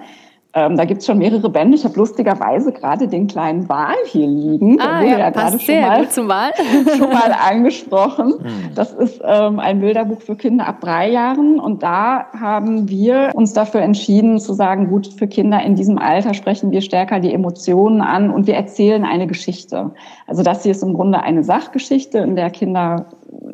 Ähm, 0.56 0.74
da 0.74 0.86
gibt 0.86 1.02
es 1.02 1.06
schon 1.06 1.18
mehrere 1.18 1.50
Bände. 1.50 1.76
Ich 1.76 1.84
habe 1.84 1.94
lustigerweise 1.96 2.72
gerade 2.72 3.08
den 3.08 3.26
kleinen 3.26 3.68
Wal 3.68 3.94
hier 4.06 4.26
liegen. 4.26 4.80
Ah, 4.80 5.02
ja, 5.02 5.18
ja 5.18 5.30
gerade 5.30 5.60
schon 5.60 5.82
mal, 5.82 6.08
zum 6.08 6.28
Wal. 6.28 6.50
schon 6.96 7.10
mal 7.10 7.36
angesprochen. 7.46 8.36
Mhm. 8.38 8.74
Das 8.74 8.94
ist 8.94 9.20
ähm, 9.22 9.58
ein 9.58 9.80
Bilderbuch 9.80 10.22
für 10.22 10.34
Kinder 10.34 10.66
ab 10.66 10.80
drei 10.80 11.10
Jahren. 11.10 11.60
Und 11.60 11.82
da 11.82 12.28
haben 12.32 12.88
wir 12.88 13.32
uns 13.34 13.52
dafür 13.52 13.82
entschieden 13.82 14.38
zu 14.38 14.54
sagen, 14.54 14.88
gut, 14.88 15.08
für 15.08 15.26
Kinder 15.26 15.62
in 15.62 15.74
diesem 15.74 15.98
Alter 15.98 16.32
sprechen 16.32 16.70
wir 16.70 16.80
stärker 16.80 17.20
die 17.20 17.34
Emotionen 17.34 18.00
an 18.00 18.30
und 18.30 18.46
wir 18.46 18.54
erzählen 18.54 19.04
eine 19.04 19.26
Geschichte. 19.26 19.90
Also 20.26 20.42
das 20.42 20.62
hier 20.62 20.72
ist 20.72 20.82
im 20.82 20.94
Grunde 20.94 21.22
eine 21.22 21.44
Sachgeschichte, 21.44 22.16
in 22.20 22.34
der 22.34 22.48
Kinder 22.48 23.04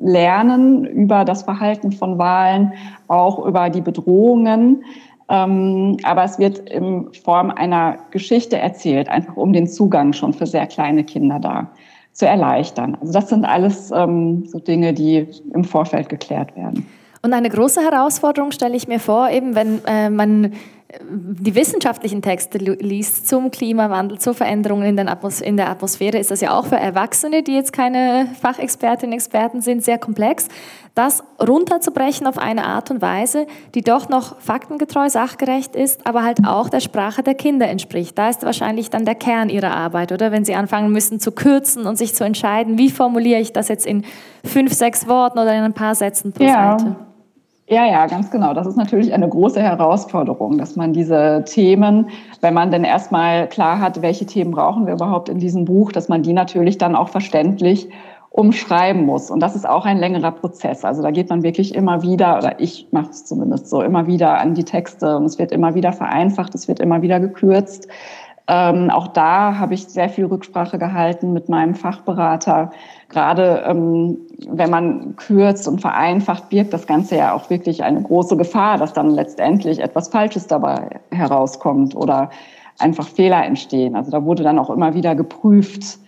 lernen 0.01 0.85
über 0.85 1.25
das 1.25 1.43
Verhalten 1.43 1.91
von 1.91 2.19
Wahlen, 2.19 2.75
auch 3.09 3.45
über 3.45 3.71
die 3.71 3.81
Bedrohungen. 3.81 4.85
Ähm, 5.33 5.97
aber 6.03 6.25
es 6.25 6.39
wird 6.39 6.59
in 6.69 7.11
Form 7.25 7.51
einer 7.51 7.97
Geschichte 8.11 8.59
erzählt, 8.59 9.09
einfach 9.09 9.35
um 9.35 9.55
den 9.55 9.67
Zugang 9.67 10.13
schon 10.13 10.35
für 10.35 10.47
sehr 10.47 10.67
kleine 10.67 11.05
Kinder 11.05 11.41
da 11.41 11.71
zu 12.13 12.27
erleichtern. 12.27 12.99
Also 13.01 13.15
das 13.15 13.31
sind 13.31 13.47
alles 13.47 13.91
ähm, 13.93 14.45
so 14.47 14.59
Dinge, 14.59 14.93
die 14.93 15.27
im 15.55 15.65
Vorfeld 15.65 16.11
geklärt 16.11 16.55
werden. 16.55 16.87
Und 17.23 17.33
eine 17.33 17.49
große 17.49 17.81
Herausforderung 17.81 18.51
stelle 18.51 18.77
ich 18.77 18.89
mir 18.89 19.01
vor, 19.01 19.31
eben 19.31 19.55
wenn 19.55 19.81
äh, 19.87 20.11
man 20.11 20.53
die 21.01 21.55
wissenschaftlichen 21.55 22.21
Texte 22.21 22.59
liest 22.59 23.27
zum 23.27 23.51
Klimawandel, 23.51 24.19
zu 24.19 24.35
Veränderungen 24.35 24.99
in, 24.99 25.09
in, 25.43 25.57
der 25.57 25.71
Atmosphäre, 25.71 26.19
ist 26.19 26.31
das 26.31 26.41
ja 26.41 26.57
auch 26.57 26.67
für 26.67 26.77
Erwachsene, 26.77 27.43
die 27.43 27.55
jetzt 27.55 27.73
keine 27.73 28.29
Fachexpertinnen, 28.41 29.15
Experten 29.15 29.63
sind, 29.63 29.83
sehr 29.83 29.99
komplex. 29.99 30.49
Das 30.95 31.25
runterzubrechen 31.41 32.27
auf 32.27 32.37
eine 32.37 32.67
Art 32.67 32.91
und 32.91 33.01
Weise, 33.01 33.47
die 33.75 33.81
doch 33.81 34.11
noch 34.11 34.39
faktengetreu, 34.41 35.09
sachgerecht 35.09 35.75
ist, 35.75 36.07
aber 36.07 36.23
halt 36.23 36.47
auch 36.47 36.69
der 36.69 36.81
Sprache 36.81 37.23
der 37.23 37.35
Kinder 37.35 37.69
entspricht. 37.69 38.19
Da 38.19 38.29
ist 38.29 38.43
wahrscheinlich 38.43 38.91
dann 38.91 39.07
der 39.07 39.15
Kern 39.15 39.49
ihrer 39.49 39.75
Arbeit, 39.75 40.13
oder? 40.13 40.31
Wenn 40.31 40.45
sie 40.45 40.55
anfangen 40.55 40.93
müssen 40.93 41.19
zu 41.19 41.33
kürzen 41.33 41.87
und 41.87 41.97
sich 41.97 42.15
zu 42.15 42.25
entscheiden, 42.25 42.77
wie 42.77 42.91
formuliere 42.91 43.41
ich 43.41 43.55
das 43.55 43.69
jetzt 43.69 43.87
in 43.87 44.05
fünf, 44.45 44.75
sechs 44.75 45.09
Worten 45.09 45.39
oder 45.39 45.55
in 45.55 45.63
ein 45.63 45.73
paar 45.73 45.95
Sätzen 45.95 46.33
pro 46.33 46.45
ja. 46.45 46.79
Seite. 46.79 46.97
Ja, 47.73 47.87
ja, 47.87 48.07
ganz 48.07 48.31
genau. 48.31 48.53
Das 48.53 48.67
ist 48.67 48.77
natürlich 48.77 49.15
eine 49.15 49.27
große 49.27 49.63
Herausforderung, 49.63 50.59
dass 50.59 50.77
man 50.77 50.93
diese 50.93 51.43
Themen, 51.47 52.11
wenn 52.43 52.53
man 52.53 52.71
denn 52.71 52.85
erstmal 52.85 53.49
klar 53.49 53.81
hat, 53.81 54.03
welche 54.03 54.27
Themen 54.27 54.51
brauchen 54.51 54.85
wir 54.85 54.93
überhaupt 54.93 55.31
in 55.31 55.39
diesem 55.39 55.65
Buch, 55.65 55.91
dass 55.91 56.07
man 56.11 56.23
die 56.23 56.35
natürlich 56.35 56.77
dann 56.77 56.95
auch 56.95 57.09
verständlich 57.09 57.89
umschreiben 58.29 59.07
muss. 59.07 59.31
Und 59.31 59.41
das 59.41 59.57
ist 59.57 59.67
auch 59.67 59.87
ein 59.87 59.97
längerer 59.97 60.33
Prozess. 60.33 60.85
Also 60.85 61.01
da 61.01 61.11
geht 61.11 61.31
man 61.31 61.43
wirklich 61.43 61.75
immer 61.75 62.03
wieder, 62.03 62.37
oder 62.37 62.61
ich 62.61 62.89
mache 62.91 63.09
es 63.09 63.25
zumindest 63.25 63.71
so, 63.71 63.81
immer 63.81 64.07
wieder 64.07 64.39
an 64.39 64.53
die 64.53 64.65
Texte 64.65 65.17
und 65.17 65.25
es 65.25 65.39
wird 65.39 65.51
immer 65.51 65.75
wieder 65.75 65.95
vereinfacht, 65.95 66.55
es 66.55 66.69
wird 66.69 66.79
immer 66.79 67.01
wieder 67.01 67.21
gekürzt. 67.21 67.89
Ähm, 68.55 68.91
auch 68.91 69.09
da 69.09 69.57
habe 69.59 69.73
ich 69.73 69.87
sehr 69.87 70.11
viel 70.11 70.27
Rücksprache 70.27 70.79
gehalten 70.79 71.33
mit 71.33 71.49
meinem 71.49 71.75
Fachberater. 71.75 72.71
Gerade 73.09 73.65
ähm, 73.67 74.19
wenn 74.47 74.69
man 74.69 75.17
kürzt 75.17 75.67
und 75.67 75.81
vereinfacht, 75.81 76.51
birgt 76.51 76.75
das 76.75 76.87
Ganze 76.87 77.17
ja 77.17 77.33
auch 77.33 77.49
wirklich 77.49 77.83
eine 77.83 78.03
große 78.03 78.37
Gefahr, 78.37 78.77
dass 78.77 78.93
dann 78.93 79.09
letztendlich 79.09 79.79
etwas 79.79 80.09
Falsches 80.09 80.49
dabei 80.49 81.01
herauskommt 81.11 81.97
oder 81.97 82.29
einfach 82.79 83.09
Fehler 83.09 83.43
entstehen. 83.43 83.97
Also 83.97 84.11
da 84.11 84.23
wurde 84.23 84.43
dann 84.43 84.59
auch 84.59 84.69
immer 84.69 84.93
wieder 84.93 85.15
geprüft, 85.15 85.99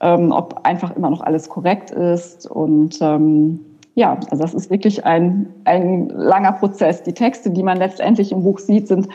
ähm, 0.00 0.32
ob 0.32 0.60
einfach 0.64 0.96
immer 0.96 1.10
noch 1.10 1.20
alles 1.20 1.50
korrekt 1.50 1.90
ist. 1.90 2.50
Und 2.50 2.98
ähm, 3.02 3.60
ja, 3.94 4.18
also 4.30 4.42
das 4.42 4.54
ist 4.54 4.70
wirklich 4.70 5.04
ein, 5.04 5.52
ein 5.64 6.08
langer 6.08 6.52
Prozess. 6.52 7.02
Die 7.02 7.12
Texte, 7.12 7.50
die 7.50 7.62
man 7.62 7.76
letztendlich 7.76 8.32
im 8.32 8.42
Buch 8.42 8.58
sieht, 8.58 8.88
sind 8.88 9.08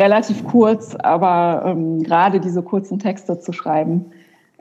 relativ 0.00 0.44
kurz, 0.44 0.96
aber 0.96 1.62
ähm, 1.66 2.02
gerade 2.02 2.40
diese 2.40 2.62
kurzen 2.62 2.98
Texte 2.98 3.38
zu 3.38 3.52
schreiben, 3.52 4.06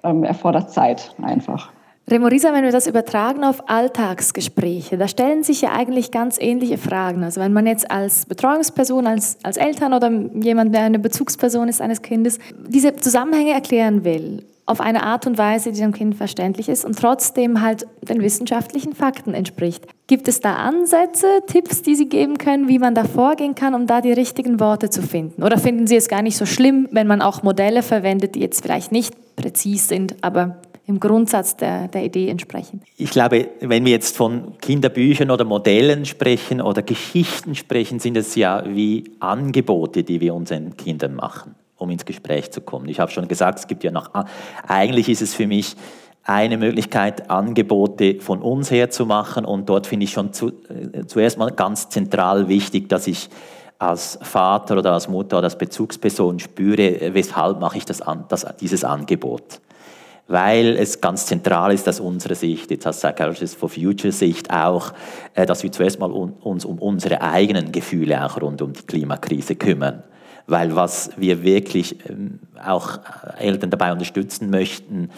ähm, 0.04 0.24
erfordert 0.24 0.72
Zeit 0.72 1.16
einfach. 1.22 1.72
Remorisa, 2.10 2.54
wenn 2.54 2.64
wir 2.64 2.72
das 2.72 2.88
übertragen 2.88 3.44
auf 3.44 3.70
Alltagsgespräche, 3.70 4.98
da 4.98 5.08
stellen 5.08 5.44
sich 5.44 5.62
ja 5.62 5.72
eigentlich 5.72 6.12
ganz 6.12 6.38
ähnliche 6.40 6.78
Fragen. 6.78 7.24
Also 7.24 7.40
wenn 7.40 7.54
man 7.54 7.68
jetzt 7.68 7.90
als 7.92 8.26
Betreuungsperson, 8.26 9.06
als, 9.06 9.38
als 9.44 9.58
Eltern 9.58 9.94
oder 9.94 10.12
jemand, 10.42 10.74
der 10.74 10.82
eine 10.82 10.98
Bezugsperson 10.98 11.68
ist 11.68 11.82
eines 11.82 12.02
Kindes, 12.02 12.40
diese 12.68 12.96
Zusammenhänge 12.96 13.52
erklären 13.52 14.04
will, 14.04 14.44
auf 14.70 14.82
eine 14.82 15.04
Art 15.04 15.26
und 15.26 15.38
Weise, 15.40 15.72
die 15.72 15.80
dem 15.80 15.94
Kind 15.94 16.16
verständlich 16.16 16.70
ist 16.70 16.86
und 16.86 16.98
trotzdem 16.98 17.62
halt 17.62 17.88
den 18.02 18.22
wissenschaftlichen 18.22 18.94
Fakten 18.94 19.34
entspricht. 19.34 19.88
Gibt 20.06 20.28
es 20.28 20.42
da 20.42 20.58
Ansätze, 20.58 21.26
Tipps, 21.48 21.82
die 21.82 21.96
Sie 21.96 22.08
geben 22.08 22.38
können, 22.38 22.68
wie 22.68 22.78
man 22.78 22.94
da 22.94 23.04
vorgehen 23.04 23.56
kann, 23.56 23.74
um 23.74 23.88
da 23.88 24.02
die 24.02 24.14
richtigen 24.14 24.60
Worte 24.60 24.92
zu 24.92 25.02
finden? 25.02 25.42
Oder 25.42 25.58
finden 25.58 25.88
Sie 25.88 25.96
es 25.96 26.08
gar 26.08 26.22
nicht 26.22 26.38
so 26.38 26.46
schlimm, 26.46 26.88
wenn 26.92 27.08
man 27.08 27.24
auch 27.24 27.42
Modelle 27.42 27.82
verwendet, 27.82 28.36
die 28.36 28.42
jetzt 28.42 28.62
vielleicht 28.62 28.92
nicht 28.92 29.16
präzis 29.36 29.88
sind, 29.88 30.18
aber 30.22 30.58
im 30.86 31.00
Grundsatz 31.00 31.56
der, 31.56 31.88
der 31.88 32.04
Idee 32.06 32.30
entsprechen? 32.30 32.82
Ich 32.96 33.10
glaube, 33.10 33.48
wenn 33.62 33.86
wir 33.86 33.92
jetzt 33.92 34.16
von 34.16 34.58
Kinderbüchern 34.62 35.32
oder 35.32 35.46
Modellen 35.46 36.06
sprechen 36.06 36.62
oder 36.62 36.84
Geschichten 36.84 37.56
sprechen, 37.56 38.00
sind 38.00 38.18
es 38.18 38.36
ja 38.36 38.64
wie 38.68 39.04
Angebote, 39.20 40.04
die 40.04 40.22
wir 40.22 40.36
unseren 40.36 40.78
Kindern 40.78 41.16
machen 41.16 41.56
um 41.80 41.90
ins 41.90 42.06
Gespräch 42.06 42.52
zu 42.52 42.62
kommen. 42.62 42.88
Ich 42.88 43.00
habe 43.00 43.12
schon 43.12 43.28
gesagt, 43.28 43.60
es 43.60 43.68
gibt 43.68 43.84
ja 43.84 43.92
noch, 43.92 44.12
eigentlich 44.68 45.10
ist 45.10 45.22
es 45.22 45.34
für 45.34 45.48
mich 45.48 45.76
eine 46.24 46.58
Möglichkeit, 46.58 47.30
Angebote 47.30 48.20
von 48.20 48.42
uns 48.42 48.70
her 48.70 48.92
zu 48.92 49.06
machen 49.06 49.46
und 49.46 49.68
dort 49.68 49.88
finde 49.88 50.04
ich 50.04 50.12
schon 50.12 50.32
zu, 50.32 50.50
äh, 50.50 51.06
zuerst 51.08 51.38
mal 51.40 51.52
ganz 51.52 51.90
zentral 51.90 52.48
wichtig, 52.48 52.88
dass 52.90 53.08
ich 53.08 53.30
als 53.80 54.20
Vater 54.22 54.78
oder 54.78 54.94
als 54.94 55.08
Mutter 55.08 55.38
oder 55.38 55.46
als 55.46 55.58
Bezugsperson 55.58 56.40
spüre, 56.40 57.14
weshalb 57.14 57.60
mache 57.60 57.78
ich 57.78 57.86
das, 57.86 58.04
das, 58.28 58.46
dieses 58.60 58.84
Angebot. 58.84 59.62
Weil 60.28 60.78
es 60.78 61.02
ganz 61.02 61.26
zentral 61.26 61.74
ist 61.74 61.90
aus 61.90 62.00
unserer 62.00 62.36
Sicht, 62.36 62.70
jetzt 62.70 62.86
aus 62.86 63.00
Psychologists 63.00 63.56
for 63.56 63.70
Future 63.70 64.12
Sicht 64.12 64.52
auch, 64.52 64.92
äh, 65.34 65.48
dass 65.48 65.64
wir 65.64 65.72
zuerst 65.72 66.00
mal 66.00 66.12
uns 66.12 66.66
um 66.66 66.78
unsere 66.78 67.22
eigenen 67.22 67.72
Gefühle 67.72 68.24
auch 68.24 68.40
rund 68.40 68.62
um 68.62 68.74
die 68.74 68.84
Klimakrise 68.84 69.56
kümmern 69.56 70.04
weil 70.50 70.76
was 70.76 71.12
wir 71.18 71.44
wirklich 71.44 71.98
ähm, 72.10 72.40
auch 72.64 73.00
Eltern 73.38 73.70
dabei 73.70 73.92
unterstützen 73.92 74.50
möchten, 74.50 75.10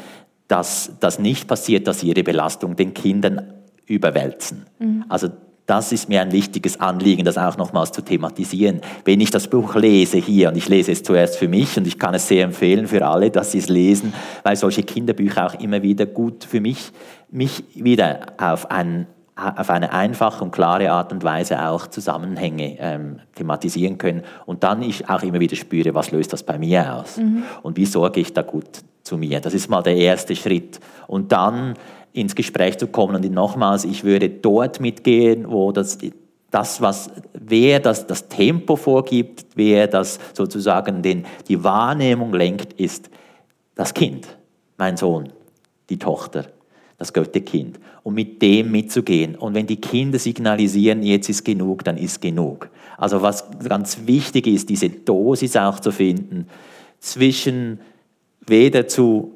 dass 0.48 0.92
das 1.00 1.20
nicht 1.20 1.48
passiert, 1.48 1.88
dass 1.88 2.02
sie 2.02 2.10
ihre 2.10 2.24
Belastung 2.24 2.76
den 2.76 2.94
Kindern 2.94 3.54
überwälzen. 3.86 4.66
Mhm. 4.80 5.06
Also 5.10 5.30
das 5.66 5.94
ist 5.94 6.10
mir 6.10 6.22
ein 6.22 6.34
wichtiges 6.34 6.82
Anliegen, 6.82 7.24
das 7.24 7.38
auch 7.38 7.56
nochmals 7.56 7.94
zu 7.94 8.02
thematisieren. 8.02 8.82
Wenn 9.06 9.22
ich 9.22 9.32
das 9.32 9.48
Buch 9.48 9.76
lese 9.76 10.18
hier, 10.18 10.50
und 10.50 10.58
ich 10.58 10.68
lese 10.68 10.92
es 10.92 11.04
zuerst 11.04 11.38
für 11.38 11.48
mich 11.48 11.78
und 11.78 11.88
ich 11.88 11.98
kann 11.98 12.14
es 12.14 12.28
sehr 12.28 12.44
empfehlen 12.44 12.88
für 12.88 13.08
alle, 13.08 13.32
dass 13.32 13.54
sie 13.54 13.60
es 13.60 13.70
lesen, 13.70 14.14
weil 14.44 14.58
solche 14.58 14.84
Kinderbücher 14.84 15.46
auch 15.46 15.60
immer 15.62 15.82
wieder 15.82 16.06
gut 16.06 16.44
für 16.44 16.60
mich, 16.60 16.92
mich 17.30 17.64
wieder 17.74 18.34
auf 18.38 18.70
einen 18.70 19.08
auf 19.36 19.70
eine 19.70 19.94
einfache 19.94 20.44
und 20.44 20.52
klare 20.52 20.92
Art 20.92 21.12
und 21.12 21.24
Weise 21.24 21.66
auch 21.68 21.88
Zusammenhänge 21.88 22.78
ähm, 22.80 23.20
thematisieren 23.36 23.98
können 23.98 24.24
und 24.46 24.64
dann 24.64 24.82
ich 24.82 25.10
auch 25.10 25.24
immer 25.24 25.40
wieder 25.40 25.56
spüre, 25.56 25.94
was 25.94 26.12
löst 26.12 26.34
das 26.34 26.44
bei 26.44 26.58
mir 26.58 26.96
aus 26.96 27.18
mhm. 27.18 27.44
und 27.64 27.78
wie 27.78 27.86
sorge 27.86 28.20
ich 28.20 28.34
da 28.34 28.42
gut 28.42 28.84
zu 29.04 29.18
mir. 29.18 29.40
Das 29.40 29.54
ist 29.54 29.70
mal 29.70 29.82
der 29.82 29.96
erste 29.96 30.36
Schritt. 30.36 30.80
Und 31.08 31.32
dann 31.32 31.76
ins 32.14 32.36
Gespräch 32.36 32.78
zu 32.78 32.88
kommen 32.88 33.16
und 33.16 33.32
nochmals, 33.32 33.86
ich 33.86 34.04
würde 34.04 34.30
dort 34.30 34.80
mitgehen, 34.80 35.50
wo 35.50 35.72
das, 35.72 35.98
das 36.52 36.82
was, 36.82 37.10
wer 37.34 37.80
das, 37.80 38.06
das 38.06 38.28
Tempo 38.28 38.76
vorgibt, 38.76 39.46
wer 39.56 39.88
das 39.88 40.20
sozusagen 40.34 41.02
den, 41.02 41.26
die 41.48 41.64
Wahrnehmung 41.64 42.34
lenkt, 42.34 42.74
ist 42.74 43.10
das 43.76 43.94
Kind, 43.94 44.28
mein 44.78 44.98
Sohn, 44.98 45.30
die 45.90 45.98
Tochter 45.98 46.46
das 47.02 47.14
Götterkind, 47.14 47.80
und 48.04 48.14
mit 48.14 48.42
dem 48.44 48.72
mitzugehen. 48.72 49.36
Und 49.36 49.56
wenn 49.56 49.66
die 49.66 49.82
Kinder 49.82 50.20
signalisieren, 50.20 51.02
jetzt 51.02 51.30
ist 51.30 51.44
genug, 51.44 51.84
dann 51.84 51.98
ist 51.98 52.22
genug. 52.22 52.70
Also 52.96 53.24
was 53.24 53.44
ganz 53.68 54.06
wichtig 54.06 54.46
ist, 54.46 54.70
diese 54.70 54.90
Dosis 54.90 55.56
auch 55.56 55.80
zu 55.80 55.92
finden, 55.92 56.46
zwischen 57.00 57.80
weder 58.46 58.88
zu 58.88 59.32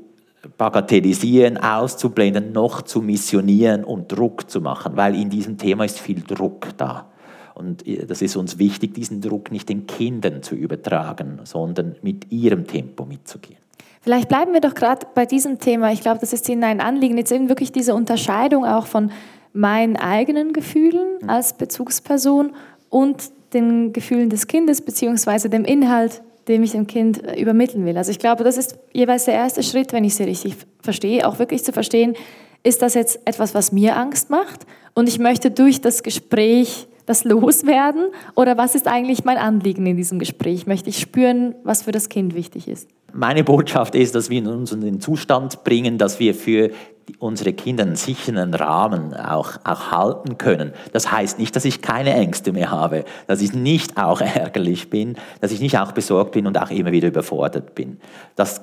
bagatellisieren, 0.59 1.57
auszublenden, 1.57 2.51
noch 2.51 2.83
zu 2.83 3.01
missionieren 3.01 3.83
und 3.83 4.11
Druck 4.11 4.47
zu 4.47 4.61
machen, 4.61 4.95
weil 4.95 5.15
in 5.15 5.31
diesem 5.31 5.57
Thema 5.57 5.85
ist 5.85 5.99
viel 5.99 6.21
Druck 6.21 6.67
da. 6.77 7.07
Und 7.55 7.87
äh, 7.87 8.05
das 8.05 8.21
ist 8.21 8.35
uns 8.35 8.59
wichtig, 8.59 8.93
diesen 8.93 9.21
Druck 9.21 9.51
nicht 9.51 9.69
den 9.69 9.87
Kindern 9.87 10.43
zu 10.43 10.53
übertragen, 10.53 11.39
sondern 11.45 11.95
mit 12.03 12.31
ihrem 12.31 12.67
Tempo 12.67 13.05
mitzugehen. 13.05 13.64
Vielleicht 14.05 14.29
bleiben 14.29 14.53
wir 14.53 14.61
doch 14.61 14.75
gerade 14.75 15.07
bei 15.15 15.25
diesem 15.25 15.57
Thema. 15.57 15.91
Ich 15.91 16.01
glaube, 16.01 16.19
das 16.19 16.31
ist 16.31 16.47
Ihnen 16.47 16.63
ein 16.63 16.79
Anliegen, 16.79 17.17
jetzt 17.17 17.31
eben 17.31 17.49
wirklich 17.49 17.71
diese 17.71 17.95
Unterscheidung 17.95 18.63
auch 18.63 18.85
von 18.85 19.11
meinen 19.51 19.97
eigenen 19.97 20.53
Gefühlen 20.53 21.17
mhm. 21.21 21.29
als 21.31 21.53
Bezugsperson 21.53 22.53
und 22.91 23.31
den 23.53 23.93
Gefühlen 23.93 24.29
des 24.29 24.45
Kindes 24.45 24.81
beziehungsweise 24.81 25.49
dem 25.49 25.65
Inhalt, 25.65 26.21
den 26.47 26.61
ich 26.61 26.73
dem 26.73 26.85
Kind 26.85 27.23
äh, 27.23 27.41
übermitteln 27.41 27.83
will. 27.83 27.97
Also 27.97 28.11
ich 28.11 28.19
glaube, 28.19 28.43
das 28.43 28.57
ist 28.57 28.77
jeweils 28.93 29.25
der 29.25 29.33
erste 29.33 29.63
Schritt, 29.63 29.91
wenn 29.91 30.03
ich 30.03 30.13
sie 30.13 30.25
richtig 30.25 30.55
verstehe, 30.83 31.27
auch 31.27 31.39
wirklich 31.39 31.63
zu 31.63 31.73
verstehen, 31.73 32.13
ist 32.61 32.83
das 32.83 32.93
jetzt 32.93 33.19
etwas, 33.25 33.55
was 33.55 33.71
mir 33.71 33.97
Angst 33.97 34.29
macht 34.29 34.67
und 34.93 35.09
ich 35.09 35.17
möchte 35.17 35.49
durch 35.49 35.81
das 35.81 36.03
Gespräch 36.03 36.87
das 37.05 37.23
loswerden 37.23 38.07
oder 38.35 38.57
was 38.57 38.75
ist 38.75 38.87
eigentlich 38.87 39.25
mein 39.25 39.37
Anliegen 39.37 39.85
in 39.85 39.97
diesem 39.97 40.19
Gespräch? 40.19 40.67
Möchte 40.67 40.89
ich 40.89 40.99
spüren, 40.99 41.55
was 41.63 41.83
für 41.83 41.91
das 41.91 42.09
Kind 42.09 42.35
wichtig 42.35 42.67
ist? 42.67 42.89
Meine 43.13 43.45
Botschaft 43.45 43.95
ist, 43.95 44.13
dass 44.13 44.29
wir 44.29 44.45
uns 44.49 44.73
in 44.73 44.81
den 44.81 44.99
Zustand 44.99 45.63
bringen, 45.63 45.97
dass 45.97 46.19
wir 46.19 46.35
für 46.35 46.71
unsere 47.19 47.53
Kinder 47.53 47.83
einen 47.83 47.95
sicheren 47.95 48.53
Rahmen 48.53 49.13
auch, 49.13 49.53
auch 49.63 49.91
halten 49.91 50.37
können. 50.37 50.73
Das 50.91 51.11
heißt 51.11 51.39
nicht, 51.39 51.55
dass 51.55 51.63
ich 51.63 51.81
keine 51.81 52.13
Ängste 52.13 52.51
mehr 52.51 52.71
habe, 52.71 53.05
dass 53.27 53.41
ich 53.41 53.53
nicht 53.53 53.97
auch 53.97 54.19
ärgerlich 54.35 54.89
bin, 54.89 55.15
dass 55.39 55.51
ich 55.51 55.61
nicht 55.61 55.77
auch 55.77 55.91
besorgt 55.93 56.31
bin 56.31 56.47
und 56.47 56.57
auch 56.57 56.71
immer 56.71 56.91
wieder 56.91 57.07
überfordert 57.07 57.75
bin. 57.75 57.99
Das, 58.35 58.59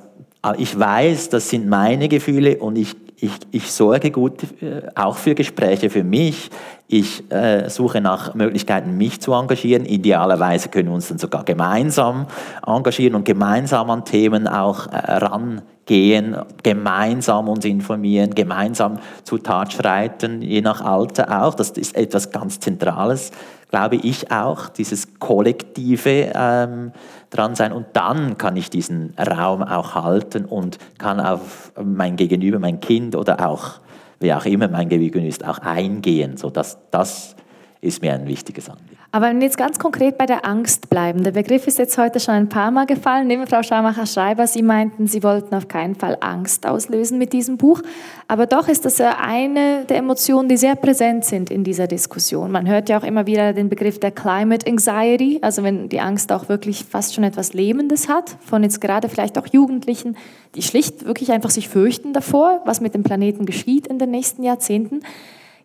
ich 0.56 0.78
weiß, 0.78 1.28
das 1.28 1.50
sind 1.50 1.68
meine 1.68 2.08
Gefühle 2.08 2.58
und 2.58 2.76
ich 2.76 2.96
ich, 3.22 3.30
ich 3.52 3.70
sorge 3.70 4.10
gut 4.10 4.42
äh, 4.60 4.82
auch 4.96 5.16
für 5.16 5.36
Gespräche 5.36 5.90
für 5.90 6.02
mich. 6.02 6.50
Ich 6.88 7.30
äh, 7.30 7.70
suche 7.70 8.00
nach 8.00 8.34
Möglichkeiten, 8.34 8.96
mich 8.96 9.20
zu 9.20 9.32
engagieren. 9.32 9.86
Idealerweise 9.86 10.68
können 10.68 10.88
wir 10.88 10.94
uns 10.94 11.06
dann 11.06 11.18
sogar 11.18 11.44
gemeinsam 11.44 12.26
engagieren 12.66 13.14
und 13.14 13.24
gemeinsam 13.24 13.90
an 13.90 14.04
Themen 14.04 14.48
auch 14.48 14.88
äh, 14.88 14.96
rangehen, 14.96 16.36
gemeinsam 16.64 17.48
uns 17.48 17.64
informieren, 17.64 18.34
gemeinsam 18.34 18.98
zu 19.22 19.38
Tat 19.38 19.72
schreiten, 19.72 20.42
je 20.42 20.60
nach 20.60 20.80
Alter 20.80 21.44
auch. 21.44 21.54
Das 21.54 21.70
ist 21.70 21.94
etwas 21.94 22.32
ganz 22.32 22.58
Zentrales, 22.58 23.30
glaube 23.72 23.96
ich 23.96 24.30
auch, 24.30 24.68
dieses 24.68 25.18
kollektive 25.18 26.30
ähm, 26.34 26.92
dran 27.30 27.54
sein 27.54 27.72
und 27.72 27.86
dann 27.94 28.36
kann 28.36 28.54
ich 28.54 28.68
diesen 28.68 29.14
Raum 29.18 29.62
auch 29.62 29.94
halten 29.94 30.44
und 30.44 30.78
kann 30.98 31.18
auf 31.18 31.72
mein 31.82 32.16
Gegenüber, 32.16 32.58
mein 32.58 32.80
Kind 32.80 33.16
oder 33.16 33.48
auch 33.48 33.80
wer 34.20 34.36
auch 34.36 34.44
immer 34.44 34.68
mein 34.68 34.90
Gegenüber 34.90 35.20
ist, 35.26 35.44
auch 35.46 35.58
eingehen, 35.58 36.36
sodass 36.36 36.78
das 36.90 37.34
ist 37.80 38.02
mir 38.02 38.12
ein 38.12 38.28
wichtiges 38.28 38.68
Anliegen. 38.68 38.91
Aber 39.14 39.26
wenn 39.26 39.40
wir 39.40 39.44
jetzt 39.44 39.58
ganz 39.58 39.78
konkret 39.78 40.16
bei 40.16 40.24
der 40.24 40.46
Angst 40.46 40.88
bleiben, 40.88 41.22
der 41.22 41.32
Begriff 41.32 41.66
ist 41.66 41.78
jetzt 41.78 41.98
heute 41.98 42.18
schon 42.18 42.32
ein 42.32 42.48
paar 42.48 42.70
Mal 42.70 42.86
gefallen. 42.86 43.26
Neben 43.26 43.46
Frau 43.46 43.62
Schaumacher-Schreiber, 43.62 44.46
Sie 44.46 44.62
meinten, 44.62 45.06
Sie 45.06 45.22
wollten 45.22 45.54
auf 45.54 45.68
keinen 45.68 45.94
Fall 45.94 46.16
Angst 46.20 46.66
auslösen 46.66 47.18
mit 47.18 47.34
diesem 47.34 47.58
Buch. 47.58 47.82
Aber 48.26 48.46
doch 48.46 48.68
ist 48.68 48.86
das 48.86 49.02
eine 49.02 49.84
der 49.84 49.98
Emotionen, 49.98 50.48
die 50.48 50.56
sehr 50.56 50.76
präsent 50.76 51.26
sind 51.26 51.50
in 51.50 51.62
dieser 51.62 51.86
Diskussion. 51.88 52.50
Man 52.50 52.66
hört 52.66 52.88
ja 52.88 52.98
auch 52.98 53.04
immer 53.04 53.26
wieder 53.26 53.52
den 53.52 53.68
Begriff 53.68 54.00
der 54.00 54.12
Climate 54.12 54.66
Anxiety, 54.66 55.40
also 55.42 55.62
wenn 55.62 55.90
die 55.90 56.00
Angst 56.00 56.32
auch 56.32 56.48
wirklich 56.48 56.86
fast 56.86 57.14
schon 57.14 57.24
etwas 57.24 57.52
Lebendes 57.52 58.08
hat, 58.08 58.34
von 58.40 58.62
jetzt 58.62 58.80
gerade 58.80 59.10
vielleicht 59.10 59.36
auch 59.36 59.46
Jugendlichen, 59.46 60.16
die 60.54 60.62
schlicht 60.62 61.04
wirklich 61.04 61.32
einfach 61.32 61.50
sich 61.50 61.68
fürchten 61.68 62.14
davor, 62.14 62.62
was 62.64 62.80
mit 62.80 62.94
dem 62.94 63.02
Planeten 63.02 63.44
geschieht 63.44 63.88
in 63.88 63.98
den 63.98 64.10
nächsten 64.10 64.42
Jahrzehnten. 64.42 65.00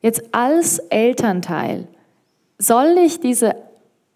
Jetzt 0.02 0.34
als 0.34 0.80
Elternteil, 0.80 1.88
soll 2.58 2.96
ich 3.04 3.20
diese 3.20 3.56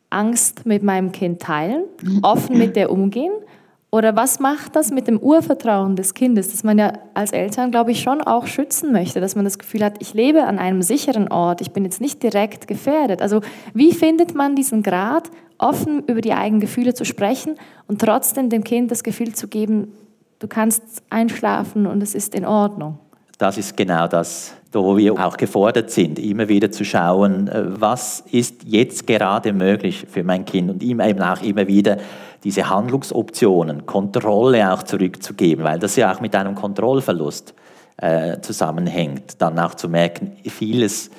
Angst 0.10 0.66
mit 0.66 0.84
meinem 0.84 1.12
Kind 1.12 1.42
teilen, 1.42 1.84
offen 2.22 2.58
mit 2.58 2.76
der 2.76 2.92
umgehen? 2.92 3.32
Oder 3.94 4.16
was 4.16 4.40
macht 4.40 4.78
das 4.78 4.90
mit 4.90 5.08
dem 5.08 5.20
Urvertrauen 5.20 5.98
des 5.98 6.14
Kindes, 6.14 6.50
das 6.52 6.64
man 6.64 6.80
ja 6.80 6.94
als 7.14 7.34
Eltern, 7.34 7.72
glaube 7.72 7.92
ich, 7.92 8.02
schon 8.02 8.22
auch 8.22 8.48
schützen 8.48 8.94
möchte, 8.94 9.20
dass 9.20 9.36
man 9.36 9.44
das 9.44 9.60
Gefühl 9.60 9.84
hat, 9.84 9.96
ich 10.00 10.14
lebe 10.14 10.44
an 10.44 10.60
einem 10.60 10.82
sicheren 10.82 11.28
Ort, 11.28 11.60
ich 11.60 11.72
bin 11.72 11.84
jetzt 11.84 12.00
nicht 12.00 12.24
direkt 12.24 12.70
gefährdet. 12.70 13.22
Also 13.22 13.42
wie 13.74 13.92
findet 13.92 14.34
man 14.34 14.56
diesen 14.56 14.82
Grad, 14.82 15.30
offen 15.58 16.04
über 16.08 16.22
die 16.22 16.34
eigenen 16.34 16.62
Gefühle 16.62 16.94
zu 16.94 17.04
sprechen 17.04 17.56
und 17.86 18.00
trotzdem 18.00 18.50
dem 18.50 18.64
Kind 18.64 18.92
das 18.92 19.04
Gefühl 19.04 19.36
zu 19.36 19.50
geben, 19.50 19.92
du 20.40 20.48
kannst 20.48 21.04
einschlafen 21.10 21.86
und 21.86 22.02
es 22.02 22.16
ist 22.16 22.34
in 22.34 22.46
Ordnung? 22.46 22.98
Das 23.42 23.58
ist 23.58 23.76
genau 23.76 24.08
das, 24.08 24.54
wo 24.72 24.96
wir 24.96 25.14
auch 25.14 25.36
gefordert 25.36 25.90
sind, 25.90 26.20
immer 26.20 26.48
wieder 26.48 26.72
zu 26.72 26.86
schauen, 26.86 27.48
äh, 27.48 27.64
was 27.82 28.24
ist 28.32 28.64
jetzt 28.66 29.08
gerade 29.08 29.52
möglich 29.52 30.06
für 30.10 30.24
mein 30.24 30.46
Kind 30.46 30.70
und 30.70 30.84
ihm 30.84 31.00
eben 31.00 31.22
auch 31.22 31.42
immer 31.42 31.68
wieder 31.68 31.98
diese 32.44 32.70
Handlungsoptionen, 32.70 33.86
Kontrolle 33.86 34.72
auch 34.72 34.84
zurückzugeben, 34.84 35.66
weil 35.66 35.80
das 35.80 35.96
ja 35.96 36.14
auch 36.14 36.22
mit 36.22 36.36
einem 36.36 36.56
Kontrollverlust 36.56 37.56
äh, 37.98 38.40
zusammenhängt, 38.42 39.42
dann 39.42 39.58
auch 39.58 39.74
zu 39.74 39.90
merken, 39.90 40.34
vieles 40.48 41.10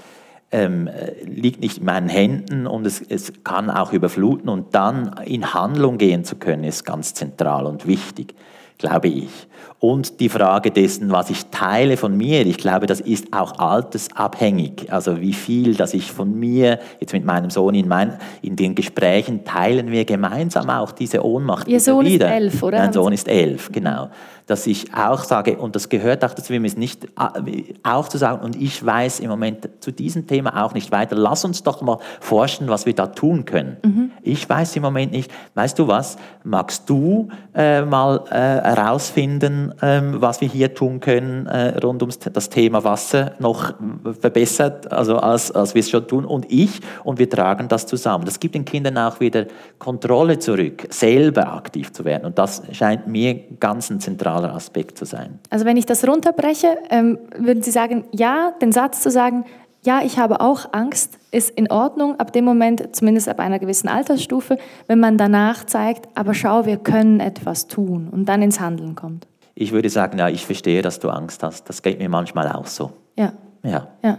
ähm, 0.53 0.89
liegt 1.25 1.61
nicht 1.61 1.79
in 1.79 1.85
meinen 1.85 2.09
Händen 2.09 2.67
und 2.69 2.87
es, 2.87 3.01
es 3.01 3.33
kann 3.43 3.71
auch 3.71 3.93
überfluten 3.93 4.49
und 4.49 4.75
dann 4.75 5.15
in 5.25 5.55
Handlung 5.55 5.99
gehen 5.99 6.25
zu 6.25 6.37
können, 6.37 6.65
ist 6.65 6.85
ganz 6.85 7.15
zentral 7.15 7.67
und 7.67 7.87
wichtig, 7.87 8.35
glaube 8.83 9.09
ich. 9.09 9.31
Und 9.79 10.21
die 10.21 10.29
Frage 10.29 10.71
dessen, 10.71 11.11
was 11.11 11.31
ich 11.31 11.47
teile 11.47 11.97
von 11.97 12.17
mir, 12.17 12.47
ich 12.47 12.59
glaube, 12.59 12.87
das 12.87 13.01
ist 13.01 13.33
auch 13.33 13.59
altersabhängig. 13.59 14.93
Also 14.93 15.21
wie 15.21 15.33
viel, 15.33 15.75
dass 15.75 15.95
ich 15.95 16.13
von 16.13 16.39
mir, 16.39 16.79
jetzt 17.01 17.13
mit 17.13 17.25
meinem 17.25 17.51
Sohn 17.51 17.75
in, 17.75 17.89
mein, 17.89 18.19
in 18.43 18.55
den 18.55 18.75
Gesprächen, 18.75 19.45
teilen 19.45 19.91
wir 19.91 20.05
gemeinsam 20.05 20.71
auch 20.71 20.93
diese 20.93 21.25
Ohnmacht 21.25 21.67
Ihr 21.67 21.81
Sohn 21.81 22.05
wieder. 22.05 22.27
ist 22.27 22.33
elf, 22.33 22.63
oder? 22.63 22.79
Mein 22.79 22.93
Sohn 22.93 23.13
ist 23.13 23.29
elf, 23.29 23.73
genau 23.73 24.11
dass 24.53 24.67
ich 24.67 24.93
auch 24.95 25.25
sage, 25.25 25.57
und 25.57 25.75
das 25.75 25.89
gehört 25.89 26.23
auch 26.27 26.35
dazu, 26.35 26.53
wir 26.53 26.61
müssen 26.61 26.79
nicht 26.79 27.07
äh, 27.07 27.75
auch 27.83 28.07
zu 28.07 28.19
sagen, 28.19 28.45
und 28.45 28.55
ich 28.55 28.85
weiß 28.85 29.21
im 29.21 29.31
Moment 29.31 29.67
zu 29.81 29.93
diesem 29.93 30.27
Thema 30.27 30.63
auch 30.63 30.75
nicht 30.75 30.93
weiter, 30.93 31.17
lass 31.17 31.47
uns 31.47 31.63
doch 31.63 31.81
mal 31.81 31.97
forschen, 32.21 32.69
was 32.69 32.85
wir 32.85 32.95
da 32.95 33.07
tun 33.07 33.47
können. 33.47 33.79
Mhm. 33.83 34.11
Ich 34.21 34.47
weiß 34.47 34.77
im 34.77 34.83
Moment 34.83 35.13
nicht, 35.13 35.33
weißt 35.55 35.79
du 35.79 35.89
was, 35.89 36.19
magst 36.45 36.91
du 36.91 37.29
äh, 37.55 37.81
mal 37.81 38.25
äh, 38.31 38.35
herausfinden, 38.35 39.73
äh, 39.81 40.03
was 40.21 40.43
wir 40.43 40.49
hier 40.49 40.75
tun 40.75 41.01
können 41.01 41.47
äh, 41.47 41.79
rund 41.79 42.03
um 42.03 42.11
das 42.11 42.51
Thema 42.51 42.85
Wasser 42.85 43.33
noch 43.39 43.73
verbessert, 44.21 44.93
also 44.93 45.17
als, 45.17 45.51
als 45.51 45.75
wir 45.75 45.81
es 45.81 45.89
schon 45.89 46.07
tun, 46.07 46.27
und 46.27 46.53
ich, 46.53 46.81
und 47.05 47.19
wir 47.19 47.31
tragen 47.31 47.69
das 47.69 47.87
zusammen. 47.87 48.27
Das 48.27 48.39
gibt 48.39 48.55
den 48.55 48.67
Kindern 48.67 48.99
auch 48.99 49.19
wieder 49.19 49.47
Kontrolle 49.79 50.39
zurück, 50.39 50.87
selber 50.91 51.55
aktiv 51.55 51.91
zu 51.91 52.05
werden, 52.05 52.27
und 52.27 52.37
das 52.37 52.63
scheint 52.73 53.07
mir 53.07 53.35
ganz 53.59 53.89
ein 53.89 53.99
zentraler 53.99 54.42
zentraler 54.43 54.55
Aspekt 54.55 54.99
zu 54.99 55.05
sein. 55.05 55.39
Also 55.51 55.65
wenn 55.65 55.77
ich 55.77 55.87
das 55.87 56.07
runterbreche, 56.07 56.77
ähm, 56.91 57.19
würden 57.37 57.63
Sie 57.63 57.71
sagen, 57.71 58.05
ja, 58.13 58.53
den 58.61 58.73
Satz 58.73 59.01
zu 59.01 59.11
sagen, 59.11 59.45
ja, 59.85 60.01
ich 60.05 60.19
habe 60.19 60.41
auch 60.41 60.73
Angst, 60.73 61.19
ist 61.33 61.51
in 61.51 61.71
Ordnung 61.71 62.21
ab 62.21 62.33
dem 62.33 62.45
Moment, 62.45 62.95
zumindest 62.95 63.29
ab 63.29 63.41
einer 63.41 63.59
gewissen 63.59 63.89
Altersstufe, 63.89 64.57
wenn 64.87 65.01
man 65.01 65.19
danach 65.19 65.65
zeigt, 65.65 66.09
aber 66.15 66.35
schau, 66.35 66.67
wir 66.67 66.77
können 66.77 67.19
etwas 67.19 67.67
tun 67.67 68.09
und 68.11 68.29
dann 68.29 68.43
ins 68.43 68.61
Handeln 68.61 68.95
kommt. 68.95 69.27
Ich 69.55 69.73
würde 69.73 69.91
sagen, 69.91 70.19
ja, 70.19 70.29
ich 70.29 70.47
verstehe, 70.47 70.83
dass 70.83 71.01
du 71.01 71.11
Angst 71.11 71.43
hast. 71.43 71.69
Das 71.69 71.83
geht 71.83 71.99
mir 71.99 72.09
manchmal 72.09 72.51
auch 72.53 72.67
so. 72.67 72.93
Ja. 73.17 73.33
Ja. 73.65 73.89
ja. 74.03 74.19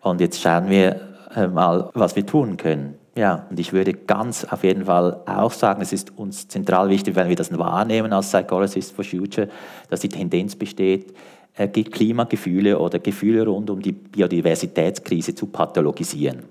Und 0.00 0.20
jetzt 0.20 0.40
schauen 0.40 0.70
wir 0.70 1.00
äh, 1.34 1.48
mal, 1.48 1.90
was 1.94 2.16
wir 2.16 2.24
tun 2.24 2.56
können. 2.56 2.94
Ja, 3.20 3.44
und 3.50 3.60
ich 3.60 3.74
würde 3.74 3.92
ganz 3.92 4.46
auf 4.46 4.64
jeden 4.64 4.86
Fall 4.86 5.20
auch 5.26 5.52
sagen, 5.52 5.82
es 5.82 5.92
ist 5.92 6.16
uns 6.16 6.48
zentral 6.48 6.88
wichtig, 6.88 7.16
wenn 7.16 7.28
wir 7.28 7.36
das 7.36 7.56
wahrnehmen 7.58 8.14
als 8.14 8.30
Psychologists 8.30 8.90
for 8.90 9.04
Future, 9.04 9.46
dass 9.90 10.00
die 10.00 10.08
Tendenz 10.08 10.56
besteht, 10.56 11.14
äh, 11.54 11.68
Klimagefühle 11.68 12.78
oder 12.78 12.98
Gefühle 12.98 13.46
rund 13.46 13.68
um 13.68 13.82
die 13.82 13.92
Biodiversitätskrise 13.92 15.34
zu 15.34 15.48
pathologisieren. 15.48 16.44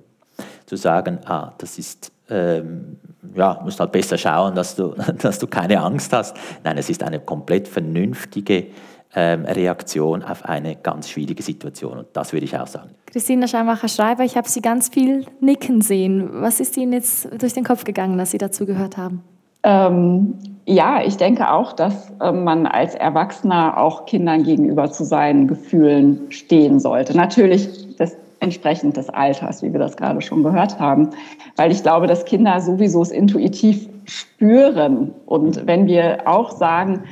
Zu 0.68 0.76
sagen, 0.76 1.18
ah, 1.26 1.54
das 1.58 1.80
ist, 1.80 2.12
ähm, 2.30 2.98
ja, 3.34 3.60
musst 3.64 3.80
halt 3.80 3.92
besser 3.92 4.20
schauen, 4.20 4.54
dass 4.54 4.76
du, 4.76 4.94
dass 5.20 5.40
du 5.40 5.48
keine 5.48 5.82
Angst 5.82 6.14
hast. 6.14 6.38
Nein, 6.64 6.78
es 6.78 6.88
ist 6.92 7.02
eine 7.02 7.20
komplett 7.20 7.68
vernünftige 7.68 8.68
ähm, 9.16 9.46
Reaktion 9.46 10.24
auf 10.24 10.46
eine 10.46 10.76
ganz 10.76 11.10
schwierige 11.10 11.42
Situation. 11.42 12.00
Und 12.00 12.08
das 12.14 12.32
würde 12.34 12.46
ich 12.46 12.58
auch 12.58 12.68
sagen. 12.68 12.92
Christina 13.08 13.48
Scheinmacher-Schreiber, 13.48 14.24
ich 14.24 14.38
habe 14.38 14.48
Sie 14.48 14.62
ganz 14.62 14.90
viel 14.90 15.26
nicken 15.40 15.82
sehen. 15.82 16.30
Was 16.32 16.60
ist 16.60 16.78
Ihnen 16.78 16.94
jetzt 16.94 17.30
durch 17.42 17.54
den 17.54 17.64
Kopf 17.64 17.84
gegangen, 17.84 18.18
dass 18.18 18.32
Sie 18.32 18.38
dazu 18.38 18.66
gehört 18.66 18.98
haben? 18.98 19.24
Ähm, 19.64 20.36
ja, 20.66 21.02
ich 21.04 21.18
denke 21.18 21.52
auch, 21.52 21.74
dass 21.74 22.12
äh, 22.22 22.32
man 22.32 22.66
als 22.66 22.96
Erwachsener 22.96 23.78
auch 23.78 24.06
Kindern 24.06 24.44
gegenüber 24.44 24.92
zu 24.92 25.04
seinen 25.04 25.48
Gefühlen 25.48 26.32
stehen 26.32 26.80
sollte. 26.80 27.18
Natürlich 27.18 27.96
das, 27.98 28.16
entsprechend 28.40 28.96
des 28.96 29.10
Alters, 29.10 29.62
wie 29.64 29.74
wir 29.74 29.80
das 29.80 29.98
gerade 29.98 30.22
schon 30.22 30.44
gehört 30.44 30.80
haben. 30.80 31.10
Weil 31.56 31.72
ich 31.72 31.84
glaube, 31.84 32.08
dass 32.08 32.24
Kinder 32.24 32.62
sowieso 32.62 33.02
es 33.02 33.12
intuitiv 33.12 33.90
spüren. 34.06 35.14
Und 35.26 35.68
wenn 35.68 35.88
wir 35.88 36.20
auch 36.26 36.52
sagen, 36.52 37.04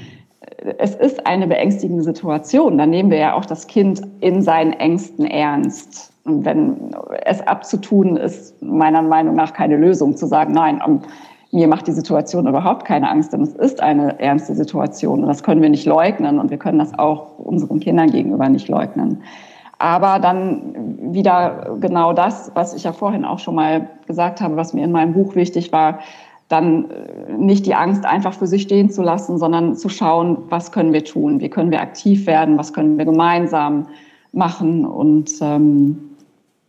es 0.78 0.95
ist 0.95 1.26
eine 1.28 1.48
beängstigende 1.48 2.04
Situation, 2.04 2.78
dann 2.78 2.89
nehmen 2.89 3.12
wir 3.12 3.18
ja 3.18 3.34
auch 3.34 3.45
das 3.45 3.68
Kind 3.68 4.02
in 4.20 4.41
seinen 4.41 4.74
Ängsten 4.74 5.26
ernst. 5.26 6.14
Und 6.26 6.45
wenn 6.45 6.95
es 7.26 7.41
abzutun, 7.41 8.18
ist 8.18 8.62
meiner 8.62 9.02
Meinung 9.02 9.36
nach 9.36 9.54
keine 9.54 9.78
Lösung, 9.78 10.18
zu 10.18 10.26
sagen, 10.26 10.54
nein, 10.54 10.82
mir 11.52 11.68
macht 11.68 11.88
die 11.88 11.93
Situation 11.93 12.48
überhaupt 12.48 12.86
keine 12.86 13.10
Angst, 13.10 13.32
denn 13.32 13.41
es 13.41 13.56
ist 13.56 13.82
eine 13.82 14.20
ernste 14.20 14.54
Situation 14.54 15.22
und 15.22 15.28
das 15.28 15.43
können 15.43 15.62
wir 15.62 15.70
nicht 15.70 15.86
leugnen 15.86 16.39
und 16.39 16.50
wir 16.50 16.58
können 16.58 16.80
das 16.80 16.98
auch 17.00 17.39
unseren 17.39 17.80
Kindern 17.80 18.12
gegenüber 18.12 18.50
nicht 18.50 18.68
leugnen. 18.68 19.24
Aber 19.80 20.20
dann 20.20 21.14
wieder 21.14 21.78
genau 21.80 22.12
das, 22.12 22.52
was 22.56 22.74
ich 22.74 22.84
ja 22.84 22.91
vorhin 22.91 23.24
auch 23.24 23.39
schon 23.39 23.56
mal 23.56 23.88
gesagt 24.08 24.41
habe, 24.41 24.56
was 24.56 24.74
mir 24.74 24.84
in 24.84 24.91
meinem 24.91 25.14
Buch 25.14 25.36
wichtig 25.36 25.72
war, 25.72 26.00
dann 26.48 26.89
äh, 26.89 27.34
nicht 27.34 27.66
die 27.66 27.76
Angst 27.76 28.06
einfach 28.06 28.34
für 28.34 28.48
sich 28.48 28.64
stehen 28.64 28.89
zu 28.89 29.02
lassen, 29.02 29.38
sondern 29.38 29.76
zu 29.76 29.89
schauen, 29.89 30.38
was 30.50 30.72
können 30.72 30.93
wir 30.93 31.04
tun, 31.04 31.39
wie 31.41 31.50
können 31.50 31.72
wir 31.72 31.82
aktiv 31.82 32.26
werden, 32.26 32.58
was 32.58 32.74
können 32.74 32.98
wir 32.98 33.06
gemeinsam 33.06 33.88
machen 34.32 34.86
und 34.86 35.32
ähm, 35.41 36.16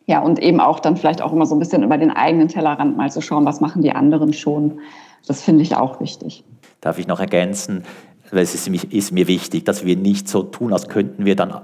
ja 0.07 0.21
und 0.21 0.39
eben 0.41 0.61
auch 0.61 0.81
dann 0.81 0.97
vielleicht 0.97 1.23
auch 1.23 1.33
immer 1.33 1.47
so 1.47 1.55
ein 1.55 1.59
bisschen 1.59 1.83
über 1.83 1.99
den 1.99 2.11
eigenen 2.11 2.49
Tellerrand 2.49 2.97
mal 2.97 3.11
zu 3.11 3.21
schauen, 3.21 3.45
was 3.45 3.61
machen 3.61 3.83
die 3.83 3.93
anderen 3.93 4.33
schon. 4.33 4.81
Das 5.27 5.43
finde 5.43 5.63
ich 5.63 5.77
auch 5.77 6.01
wichtig. 6.01 6.45
Darf 6.81 6.99
ich 6.99 7.07
noch 7.07 7.21
ergänzen? 7.21 7.85
Weil 8.31 8.43
es 8.43 8.55
ist, 8.55 8.69
ist 8.69 9.13
mir 9.13 9.27
wichtig, 9.27 9.65
dass 9.65 9.85
wir 9.85 9.97
nicht 9.97 10.29
so 10.29 10.43
tun, 10.43 10.73
als 10.73 10.89
könnten 10.89 11.25
wir 11.25 11.35
dann 11.35 11.61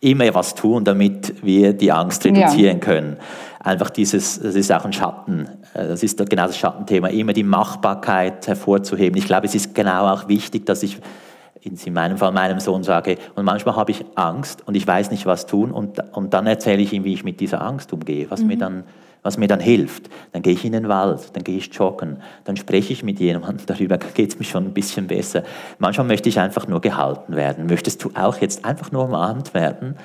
immer 0.00 0.32
was 0.34 0.54
tun, 0.54 0.84
damit 0.84 1.42
wir 1.44 1.72
die 1.72 1.92
Angst 1.92 2.24
reduzieren 2.24 2.78
ja. 2.78 2.84
können. 2.84 3.16
Einfach 3.60 3.90
dieses, 3.90 4.40
das 4.40 4.54
ist 4.54 4.72
auch 4.72 4.84
ein 4.84 4.92
Schatten, 4.92 5.48
äh, 5.74 5.88
das 5.88 6.02
ist 6.02 6.18
genau 6.28 6.46
das 6.46 6.56
Schattenthema, 6.56 7.08
immer 7.08 7.32
die 7.32 7.42
Machbarkeit 7.42 8.46
hervorzuheben. 8.46 9.18
Ich 9.18 9.26
glaube, 9.26 9.46
es 9.46 9.54
ist 9.54 9.74
genau 9.74 10.06
auch 10.12 10.28
wichtig, 10.28 10.66
dass 10.66 10.82
ich 10.82 10.98
in 11.60 11.92
meinem 11.92 12.18
Fall 12.18 12.32
meinem 12.32 12.60
Sohn 12.60 12.84
sage, 12.84 13.16
und 13.34 13.44
manchmal 13.44 13.74
habe 13.76 13.90
ich 13.90 14.04
Angst 14.14 14.66
und 14.66 14.76
ich 14.76 14.86
weiß 14.86 15.10
nicht, 15.10 15.26
was 15.26 15.46
tun, 15.46 15.72
und, 15.72 15.98
und 16.12 16.32
dann 16.32 16.46
erzähle 16.46 16.80
ich 16.82 16.92
ihm, 16.92 17.04
wie 17.04 17.12
ich 17.12 17.24
mit 17.24 17.40
dieser 17.40 17.62
Angst 17.62 17.92
umgehe, 17.92 18.30
was 18.30 18.40
mhm. 18.40 18.46
mir 18.46 18.58
dann 18.58 18.84
was 19.22 19.36
mir 19.36 19.48
dann 19.48 19.60
hilft. 19.60 20.08
Dann 20.32 20.42
gehe 20.42 20.52
ich 20.52 20.64
in 20.64 20.72
den 20.72 20.88
Wald, 20.88 21.34
dann 21.34 21.44
gehe 21.44 21.58
ich 21.58 21.74
joggen, 21.74 22.18
dann 22.44 22.56
spreche 22.56 22.92
ich 22.92 23.02
mit 23.02 23.20
jemandem 23.20 23.66
darüber, 23.66 23.98
geht 23.98 24.30
es 24.30 24.38
mir 24.38 24.44
schon 24.44 24.64
ein 24.64 24.74
bisschen 24.74 25.06
besser. 25.06 25.42
Manchmal 25.78 26.06
möchte 26.06 26.28
ich 26.28 26.38
einfach 26.38 26.66
nur 26.66 26.80
gehalten 26.80 27.36
werden. 27.36 27.66
Möchtest 27.66 28.02
du 28.04 28.10
auch 28.14 28.38
jetzt 28.38 28.64
einfach 28.64 28.92
nur 28.92 29.04
umarmt 29.04 29.54
werden, 29.54 29.96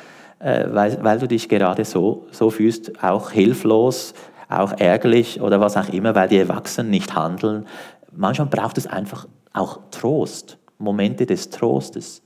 äh, 0.43 0.65
weil, 0.71 1.03
weil 1.03 1.19
du 1.19 1.27
dich 1.27 1.47
gerade 1.47 1.85
so, 1.85 2.27
so 2.31 2.49
fühlst, 2.49 3.01
auch 3.01 3.31
hilflos, 3.31 4.13
auch 4.49 4.73
ärgerlich 4.73 5.41
oder 5.41 5.59
was 5.59 5.77
auch 5.77 5.89
immer, 5.89 6.15
weil 6.15 6.27
die 6.27 6.37
Erwachsenen 6.37 6.91
nicht 6.91 7.15
handeln. 7.15 7.65
Manchmal 8.11 8.47
braucht 8.47 8.77
es 8.77 8.85
einfach 8.85 9.27
auch 9.53 9.79
Trost, 9.91 10.57
Momente 10.77 11.25
des 11.25 11.49
Trostes 11.49 12.21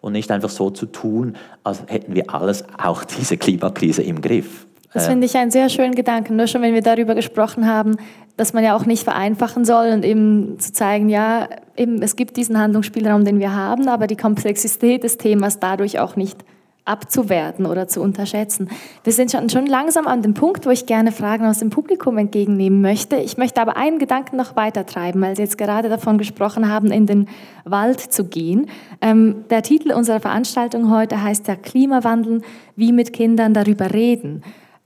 und 0.00 0.12
nicht 0.12 0.30
einfach 0.30 0.50
so 0.50 0.70
zu 0.70 0.86
tun, 0.86 1.36
als 1.64 1.82
hätten 1.86 2.14
wir 2.14 2.32
alles, 2.32 2.64
auch 2.82 3.04
diese 3.18 3.38
Klimakrise 3.38 4.02
im 4.02 4.20
Griff. 4.20 4.66
Das 4.92 5.06
finde 5.06 5.24
ich 5.24 5.34
einen 5.38 5.50
sehr 5.50 5.70
schönen 5.70 5.94
Gedanken, 5.94 6.36
nur 6.36 6.46
schon 6.46 6.60
wenn 6.60 6.74
wir 6.74 6.82
darüber 6.82 7.14
gesprochen 7.14 7.66
haben, 7.66 7.96
dass 8.36 8.52
man 8.52 8.62
ja 8.62 8.76
auch 8.76 8.84
nicht 8.84 9.04
vereinfachen 9.04 9.64
soll 9.64 9.86
und 9.86 10.04
eben 10.04 10.58
zu 10.58 10.74
zeigen, 10.74 11.08
ja, 11.08 11.48
eben 11.78 12.02
es 12.02 12.14
gibt 12.14 12.36
diesen 12.36 12.58
Handlungsspielraum, 12.58 13.24
den 13.24 13.38
wir 13.38 13.56
haben, 13.56 13.88
aber 13.88 14.06
die 14.06 14.18
Komplexität 14.18 15.02
des 15.02 15.16
Themas 15.16 15.60
dadurch 15.60 15.98
auch 15.98 16.16
nicht 16.16 16.44
abzuwerten 16.84 17.64
oder 17.66 17.86
zu 17.86 18.00
unterschätzen. 18.00 18.68
Wir 19.04 19.12
sind 19.12 19.30
schon, 19.30 19.48
schon 19.48 19.66
langsam 19.66 20.06
an 20.06 20.22
dem 20.22 20.34
Punkt, 20.34 20.66
wo 20.66 20.70
ich 20.70 20.86
gerne 20.86 21.12
Fragen 21.12 21.46
aus 21.46 21.60
dem 21.60 21.70
Publikum 21.70 22.18
entgegennehmen 22.18 22.80
möchte. 22.80 23.16
Ich 23.16 23.36
möchte 23.36 23.60
aber 23.60 23.76
einen 23.76 23.98
Gedanken 23.98 24.36
noch 24.36 24.56
weiter 24.56 24.84
treiben, 24.84 25.20
weil 25.20 25.36
Sie 25.36 25.42
jetzt 25.42 25.58
gerade 25.58 25.88
davon 25.88 26.18
gesprochen 26.18 26.68
haben, 26.68 26.90
in 26.90 27.06
den 27.06 27.28
Wald 27.64 28.00
zu 28.00 28.24
gehen. 28.24 28.68
Ähm, 29.00 29.44
der 29.50 29.62
Titel 29.62 29.92
unserer 29.92 30.20
Veranstaltung 30.20 30.90
heute 30.90 31.22
heißt 31.22 31.46
ja 31.46 31.54
Klimawandel, 31.54 32.42
wie 32.74 32.92
mit 32.92 33.12
Kindern 33.12 33.54
darüber 33.54 33.92
reden. 33.92 34.42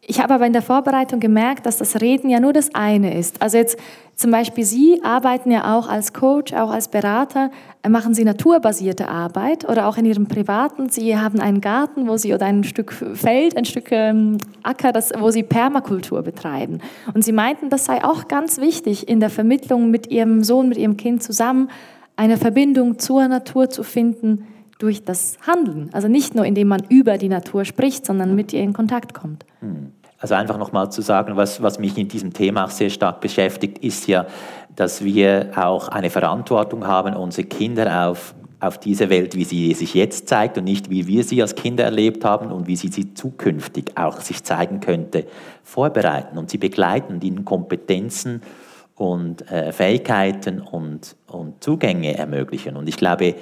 Ich 0.08 0.20
habe 0.22 0.34
aber 0.34 0.46
in 0.46 0.52
der 0.52 0.62
Vorbereitung 0.62 1.18
gemerkt, 1.18 1.66
dass 1.66 1.78
das 1.78 2.00
Reden 2.00 2.30
ja 2.30 2.38
nur 2.38 2.52
das 2.52 2.72
eine 2.76 3.18
ist. 3.18 3.42
Also 3.42 3.58
jetzt 3.58 3.76
zum 4.14 4.30
Beispiel 4.30 4.64
Sie 4.64 5.00
arbeiten 5.02 5.50
ja 5.50 5.76
auch 5.76 5.88
als 5.88 6.12
Coach, 6.12 6.52
auch 6.52 6.70
als 6.70 6.86
Berater, 6.86 7.50
machen 7.88 8.14
Sie 8.14 8.22
naturbasierte 8.22 9.08
Arbeit 9.08 9.68
oder 9.68 9.88
auch 9.88 9.96
in 9.96 10.04
Ihrem 10.04 10.28
privaten. 10.28 10.90
Sie 10.90 11.18
haben 11.18 11.40
einen 11.40 11.60
Garten, 11.60 12.06
wo 12.06 12.16
Sie 12.16 12.32
oder 12.32 12.46
ein 12.46 12.62
Stück 12.62 12.92
Feld, 12.92 13.56
ein 13.56 13.64
Stück 13.64 13.90
ähm, 13.90 14.38
Acker, 14.62 14.92
das, 14.92 15.12
wo 15.18 15.32
Sie 15.32 15.42
Permakultur 15.42 16.22
betreiben. 16.22 16.78
Und 17.12 17.24
Sie 17.24 17.32
meinten, 17.32 17.68
das 17.68 17.86
sei 17.86 18.04
auch 18.04 18.28
ganz 18.28 18.58
wichtig 18.58 19.08
in 19.08 19.18
der 19.18 19.30
Vermittlung 19.30 19.90
mit 19.90 20.12
Ihrem 20.12 20.44
Sohn, 20.44 20.68
mit 20.68 20.78
Ihrem 20.78 20.96
Kind 20.96 21.24
zusammen, 21.24 21.68
eine 22.14 22.36
Verbindung 22.36 23.00
zur 23.00 23.26
Natur 23.26 23.70
zu 23.70 23.82
finden, 23.82 24.46
durch 24.78 25.04
das 25.04 25.38
Handeln. 25.46 25.88
Also 25.92 26.08
nicht 26.08 26.34
nur, 26.34 26.44
indem 26.44 26.68
man 26.68 26.82
über 26.88 27.18
die 27.18 27.28
Natur 27.28 27.64
spricht, 27.64 28.04
sondern 28.04 28.34
mit 28.34 28.52
ihr 28.52 28.60
in 28.60 28.72
Kontakt 28.72 29.14
kommt. 29.14 29.44
Hm. 29.60 29.92
Also 30.18 30.34
einfach 30.34 30.58
nochmal 30.58 30.90
zu 30.90 31.02
sagen, 31.02 31.36
was, 31.36 31.62
was 31.62 31.78
mich 31.78 31.96
in 31.98 32.08
diesem 32.08 32.32
Thema 32.32 32.64
auch 32.64 32.70
sehr 32.70 32.90
stark 32.90 33.20
beschäftigt, 33.20 33.78
ist 33.78 34.06
ja, 34.06 34.26
dass 34.74 35.04
wir 35.04 35.50
auch 35.56 35.88
eine 35.88 36.10
Verantwortung 36.10 36.86
haben, 36.86 37.14
unsere 37.14 37.46
Kinder 37.46 38.08
auf, 38.08 38.34
auf 38.60 38.78
diese 38.78 39.10
Welt, 39.10 39.34
wie 39.34 39.44
sie 39.44 39.74
sich 39.74 39.92
jetzt 39.94 40.28
zeigt 40.28 40.56
und 40.56 40.64
nicht 40.64 40.88
wie 40.88 41.06
wir 41.06 41.22
sie 41.22 41.42
als 41.42 41.54
Kinder 41.54 41.84
erlebt 41.84 42.24
haben 42.24 42.50
und 42.50 42.66
wie 42.66 42.76
sie 42.76 42.88
sie 42.88 43.12
zukünftig 43.12 43.92
auch 43.96 44.20
sich 44.20 44.42
zeigen 44.42 44.80
könnte, 44.80 45.26
vorbereiten 45.62 46.38
und 46.38 46.48
sie 46.48 46.58
begleiten, 46.58 47.20
ihnen 47.20 47.44
Kompetenzen 47.44 48.40
und 48.94 49.50
äh, 49.50 49.72
Fähigkeiten 49.72 50.60
und, 50.60 51.16
und 51.26 51.62
Zugänge 51.62 52.16
ermöglichen. 52.16 52.76
Und 52.76 52.88
ich 52.88 52.96
glaube, 52.96 53.34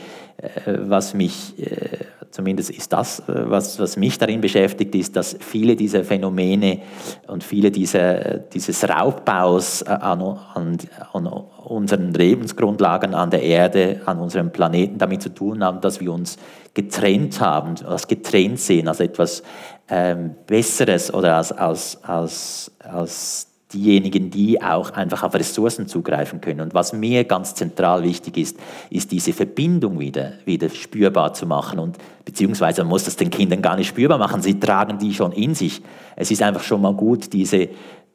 was 0.67 1.15
mich, 1.15 1.59
äh, 1.59 1.99
zumindest 2.31 2.71
ist 2.71 2.93
das, 2.93 3.21
äh, 3.21 3.51
was, 3.51 3.79
was 3.79 3.97
mich 3.97 4.19
darin 4.19 4.41
beschäftigt, 4.41 4.95
ist, 4.95 5.17
dass 5.17 5.37
viele 5.41 5.77
dieser 5.77 6.05
Phänomene 6.05 6.81
und 7.27 7.45
viele 7.45 7.71
dieser, 7.71 8.39
dieses 8.39 8.89
Raubbaus 8.89 9.83
an, 9.83 10.21
an, 10.21 10.79
an 11.13 11.27
unseren 11.27 12.13
Lebensgrundlagen 12.13 13.15
an 13.15 13.31
der 13.31 13.43
Erde, 13.43 14.01
an 14.07 14.19
unserem 14.19 14.51
Planeten 14.51 14.99
damit 14.99 15.23
zu 15.23 15.31
tun 15.31 15.63
haben, 15.63 15.81
dass 15.81 16.01
wir 16.01 16.13
uns 16.13 16.37
getrennt 16.75 17.41
haben, 17.41 17.75
als 17.87 18.09
getrennt 18.09 18.59
sehen, 18.61 18.89
als 18.89 19.01
etwas 19.01 19.43
ähm, 19.89 20.35
Besseres 20.47 21.13
oder 21.15 21.37
als, 21.37 21.53
als, 21.53 22.03
als, 22.03 22.73
als 22.81 23.54
diejenigen, 23.75 24.31
die 24.31 24.63
auch 24.63 24.91
einfach 24.91 25.23
auf 25.23 25.35
Ressourcen 25.35 25.87
zugreifen 25.87 26.41
können. 26.41 26.61
Und 26.61 26.75
was 26.75 26.93
mir 26.93 27.25
ganz 27.25 27.55
zentral 27.55 28.03
wichtig 28.03 28.37
ist, 28.37 28.59
ist 28.91 29.13
diese 29.13 29.33
Verbindung 29.33 29.99
wieder, 29.99 30.33
wieder 30.45 30.69
spürbar 30.71 31.35
zu 31.35 31.47
machen. 31.47 31.79
Und 31.79 31.99
beziehungsweise 32.25 32.83
man 32.83 32.91
muss 32.91 33.05
das 33.05 33.17
den 33.17 33.31
Kindern 33.31 33.61
gar 33.61 33.77
nicht 33.77 33.89
spürbar 33.89 34.19
machen, 34.19 34.41
sie 34.43 34.59
tragen 34.59 34.99
die 34.99 35.13
schon 35.13 35.33
in 35.33 35.55
sich. 35.55 35.83
Es 36.17 36.31
ist 36.31 36.43
einfach 36.43 36.63
schon 36.63 36.81
mal 36.81 36.95
gut, 36.95 37.33
diese, 37.33 37.69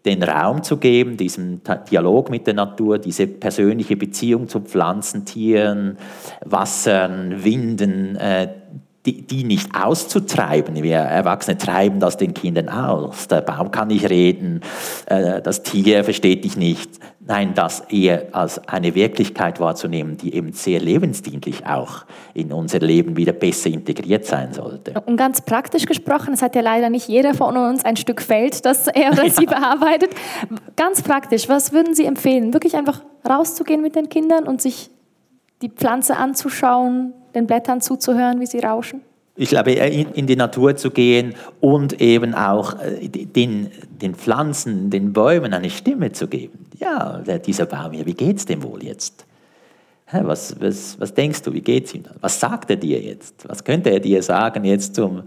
den 0.05 0.23
Raum 0.23 0.63
zu 0.63 0.77
geben, 0.77 1.17
diesen 1.17 1.61
Dialog 1.91 2.29
mit 2.29 2.47
der 2.47 2.53
Natur, 2.53 2.97
diese 2.97 3.27
persönliche 3.27 3.97
Beziehung 3.97 4.47
zu 4.47 4.61
Pflanzen, 4.61 5.25
Tieren, 5.25 5.97
Wassern, 6.45 7.43
Winden, 7.43 8.15
äh, 8.15 8.47
die, 9.05 9.21
die 9.21 9.43
nicht 9.43 9.69
auszutreiben. 9.75 10.83
Wir 10.83 10.97
Erwachsene 10.97 11.57
treiben 11.57 11.99
das 11.99 12.17
den 12.17 12.33
Kindern 12.33 12.67
aus. 12.67 13.27
Der 13.27 13.41
Baum 13.41 13.71
kann 13.71 13.87
nicht 13.87 14.09
reden, 14.09 14.61
äh, 15.05 15.41
das 15.41 15.63
Tier 15.63 16.03
versteht 16.03 16.43
dich 16.43 16.57
nicht. 16.57 16.99
Nein, 17.25 17.53
das 17.53 17.81
eher 17.89 18.29
als 18.31 18.67
eine 18.67 18.95
Wirklichkeit 18.95 19.59
wahrzunehmen, 19.59 20.17
die 20.17 20.33
eben 20.33 20.51
sehr 20.51 20.79
lebensdienlich 20.79 21.65
auch 21.65 22.05
in 22.33 22.51
unser 22.51 22.79
Leben 22.79 23.15
wieder 23.17 23.33
besser 23.33 23.69
integriert 23.69 24.25
sein 24.25 24.51
sollte. 24.51 24.99
Und 25.05 25.15
ganz 25.15 25.41
praktisch 25.41 25.85
gesprochen, 25.85 26.33
es 26.33 26.41
hat 26.41 26.55
ja 26.55 26.61
leider 26.61 26.89
nicht 26.89 27.07
jeder 27.07 27.35
von 27.35 27.55
uns 27.55 27.85
ein 27.85 27.97
Stück 27.97 28.21
Feld, 28.21 28.65
das 28.65 28.87
er 28.87 29.11
oder 29.11 29.29
sie 29.29 29.45
bearbeitet. 29.45 30.09
Ganz 30.75 31.03
praktisch, 31.03 31.47
was 31.47 31.71
würden 31.71 31.93
Sie 31.93 32.05
empfehlen? 32.05 32.53
Wirklich 32.53 32.75
einfach 32.75 33.01
rauszugehen 33.29 33.81
mit 33.81 33.95
den 33.95 34.09
Kindern 34.09 34.45
und 34.45 34.61
sich 34.61 34.89
die 35.61 35.69
Pflanze 35.69 36.17
anzuschauen, 36.17 37.13
den 37.33 37.47
Blättern 37.47 37.81
zuzuhören, 37.81 38.39
wie 38.39 38.45
sie 38.45 38.59
rauschen? 38.59 39.01
Ich 39.41 39.49
glaube, 39.49 39.71
in 39.71 40.27
die 40.27 40.35
Natur 40.35 40.75
zu 40.75 40.91
gehen 40.91 41.33
und 41.61 42.01
eben 42.01 42.33
auch 42.33 42.77
äh, 42.81 43.07
den, 43.07 43.71
den 43.89 44.13
Pflanzen, 44.13 44.89
den 44.89 45.13
Bäumen 45.13 45.53
eine 45.53 45.69
Stimme 45.69 46.11
zu 46.11 46.27
geben. 46.27 46.65
Ja, 46.77 47.19
dieser 47.19 47.65
Baum 47.65 47.93
hier, 47.93 48.05
wie 48.05 48.13
geht's 48.13 48.45
dem 48.45 48.61
wohl 48.63 48.83
jetzt? 48.83 49.25
Was, 50.11 50.59
was, 50.59 50.99
was 50.99 51.13
denkst 51.13 51.43
du, 51.43 51.53
wie 51.53 51.61
geht's 51.61 51.93
ihm? 51.93 52.03
Was 52.19 52.39
sagt 52.39 52.69
er 52.69 52.75
dir 52.75 52.99
jetzt? 52.99 53.47
Was 53.47 53.63
könnte 53.63 53.91
er 53.91 54.01
dir 54.01 54.21
sagen 54.23 54.65
jetzt 54.65 54.95
zum, 54.95 55.23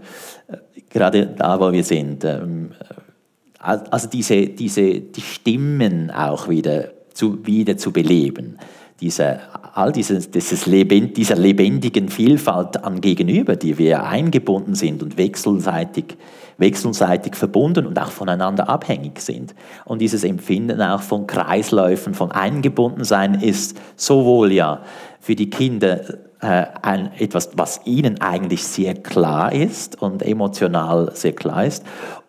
äh, 0.47 0.57
gerade 0.89 1.25
da, 1.25 1.59
wo 1.59 1.71
wir 1.71 1.83
sind? 1.83 2.23
Ähm, 2.23 2.71
äh, 2.79 3.77
also 3.89 4.07
diese, 4.09 4.45
diese, 4.47 4.99
die 4.99 5.21
Stimmen 5.21 6.11
auch 6.11 6.49
wieder 6.49 6.89
zu, 7.13 7.43
wieder 7.47 7.77
zu 7.77 7.91
beleben 7.91 8.59
diese, 9.03 9.39
all 9.73 9.91
dieses, 9.91 10.31
dieses 10.31 10.65
Leben, 10.65 11.13
dieser 11.13 11.35
lebendigen 11.35 12.07
Vielfalt 12.07 12.85
an 12.85 13.01
Gegenüber, 13.01 13.57
die 13.57 13.77
wir 13.77 14.05
eingebunden 14.05 14.75
sind 14.75 15.03
und 15.03 15.17
wechselseitig, 15.17 16.17
wechselseitig 16.57 17.35
verbunden 17.35 17.85
und 17.85 17.99
auch 17.99 18.11
voneinander 18.11 18.69
abhängig 18.69 19.19
sind. 19.19 19.55
Und 19.83 19.99
dieses 19.99 20.23
Empfinden 20.23 20.81
auch 20.81 21.01
von 21.01 21.27
Kreisläufen, 21.27 22.13
von 22.13 22.31
Eingebundensein 22.31 23.35
ist 23.35 23.77
sowohl 23.97 24.53
ja 24.53 24.79
für 25.19 25.35
die 25.35 25.49
Kinder 25.49 25.99
äh, 26.39 26.65
ein, 26.81 27.11
etwas, 27.19 27.49
was 27.57 27.81
ihnen 27.83 28.21
eigentlich 28.21 28.63
sehr 28.63 28.93
klar 28.93 29.51
ist 29.51 30.01
und 30.01 30.23
emotional 30.23 31.11
sehr 31.13 31.33
klar 31.33 31.65
ist. 31.65 31.83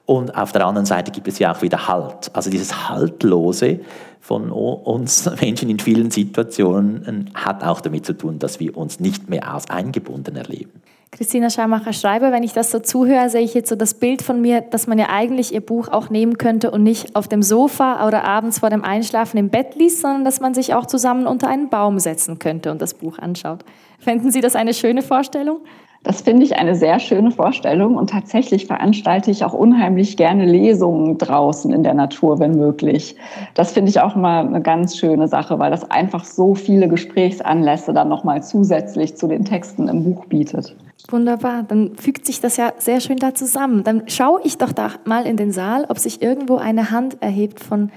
Und 0.06 0.36
auf 0.36 0.50
der 0.50 0.66
anderen 0.66 0.86
Seite 0.86 1.12
gibt 1.12 1.28
es 1.28 1.38
ja 1.38 1.54
auch 1.54 1.62
wieder 1.62 1.86
Halt. 1.86 2.30
Also 2.34 2.50
dieses 2.50 2.88
Haltlose, 2.88 3.78
von 4.24 4.50
uns 4.50 5.30
Menschen 5.40 5.68
in 5.68 5.78
vielen 5.78 6.10
Situationen 6.10 7.30
hat 7.34 7.62
auch 7.62 7.82
damit 7.82 8.06
zu 8.06 8.14
tun, 8.14 8.38
dass 8.38 8.58
wir 8.58 8.74
uns 8.74 8.98
nicht 8.98 9.28
mehr 9.28 9.52
als 9.52 9.68
eingebunden 9.68 10.34
erleben. 10.34 10.80
Christina 11.10 11.50
Schaumacher-Schreiber, 11.50 12.32
wenn 12.32 12.42
ich 12.42 12.54
das 12.54 12.70
so 12.70 12.80
zuhöre, 12.80 13.28
sehe 13.28 13.42
ich 13.42 13.52
jetzt 13.52 13.68
so 13.68 13.76
das 13.76 13.94
Bild 13.94 14.22
von 14.22 14.40
mir, 14.40 14.62
dass 14.62 14.86
man 14.86 14.98
ja 14.98 15.10
eigentlich 15.10 15.52
ihr 15.52 15.60
Buch 15.60 15.88
auch 15.88 16.08
nehmen 16.08 16.38
könnte 16.38 16.70
und 16.70 16.82
nicht 16.82 17.14
auf 17.14 17.28
dem 17.28 17.42
Sofa 17.42 18.06
oder 18.06 18.24
abends 18.24 18.60
vor 18.60 18.70
dem 18.70 18.82
Einschlafen 18.82 19.36
im 19.36 19.50
Bett 19.50 19.76
liest, 19.76 20.00
sondern 20.00 20.24
dass 20.24 20.40
man 20.40 20.54
sich 20.54 20.72
auch 20.72 20.86
zusammen 20.86 21.26
unter 21.26 21.46
einen 21.46 21.68
Baum 21.68 21.98
setzen 21.98 22.38
könnte 22.38 22.72
und 22.72 22.80
das 22.80 22.94
Buch 22.94 23.18
anschaut. 23.18 23.60
Fänden 23.98 24.30
Sie 24.30 24.40
das 24.40 24.56
eine 24.56 24.74
schöne 24.74 25.02
Vorstellung? 25.02 25.60
Das 26.04 26.20
finde 26.20 26.44
ich 26.44 26.56
eine 26.56 26.74
sehr 26.74 27.00
schöne 27.00 27.30
Vorstellung 27.30 27.96
und 27.96 28.10
tatsächlich 28.10 28.66
veranstalte 28.66 29.30
ich 29.30 29.42
auch 29.42 29.54
unheimlich 29.54 30.18
gerne 30.18 30.44
Lesungen 30.44 31.16
draußen 31.16 31.72
in 31.72 31.82
der 31.82 31.94
Natur, 31.94 32.38
wenn 32.38 32.58
möglich. 32.58 33.16
Das 33.54 33.72
finde 33.72 33.88
ich 33.88 34.00
auch 34.00 34.14
immer 34.14 34.40
eine 34.40 34.60
ganz 34.60 34.98
schöne 34.98 35.28
Sache, 35.28 35.58
weil 35.58 35.70
das 35.70 35.90
einfach 35.90 36.24
so 36.24 36.54
viele 36.54 36.88
Gesprächsanlässe 36.88 37.94
dann 37.94 38.10
nochmal 38.10 38.42
zusätzlich 38.42 39.16
zu 39.16 39.26
den 39.26 39.46
Texten 39.46 39.88
im 39.88 40.04
Buch 40.04 40.26
bietet. 40.26 40.76
Wunderbar, 41.08 41.64
dann 41.66 41.96
fügt 41.96 42.26
sich 42.26 42.42
das 42.42 42.58
ja 42.58 42.74
sehr 42.76 43.00
schön 43.00 43.16
da 43.16 43.34
zusammen. 43.34 43.82
Dann 43.82 44.02
schaue 44.06 44.40
ich 44.44 44.58
doch 44.58 44.72
da 44.72 44.90
mal 45.06 45.26
in 45.26 45.38
den 45.38 45.52
Saal, 45.52 45.86
ob 45.88 45.98
sich 45.98 46.20
irgendwo 46.20 46.56
eine 46.56 46.90
Hand 46.90 47.22
erhebt 47.22 47.60
von 47.60 47.90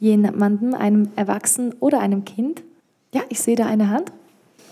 jemandem, 0.00 0.74
einem 0.74 1.08
Erwachsenen 1.16 1.74
oder 1.80 2.00
einem 2.00 2.26
Kind. 2.26 2.62
Ja, 3.14 3.22
ich 3.30 3.40
sehe 3.40 3.56
da 3.56 3.64
eine 3.64 3.88
Hand. 3.88 4.12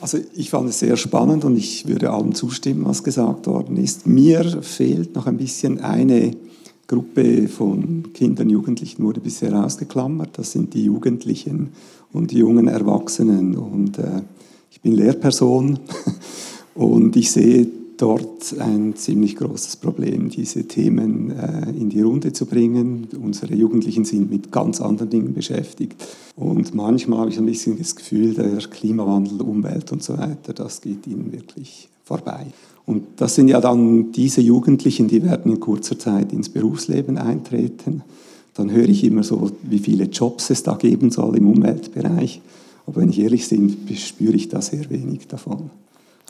Also 0.02 0.18
ich 0.34 0.50
fand 0.50 0.68
es 0.68 0.80
sehr 0.80 0.96
spannend 0.96 1.44
und 1.44 1.56
ich 1.56 1.86
würde 1.86 2.10
allem 2.10 2.34
zustimmen, 2.34 2.84
was 2.86 3.04
gesagt 3.04 3.46
worden 3.46 3.76
ist. 3.76 4.04
Mir 4.04 4.42
fehlt 4.60 5.14
noch 5.14 5.28
ein 5.28 5.36
bisschen 5.36 5.80
eine 5.80 6.32
Gruppe 6.88 7.46
von 7.46 8.12
Kindern, 8.12 8.50
Jugendlichen 8.50 9.04
wurde 9.04 9.20
bisher 9.20 9.54
ausgeklammert. 9.64 10.30
Das 10.38 10.50
sind 10.50 10.74
die 10.74 10.86
Jugendlichen 10.86 11.68
und 12.12 12.32
die 12.32 12.38
jungen 12.38 12.66
Erwachsenen. 12.66 13.56
Und 13.56 14.00
äh, 14.00 14.22
ich 14.72 14.80
bin 14.80 14.90
Lehrperson 14.90 15.78
und 16.74 17.14
ich 17.14 17.30
sehe 17.30 17.68
dort 18.02 18.58
ein 18.58 18.96
ziemlich 18.96 19.36
großes 19.36 19.76
Problem, 19.76 20.28
diese 20.28 20.66
Themen 20.66 21.30
äh, 21.30 21.70
in 21.70 21.88
die 21.88 22.00
Runde 22.00 22.32
zu 22.32 22.46
bringen. 22.46 23.06
Unsere 23.22 23.54
Jugendlichen 23.54 24.04
sind 24.04 24.28
mit 24.28 24.50
ganz 24.50 24.80
anderen 24.80 25.08
Dingen 25.08 25.34
beschäftigt. 25.34 26.04
Und 26.34 26.74
manchmal 26.74 27.20
habe 27.20 27.30
ich 27.30 27.38
ein 27.38 27.46
bisschen 27.46 27.78
das 27.78 27.94
Gefühl, 27.94 28.34
der 28.34 28.56
Klimawandel, 28.56 29.40
Umwelt 29.42 29.92
und 29.92 30.02
so 30.02 30.18
weiter, 30.18 30.52
das 30.52 30.80
geht 30.80 31.06
ihnen 31.06 31.32
wirklich 31.32 31.88
vorbei. 32.02 32.46
Und 32.86 33.04
das 33.18 33.36
sind 33.36 33.46
ja 33.46 33.60
dann 33.60 34.10
diese 34.10 34.40
Jugendlichen, 34.40 35.06
die 35.06 35.22
werden 35.22 35.52
in 35.52 35.60
kurzer 35.60 35.96
Zeit 35.96 36.32
ins 36.32 36.48
Berufsleben 36.48 37.18
eintreten. 37.18 38.02
Dann 38.54 38.72
höre 38.72 38.88
ich 38.88 39.04
immer 39.04 39.22
so, 39.22 39.52
wie 39.62 39.78
viele 39.78 40.06
Jobs 40.06 40.50
es 40.50 40.64
da 40.64 40.74
geben 40.74 41.12
soll 41.12 41.36
im 41.36 41.46
Umweltbereich. 41.46 42.40
Aber 42.84 43.00
wenn 43.00 43.10
ich 43.10 43.20
ehrlich 43.20 43.48
bin, 43.48 43.76
spüre 43.94 44.34
ich 44.34 44.48
da 44.48 44.60
sehr 44.60 44.90
wenig 44.90 45.28
davon. 45.28 45.70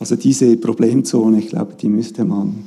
Also 0.00 0.16
diese 0.16 0.56
Problemzone, 0.56 1.38
ich 1.38 1.48
glaube, 1.48 1.74
die 1.80 1.88
müsste 1.88 2.24
man, 2.24 2.64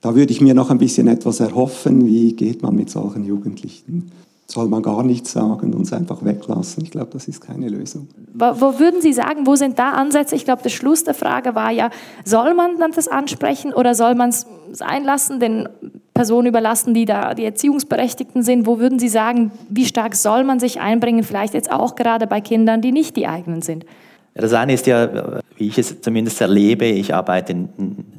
da 0.00 0.14
würde 0.14 0.32
ich 0.32 0.40
mir 0.40 0.54
noch 0.54 0.70
ein 0.70 0.78
bisschen 0.78 1.06
etwas 1.08 1.40
erhoffen, 1.40 2.06
wie 2.06 2.32
geht 2.34 2.62
man 2.62 2.74
mit 2.74 2.90
solchen 2.90 3.24
Jugendlichen 3.24 4.10
soll 4.46 4.68
man 4.68 4.82
gar 4.82 5.02
nichts 5.02 5.32
sagen 5.32 5.72
und 5.72 5.82
es 5.82 5.92
einfach 5.92 6.24
weglassen. 6.24 6.84
Ich 6.84 6.90
glaube, 6.90 7.08
das 7.12 7.28
ist 7.28 7.40
keine 7.40 7.68
Lösung. 7.68 8.08
Wo, 8.34 8.78
würden 8.78 9.00
Sie 9.00 9.12
sagen, 9.12 9.46
wo 9.46 9.56
sind 9.56 9.78
da 9.78 9.92
Ansätze? 9.92 10.36
Ich 10.36 10.44
glaube, 10.44 10.62
der 10.62 10.70
Schluss 10.70 11.04
der 11.04 11.14
Frage 11.14 11.54
war 11.54 11.70
ja, 11.70 11.90
soll 12.24 12.54
man 12.54 12.78
dann 12.78 12.92
das 12.92 13.08
ansprechen 13.08 13.72
oder 13.72 13.94
soll 13.94 14.14
man 14.14 14.30
es 14.30 14.46
sein 14.72 15.04
lassen, 15.04 15.40
den 15.40 15.68
Personen 16.12 16.46
überlassen, 16.46 16.92
die 16.92 17.06
da 17.06 17.34
die 17.34 17.44
Erziehungsberechtigten 17.44 18.42
sind? 18.42 18.66
Wo 18.66 18.78
würden 18.78 18.98
Sie 18.98 19.08
sagen, 19.08 19.50
wie 19.70 19.86
stark 19.86 20.14
soll 20.14 20.44
man 20.44 20.60
sich 20.60 20.80
einbringen, 20.80 21.24
vielleicht 21.24 21.54
jetzt 21.54 21.72
auch 21.72 21.94
gerade 21.94 22.26
bei 22.26 22.40
Kindern, 22.40 22.82
die 22.82 22.92
nicht 22.92 23.16
die 23.16 23.26
eigenen 23.26 23.62
sind? 23.62 23.86
Das 24.34 24.52
eine 24.52 24.72
ist 24.74 24.86
ja, 24.86 25.40
wie 25.56 25.68
ich 25.68 25.78
es 25.78 26.00
zumindest 26.00 26.40
erlebe, 26.40 26.86
ich 26.86 27.14
arbeite 27.14 27.54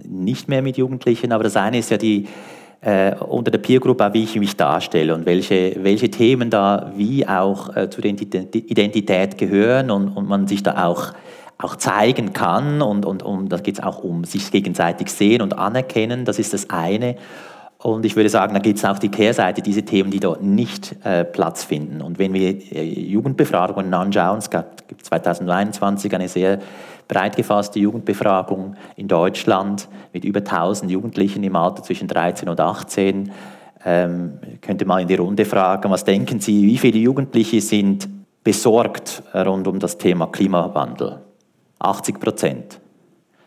nicht 0.08 0.48
mehr 0.48 0.62
mit 0.62 0.78
Jugendlichen, 0.78 1.34
aber 1.34 1.44
das 1.44 1.58
eine 1.58 1.78
ist 1.78 1.92
ja 1.92 1.98
die 1.98 2.28
äh, 2.80 3.16
unter 3.16 3.52
der 3.52 3.58
Peer 3.58 3.80
Group 3.80 4.02
wie 4.14 4.24
ich 4.24 4.36
mich 4.38 4.56
darstelle 4.56 5.14
und 5.14 5.26
welche, 5.26 5.76
welche 5.84 6.10
Themen 6.10 6.50
da 6.50 6.94
wie 6.96 7.28
auch 7.28 7.76
äh, 7.76 7.90
zur 7.90 8.06
Identität 8.06 9.38
gehören 9.38 9.92
und, 9.92 10.10
und 10.10 10.28
man 10.28 10.48
sich 10.48 10.64
da 10.64 10.86
auch 10.86 11.14
auch 11.58 11.78
zeigen 11.78 12.34
kann 12.34 12.82
und, 12.82 13.06
und, 13.06 13.24
und 13.24 13.50
da 13.50 13.58
geht 13.58 13.76
es 13.76 13.84
auch 13.84 14.04
um 14.04 14.26
sich 14.26 14.52
gegenseitig 14.52 15.10
sehen 15.10 15.42
und 15.42 15.58
anerkennen, 15.58 16.26
das 16.26 16.38
ist 16.38 16.54
das 16.54 16.70
eine. 16.70 17.16
Und 17.86 18.04
ich 18.04 18.16
würde 18.16 18.30
sagen, 18.30 18.56
da 18.56 18.60
gibt 18.60 18.80
es 18.80 18.86
auch 18.86 18.98
die 18.98 19.10
Kehrseite, 19.10 19.62
diese 19.62 19.84
Themen, 19.84 20.10
die 20.10 20.20
dort 20.20 20.42
nicht 20.42 20.96
äh, 21.04 21.24
Platz 21.24 21.64
finden. 21.64 22.02
Und 22.02 22.18
wenn 22.18 22.34
wir 22.34 22.50
äh, 22.72 22.82
Jugendbefragungen 22.84 23.94
anschauen, 23.94 24.40
es 24.40 24.50
gab 24.50 24.82
2021 25.04 26.12
eine 26.16 26.28
sehr 26.28 26.58
breit 27.08 27.36
gefasste 27.36 27.78
Jugendbefragung 27.78 28.76
in 28.96 29.08
Deutschland 29.08 29.88
mit 30.14 30.26
über 30.26 30.40
1000 30.40 30.90
Jugendlichen 30.90 31.44
im 31.44 31.56
Alter 31.56 31.84
zwischen 31.84 32.08
13 32.08 32.50
und 32.50 32.60
18, 32.60 33.32
ähm, 33.86 34.40
könnte 34.62 34.86
mal 34.86 35.04
in 35.04 35.08
die 35.08 35.14
Runde 35.14 35.46
fragen, 35.46 35.92
was 35.92 36.04
denken 36.04 36.40
Sie, 36.40 36.66
wie 36.66 36.80
viele 36.80 36.98
Jugendliche 36.98 37.62
sind 37.62 38.10
besorgt 38.44 39.22
rund 39.36 39.68
um 39.68 39.78
das 39.78 40.00
Thema 40.00 40.26
Klimawandel? 40.26 41.20
80 41.78 42.20
Prozent. 42.20 42.80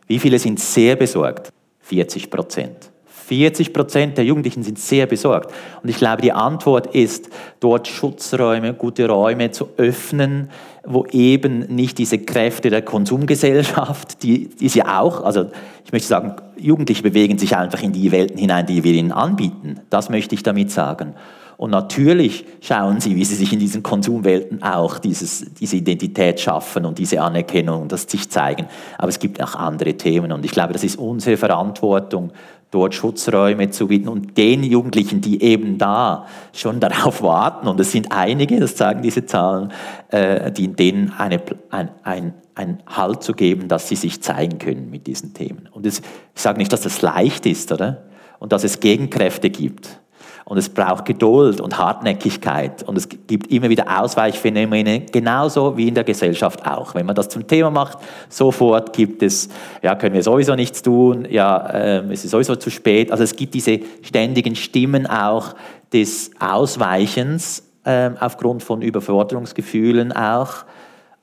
Wie 0.06 0.20
viele 0.20 0.38
sind 0.38 0.60
sehr 0.60 0.94
besorgt? 0.94 1.52
40 1.80 2.30
Prozent. 2.30 2.92
40 3.28 3.74
Prozent 3.74 4.16
der 4.16 4.24
Jugendlichen 4.24 4.62
sind 4.62 4.78
sehr 4.78 5.06
besorgt. 5.06 5.52
Und 5.82 5.90
ich 5.90 5.96
glaube, 5.96 6.22
die 6.22 6.32
Antwort 6.32 6.94
ist, 6.94 7.28
dort 7.60 7.86
Schutzräume, 7.86 8.72
gute 8.72 9.06
Räume 9.06 9.50
zu 9.50 9.68
öffnen, 9.76 10.48
wo 10.82 11.04
eben 11.10 11.60
nicht 11.74 11.98
diese 11.98 12.18
Kräfte 12.18 12.70
der 12.70 12.80
Konsumgesellschaft, 12.80 14.22
die, 14.22 14.48
die 14.48 14.70
sie 14.70 14.82
auch, 14.82 15.22
also 15.24 15.50
ich 15.84 15.92
möchte 15.92 16.08
sagen, 16.08 16.36
Jugendliche 16.56 17.02
bewegen 17.02 17.36
sich 17.36 17.54
einfach 17.54 17.82
in 17.82 17.92
die 17.92 18.10
Welten 18.12 18.38
hinein, 18.38 18.64
die 18.64 18.82
wir 18.82 18.94
ihnen 18.94 19.12
anbieten. 19.12 19.80
Das 19.90 20.08
möchte 20.08 20.34
ich 20.34 20.42
damit 20.42 20.70
sagen. 20.70 21.14
Und 21.58 21.70
natürlich 21.70 22.46
schauen 22.60 23.00
sie, 23.00 23.16
wie 23.16 23.24
sie 23.24 23.34
sich 23.34 23.52
in 23.52 23.58
diesen 23.58 23.82
Konsumwelten 23.82 24.62
auch 24.62 24.98
dieses, 24.98 25.44
diese 25.54 25.74
Identität 25.74 26.38
schaffen 26.38 26.86
und 26.86 26.98
diese 26.98 27.20
Anerkennung 27.20 27.82
und 27.82 27.90
das 27.90 28.04
sich 28.04 28.30
zeigen. 28.30 28.68
Aber 28.96 29.08
es 29.08 29.18
gibt 29.18 29.42
auch 29.42 29.56
andere 29.56 29.94
Themen 29.94 30.30
und 30.30 30.44
ich 30.44 30.52
glaube, 30.52 30.72
das 30.72 30.84
ist 30.84 30.96
unsere 30.96 31.36
Verantwortung, 31.36 32.30
dort 32.70 32.94
Schutzräume 32.94 33.70
zu 33.70 33.88
bieten 33.88 34.08
und 34.08 34.36
den 34.36 34.62
Jugendlichen, 34.62 35.20
die 35.20 35.42
eben 35.42 35.78
da 35.78 36.26
schon 36.52 36.80
darauf 36.80 37.22
warten, 37.22 37.68
und 37.68 37.80
es 37.80 37.92
sind 37.92 38.12
einige, 38.12 38.60
das 38.60 38.76
zeigen 38.76 39.02
diese 39.02 39.26
Zahlen, 39.26 39.72
äh, 40.08 40.52
die 40.52 40.68
denen 40.68 41.12
eine, 41.16 41.40
ein, 41.70 41.90
ein, 42.02 42.34
ein 42.54 42.82
Halt 42.86 43.22
zu 43.22 43.32
geben, 43.32 43.68
dass 43.68 43.88
sie 43.88 43.96
sich 43.96 44.22
zeigen 44.22 44.58
können 44.58 44.90
mit 44.90 45.06
diesen 45.06 45.34
Themen. 45.34 45.68
Und 45.72 45.86
es, 45.86 46.00
ich 46.00 46.42
sage 46.42 46.58
nicht, 46.58 46.72
dass 46.72 46.82
das 46.82 47.02
leicht 47.02 47.46
ist, 47.46 47.72
oder? 47.72 48.04
Und 48.38 48.52
dass 48.52 48.64
es 48.64 48.80
Gegenkräfte 48.80 49.50
gibt. 49.50 50.00
Und 50.48 50.56
es 50.56 50.70
braucht 50.70 51.04
Geduld 51.04 51.60
und 51.60 51.76
Hartnäckigkeit. 51.76 52.82
Und 52.82 52.96
es 52.96 53.06
gibt 53.10 53.52
immer 53.52 53.68
wieder 53.68 54.00
Ausweichphänomene, 54.00 55.00
genauso 55.00 55.76
wie 55.76 55.88
in 55.88 55.94
der 55.94 56.04
Gesellschaft 56.04 56.64
auch. 56.66 56.94
Wenn 56.94 57.04
man 57.04 57.14
das 57.14 57.28
zum 57.28 57.46
Thema 57.46 57.68
macht, 57.68 57.98
sofort 58.30 58.94
gibt 58.94 59.22
es, 59.22 59.50
ja, 59.82 59.94
können 59.94 60.14
wir 60.14 60.22
sowieso 60.22 60.54
nichts 60.54 60.80
tun, 60.80 61.26
ja, 61.28 61.58
äh, 61.66 61.98
es 62.10 62.24
ist 62.24 62.30
sowieso 62.30 62.56
zu 62.56 62.70
spät. 62.70 63.12
Also 63.12 63.24
es 63.24 63.36
gibt 63.36 63.52
diese 63.52 63.80
ständigen 64.00 64.56
Stimmen 64.56 65.06
auch 65.06 65.54
des 65.92 66.30
Ausweichens 66.40 67.64
äh, 67.84 68.08
aufgrund 68.18 68.62
von 68.62 68.80
Überforderungsgefühlen 68.80 70.12
auch. 70.12 70.64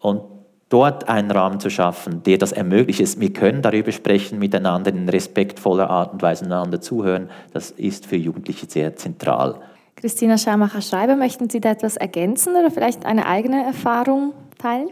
Und 0.02 0.22
dort 0.70 1.07
einen 1.07 1.32
Rahmen 1.32 1.59
zu 1.59 1.70
schaffen, 1.70 2.24
der 2.24 2.38
das 2.38 2.51
ermöglicht. 2.51 3.20
Wir 3.20 3.34
können 3.34 3.61
darüber 3.61 3.91
sprechen, 3.91 4.39
miteinander 4.39 4.91
in 4.91 5.07
respektvoller 5.09 5.89
Art 5.89 6.13
und 6.13 6.22
Weise 6.22 6.45
einander 6.45 6.82
zuhören. 6.82 7.30
Das 7.53 7.72
ist 7.72 8.05
für 8.05 8.16
Jugendliche 8.16 8.66
sehr 8.68 8.95
zentral. 8.95 9.59
Christina 9.95 10.38
Schamacher-Schreiber, 10.38 11.16
möchten 11.16 11.49
Sie 11.49 11.61
da 11.61 11.72
etwas 11.72 11.97
ergänzen 11.97 12.55
oder 12.55 12.70
vielleicht 12.70 13.05
eine 13.05 13.28
eigene 13.28 13.63
Erfahrung 13.63 14.34
teilen? 14.57 14.89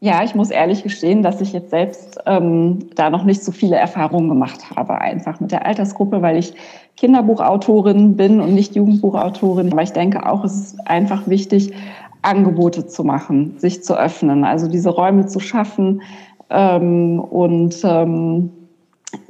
Ja, 0.00 0.22
ich 0.22 0.34
muss 0.34 0.50
ehrlich 0.50 0.82
gestehen, 0.82 1.22
dass 1.22 1.40
ich 1.40 1.52
jetzt 1.52 1.70
selbst 1.70 2.18
ähm, 2.26 2.90
da 2.94 3.08
noch 3.08 3.24
nicht 3.24 3.42
so 3.42 3.50
viele 3.50 3.76
Erfahrungen 3.76 4.28
gemacht 4.28 4.70
habe, 4.74 4.98
einfach 5.00 5.40
mit 5.40 5.52
der 5.52 5.64
Altersgruppe, 5.64 6.20
weil 6.20 6.36
ich 6.36 6.54
Kinderbuchautorin 6.96 8.16
bin 8.16 8.40
und 8.40 8.54
nicht 8.54 8.76
Jugendbuchautorin. 8.76 9.72
Aber 9.72 9.82
ich 9.82 9.92
denke 9.92 10.26
auch, 10.26 10.44
es 10.44 10.54
ist 10.54 10.86
einfach 10.86 11.26
wichtig, 11.26 11.72
Angebote 12.26 12.86
zu 12.86 13.04
machen, 13.04 13.54
sich 13.58 13.84
zu 13.84 13.98
öffnen, 13.98 14.44
also 14.44 14.68
diese 14.68 14.90
Räume 14.90 15.26
zu 15.26 15.40
schaffen 15.40 16.02
ähm, 16.50 17.20
und 17.20 17.76
ähm, 17.84 18.50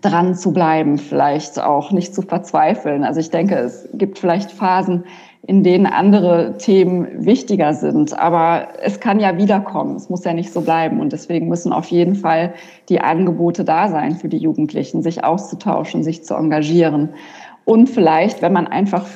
dran 0.01 0.35
zu 0.35 0.53
bleiben, 0.53 0.99
vielleicht 0.99 1.61
auch 1.61 1.93
nicht 1.93 2.15
zu 2.15 2.23
verzweifeln. 2.23 3.05
Also 3.05 3.21
ich 3.21 3.31
denke, 3.31 3.57
es 3.57 3.89
gibt 3.95 4.19
vielleicht 4.19 4.51
Phasen, 4.51 5.05
in 5.47 5.63
denen 5.63 5.87
andere 5.87 6.57
Themen 6.59 7.25
wichtiger 7.25 7.73
sind. 7.75 8.19
Aber 8.19 8.69
es 8.83 8.99
kann 8.99 9.21
ja 9.21 9.37
wiederkommen. 9.37 9.95
Es 9.97 10.11
muss 10.11 10.25
ja 10.25 10.33
nicht 10.33 10.53
so 10.53 10.63
bleiben. 10.63 11.01
Und 11.01 11.13
deswegen 11.13 11.49
müssen 11.49 11.73
auf 11.73 11.87
jeden 11.87 12.17
Fall 12.17 12.55
die 12.89 13.01
Angebote 13.01 13.65
da 13.65 13.89
sein 13.89 14.17
für 14.17 14.29
die 14.29 14.39
Jugendlichen, 14.39 15.03
sich 15.03 15.23
auszutauschen, 15.23 16.03
sich 16.03 16.25
zu 16.25 16.35
engagieren. 16.35 17.11
Und 17.65 17.89
vielleicht, 17.89 18.43
wenn 18.43 18.53
man 18.53 18.67
einfach 18.67 19.07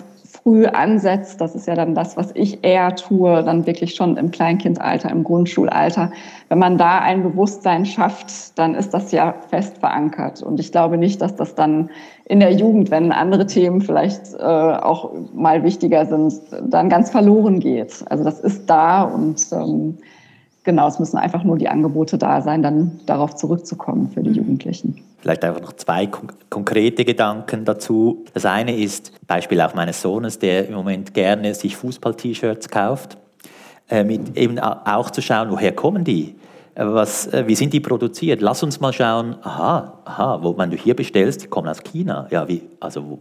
früh 0.43 0.66
ansetzt, 0.66 1.41
das 1.41 1.55
ist 1.55 1.66
ja 1.66 1.74
dann 1.74 1.95
das, 1.95 2.16
was 2.16 2.30
ich 2.34 2.64
eher 2.64 2.95
tue, 2.97 3.43
dann 3.43 3.66
wirklich 3.66 3.95
schon 3.95 4.16
im 4.16 4.30
Kleinkindalter, 4.30 5.11
im 5.11 5.24
Grundschulalter. 5.24 6.12
Wenn 6.49 6.59
man 6.59 6.78
da 6.78 7.01
ein 7.01 7.22
Bewusstsein 7.22 7.84
schafft, 7.84 8.59
dann 8.59 8.74
ist 8.74 8.95
das 8.95 9.12
ja 9.12 9.34
fest 9.49 9.78
verankert. 9.78 10.43
Und 10.43 10.61
ich 10.61 10.72
glaube 10.72 10.97
nicht, 10.97 11.20
dass 11.20 11.36
das 11.36 11.55
dann 11.55 11.91
in 12.24 12.41
der 12.41 12.53
Jugend, 12.53 12.91
wenn 12.91 13.12
andere 13.12 13.47
Themen 13.47 13.80
vielleicht 13.80 14.34
äh, 14.34 14.43
auch 14.43 15.12
mal 15.34 15.62
wichtiger 15.62 16.07
sind, 16.07 16.34
dann 16.62 16.88
ganz 16.88 17.11
verloren 17.11 17.61
geht. 17.61 18.05
Also 18.09 18.24
das 18.24 18.41
ist 18.41 18.68
da 18.70 19.03
und 19.03 19.45
ähm, 19.53 19.99
genau, 20.64 20.88
es 20.88 20.99
müssen 20.99 21.18
einfach 21.18 21.45
nur 21.45 21.59
die 21.59 21.68
Angebote 21.68 22.18
da 22.18 22.41
sein, 22.41 22.62
dann 22.62 23.01
darauf 23.07 23.34
zurückzukommen 23.34 24.09
für 24.09 24.22
die 24.22 24.30
mhm. 24.30 24.36
Jugendlichen. 24.36 25.03
Vielleicht 25.20 25.44
einfach 25.44 25.60
noch 25.60 25.74
zwei 25.74 26.08
konkrete 26.48 27.04
Gedanken 27.04 27.64
dazu. 27.64 28.24
Das 28.32 28.46
eine 28.46 28.76
ist 28.76 29.12
Beispiel 29.26 29.60
auch 29.60 29.74
meines 29.74 30.00
Sohnes, 30.00 30.38
der 30.38 30.66
im 30.68 30.74
Moment 30.74 31.12
gerne 31.12 31.54
sich 31.54 31.76
Fußball-T-Shirts 31.76 32.68
kauft, 32.70 33.18
äh, 33.90 34.02
mit 34.02 34.36
eben 34.36 34.58
auch 34.58 35.10
zu 35.10 35.20
schauen, 35.20 35.50
woher 35.50 35.72
kommen 35.72 36.04
die? 36.04 36.36
Äh, 36.74 36.86
was, 36.86 37.26
äh, 37.26 37.46
wie 37.46 37.54
sind 37.54 37.72
die 37.74 37.80
produziert? 37.80 38.40
Lass 38.40 38.62
uns 38.62 38.80
mal 38.80 38.92
schauen, 38.92 39.36
aha, 39.42 40.00
aha, 40.04 40.38
wo 40.42 40.54
man 40.54 40.70
du 40.70 40.76
hier 40.76 40.96
bestellst, 40.96 41.42
die 41.42 41.48
kommen 41.48 41.68
aus 41.68 41.82
China. 41.82 42.26
Ja, 42.30 42.48
wie, 42.48 42.62
also 42.80 43.18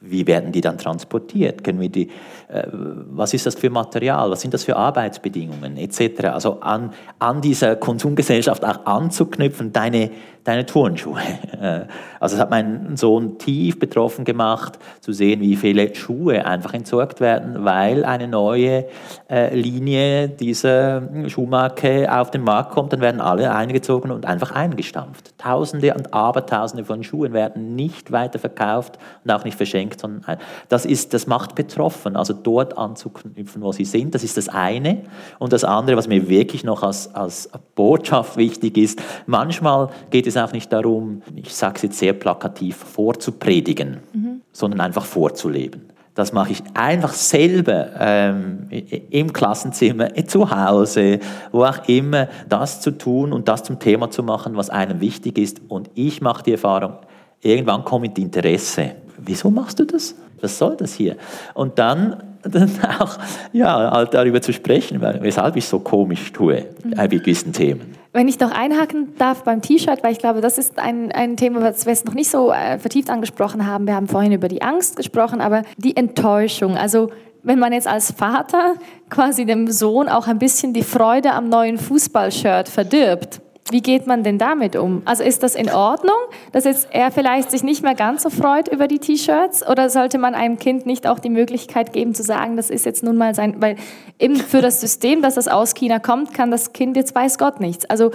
wie 0.00 0.26
werden 0.26 0.50
die 0.50 0.62
dann 0.62 0.78
transportiert? 0.78 1.62
Können 1.62 1.80
wir 1.80 1.90
die, 1.90 2.08
äh, 2.48 2.66
was 2.72 3.34
ist 3.34 3.44
das 3.44 3.54
für 3.54 3.68
Material? 3.68 4.30
Was 4.30 4.40
sind 4.40 4.54
das 4.54 4.64
für 4.64 4.76
Arbeitsbedingungen 4.76 5.76
etc.? 5.76 6.24
Also 6.24 6.60
an, 6.60 6.92
an 7.18 7.42
dieser 7.42 7.76
Konsumgesellschaft 7.76 8.64
auch 8.64 8.86
anzuknüpfen, 8.86 9.72
deine, 9.72 10.10
deine 10.44 10.66
Turnschuhe. 10.66 11.20
Äh, 11.60 11.84
also 12.20 12.36
es 12.36 12.40
hat 12.40 12.48
meinen 12.48 12.96
Sohn 12.96 13.36
tief 13.36 13.78
betroffen 13.78 14.24
gemacht, 14.24 14.78
zu 15.00 15.12
sehen, 15.12 15.42
wie 15.42 15.56
viele 15.56 15.94
Schuhe 15.94 16.46
einfach 16.46 16.72
entsorgt 16.72 17.20
werden, 17.20 17.66
weil 17.66 18.02
eine 18.02 18.28
neue 18.28 18.86
äh, 19.28 19.54
Linie 19.54 20.28
dieser 20.28 21.02
Schuhmarke 21.26 22.10
auf 22.10 22.30
den 22.30 22.42
Markt 22.42 22.70
kommt, 22.70 22.94
dann 22.94 23.02
werden 23.02 23.20
alle 23.20 23.54
eingezogen 23.54 24.10
und 24.10 24.24
einfach 24.24 24.52
eingestampft. 24.52 25.36
Tausende 25.36 25.92
und 25.92 26.14
Abertausende 26.14 26.86
von 26.86 27.04
Schuhen 27.04 27.34
werden 27.34 27.76
nicht 27.76 28.10
weiter 28.10 28.38
verkauft 28.38 28.98
und 29.22 29.30
auch 29.32 29.44
nicht 29.44 29.58
verschenkt, 29.58 29.89
sondern 29.98 30.38
das, 30.68 30.84
ist, 30.84 31.14
das 31.14 31.26
macht 31.26 31.54
betroffen. 31.54 32.16
Also 32.16 32.34
dort 32.34 32.76
anzuknüpfen, 32.76 33.62
wo 33.62 33.72
sie 33.72 33.84
sind, 33.84 34.14
das 34.14 34.22
ist 34.22 34.36
das 34.36 34.48
eine. 34.48 35.02
Und 35.38 35.52
das 35.52 35.64
andere, 35.64 35.96
was 35.96 36.06
mir 36.06 36.28
wirklich 36.28 36.62
noch 36.64 36.82
als, 36.82 37.14
als 37.14 37.48
Botschaft 37.74 38.36
wichtig 38.36 38.76
ist, 38.76 39.02
manchmal 39.26 39.88
geht 40.10 40.26
es 40.26 40.36
auch 40.36 40.52
nicht 40.52 40.72
darum, 40.72 41.22
ich 41.34 41.54
sage 41.54 41.76
es 41.76 41.82
jetzt 41.82 41.98
sehr 41.98 42.12
plakativ, 42.12 42.76
vorzupredigen, 42.76 43.98
mhm. 44.12 44.42
sondern 44.52 44.80
einfach 44.80 45.04
vorzuleben. 45.04 45.90
Das 46.14 46.32
mache 46.32 46.52
ich 46.52 46.62
einfach 46.74 47.12
selber 47.12 47.88
ähm, 47.98 48.66
im 48.68 49.32
Klassenzimmer, 49.32 50.14
zu 50.26 50.50
Hause, 50.50 51.20
wo 51.52 51.64
auch 51.64 51.88
immer, 51.88 52.28
das 52.48 52.80
zu 52.80 52.90
tun 52.90 53.32
und 53.32 53.48
das 53.48 53.62
zum 53.62 53.78
Thema 53.78 54.10
zu 54.10 54.22
machen, 54.22 54.56
was 54.56 54.70
einem 54.70 55.00
wichtig 55.00 55.38
ist. 55.38 55.62
Und 55.68 55.88
ich 55.94 56.20
mache 56.20 56.42
die 56.42 56.52
Erfahrung, 56.52 56.94
irgendwann 57.42 57.84
kommt 57.84 58.18
Interesse. 58.18 58.92
Wieso 59.18 59.50
machst 59.50 59.78
du 59.78 59.84
das? 59.84 60.14
Was 60.40 60.58
soll 60.58 60.76
das 60.76 60.94
hier? 60.94 61.16
Und 61.54 61.78
dann, 61.78 62.22
dann 62.42 62.70
auch 62.98 63.18
ja, 63.52 63.90
halt 63.90 64.14
darüber 64.14 64.40
zu 64.40 64.52
sprechen, 64.52 65.00
weshalb 65.00 65.56
ich 65.56 65.66
so 65.66 65.80
komisch 65.80 66.32
tue 66.32 66.66
mhm. 66.82 66.90
bei 66.96 67.06
gewissen 67.06 67.52
Themen. 67.52 67.94
Wenn 68.12 68.26
ich 68.26 68.40
noch 68.40 68.50
einhaken 68.50 69.14
darf 69.18 69.44
beim 69.44 69.62
T-Shirt, 69.62 70.02
weil 70.02 70.12
ich 70.12 70.18
glaube, 70.18 70.40
das 70.40 70.58
ist 70.58 70.80
ein, 70.80 71.12
ein 71.12 71.36
Thema, 71.36 71.62
was 71.62 71.86
wir 71.86 71.92
jetzt 71.92 72.06
noch 72.06 72.14
nicht 72.14 72.28
so 72.28 72.50
äh, 72.50 72.78
vertieft 72.78 73.08
angesprochen 73.08 73.66
haben. 73.66 73.86
Wir 73.86 73.94
haben 73.94 74.08
vorhin 74.08 74.32
über 74.32 74.48
die 74.48 74.62
Angst 74.62 74.96
gesprochen, 74.96 75.40
aber 75.40 75.62
die 75.76 75.96
Enttäuschung. 75.96 76.76
Also 76.76 77.10
wenn 77.44 77.60
man 77.60 77.72
jetzt 77.72 77.86
als 77.86 78.10
Vater 78.10 78.74
quasi 79.10 79.46
dem 79.46 79.70
Sohn 79.70 80.08
auch 80.08 80.26
ein 80.26 80.38
bisschen 80.38 80.72
die 80.72 80.82
Freude 80.82 81.32
am 81.32 81.48
neuen 81.48 81.78
Fußballshirt 81.78 82.68
verdirbt, 82.68 83.40
wie 83.70 83.82
geht 83.82 84.06
man 84.06 84.24
denn 84.24 84.38
damit 84.38 84.74
um? 84.74 85.02
Also 85.04 85.22
ist 85.22 85.42
das 85.42 85.54
in 85.54 85.70
Ordnung, 85.70 86.16
dass 86.52 86.64
jetzt 86.64 86.88
er 86.90 87.10
vielleicht 87.10 87.50
sich 87.50 87.62
nicht 87.62 87.82
mehr 87.82 87.94
ganz 87.94 88.22
so 88.22 88.30
freut 88.30 88.68
über 88.68 88.88
die 88.88 88.98
T-Shirts? 88.98 89.66
Oder 89.66 89.90
sollte 89.90 90.18
man 90.18 90.34
einem 90.34 90.58
Kind 90.58 90.86
nicht 90.86 91.06
auch 91.06 91.18
die 91.18 91.30
Möglichkeit 91.30 91.92
geben 91.92 92.14
zu 92.14 92.22
sagen, 92.22 92.56
das 92.56 92.70
ist 92.70 92.84
jetzt 92.84 93.02
nun 93.02 93.16
mal 93.16 93.34
sein, 93.34 93.56
weil 93.58 93.76
eben 94.18 94.36
für 94.36 94.60
das 94.60 94.80
System, 94.80 95.22
dass 95.22 95.34
das 95.36 95.46
aus 95.46 95.74
China 95.74 95.98
kommt, 95.98 96.34
kann 96.34 96.50
das 96.50 96.72
Kind 96.72 96.96
jetzt 96.96 97.14
weiß 97.14 97.38
Gott 97.38 97.60
nichts. 97.60 97.84
Also 97.84 98.10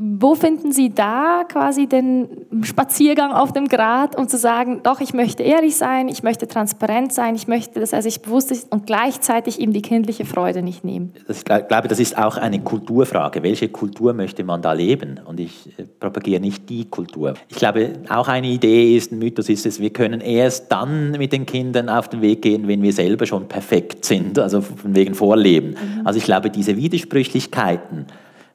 Wo 0.00 0.34
finden 0.34 0.70
Sie 0.70 0.94
da 0.94 1.42
quasi 1.48 1.86
den 1.86 2.28
Spaziergang 2.62 3.32
auf 3.32 3.52
dem 3.52 3.66
Grat, 3.66 4.16
um 4.16 4.28
zu 4.28 4.38
sagen, 4.38 4.80
doch, 4.84 5.00
ich 5.00 5.12
möchte 5.12 5.42
ehrlich 5.42 5.76
sein, 5.76 6.08
ich 6.08 6.22
möchte 6.22 6.46
transparent 6.46 7.12
sein, 7.12 7.34
ich 7.34 7.48
möchte, 7.48 7.80
dass 7.80 7.92
er 7.92 8.02
sich 8.02 8.22
bewusst 8.22 8.52
ist 8.52 8.70
und 8.70 8.86
gleichzeitig 8.86 9.60
ihm 9.60 9.72
die 9.72 9.82
kindliche 9.82 10.24
Freude 10.24 10.62
nicht 10.62 10.84
nehmen? 10.84 11.12
Ich 11.28 11.44
glaube, 11.44 11.88
das 11.88 11.98
ist 11.98 12.16
auch 12.16 12.36
eine 12.36 12.60
Kulturfrage. 12.60 13.42
Welche 13.42 13.68
Kultur 13.68 14.12
möchte 14.12 14.44
man 14.44 14.62
da 14.62 14.72
leben? 14.72 15.20
Und 15.24 15.40
ich 15.40 15.68
äh, 15.78 15.84
propagiere 15.98 16.40
nicht 16.40 16.68
die 16.68 16.84
Kultur. 16.84 17.34
Ich 17.48 17.56
glaube, 17.56 17.94
auch 18.08 18.28
eine 18.28 18.46
Idee 18.46 18.96
ist, 18.96 19.10
ein 19.10 19.18
Mythos 19.18 19.48
ist 19.48 19.66
es, 19.66 19.80
wir 19.80 19.90
können 19.90 20.20
erst 20.20 20.70
dann 20.70 21.12
mit 21.12 21.32
den 21.32 21.44
Kindern 21.44 21.88
auf 21.88 22.08
den 22.08 22.22
Weg 22.22 22.42
gehen, 22.42 22.68
wenn 22.68 22.82
wir 22.82 22.92
selber 22.92 23.26
schon 23.26 23.48
perfekt 23.48 24.04
sind, 24.04 24.38
also 24.38 24.60
von 24.60 24.94
wegen 24.94 25.14
Vorleben. 25.14 25.70
Mhm. 25.70 26.06
Also 26.06 26.18
ich 26.18 26.24
glaube, 26.24 26.50
diese 26.50 26.76
Widersprüchlichkeiten, 26.76 28.06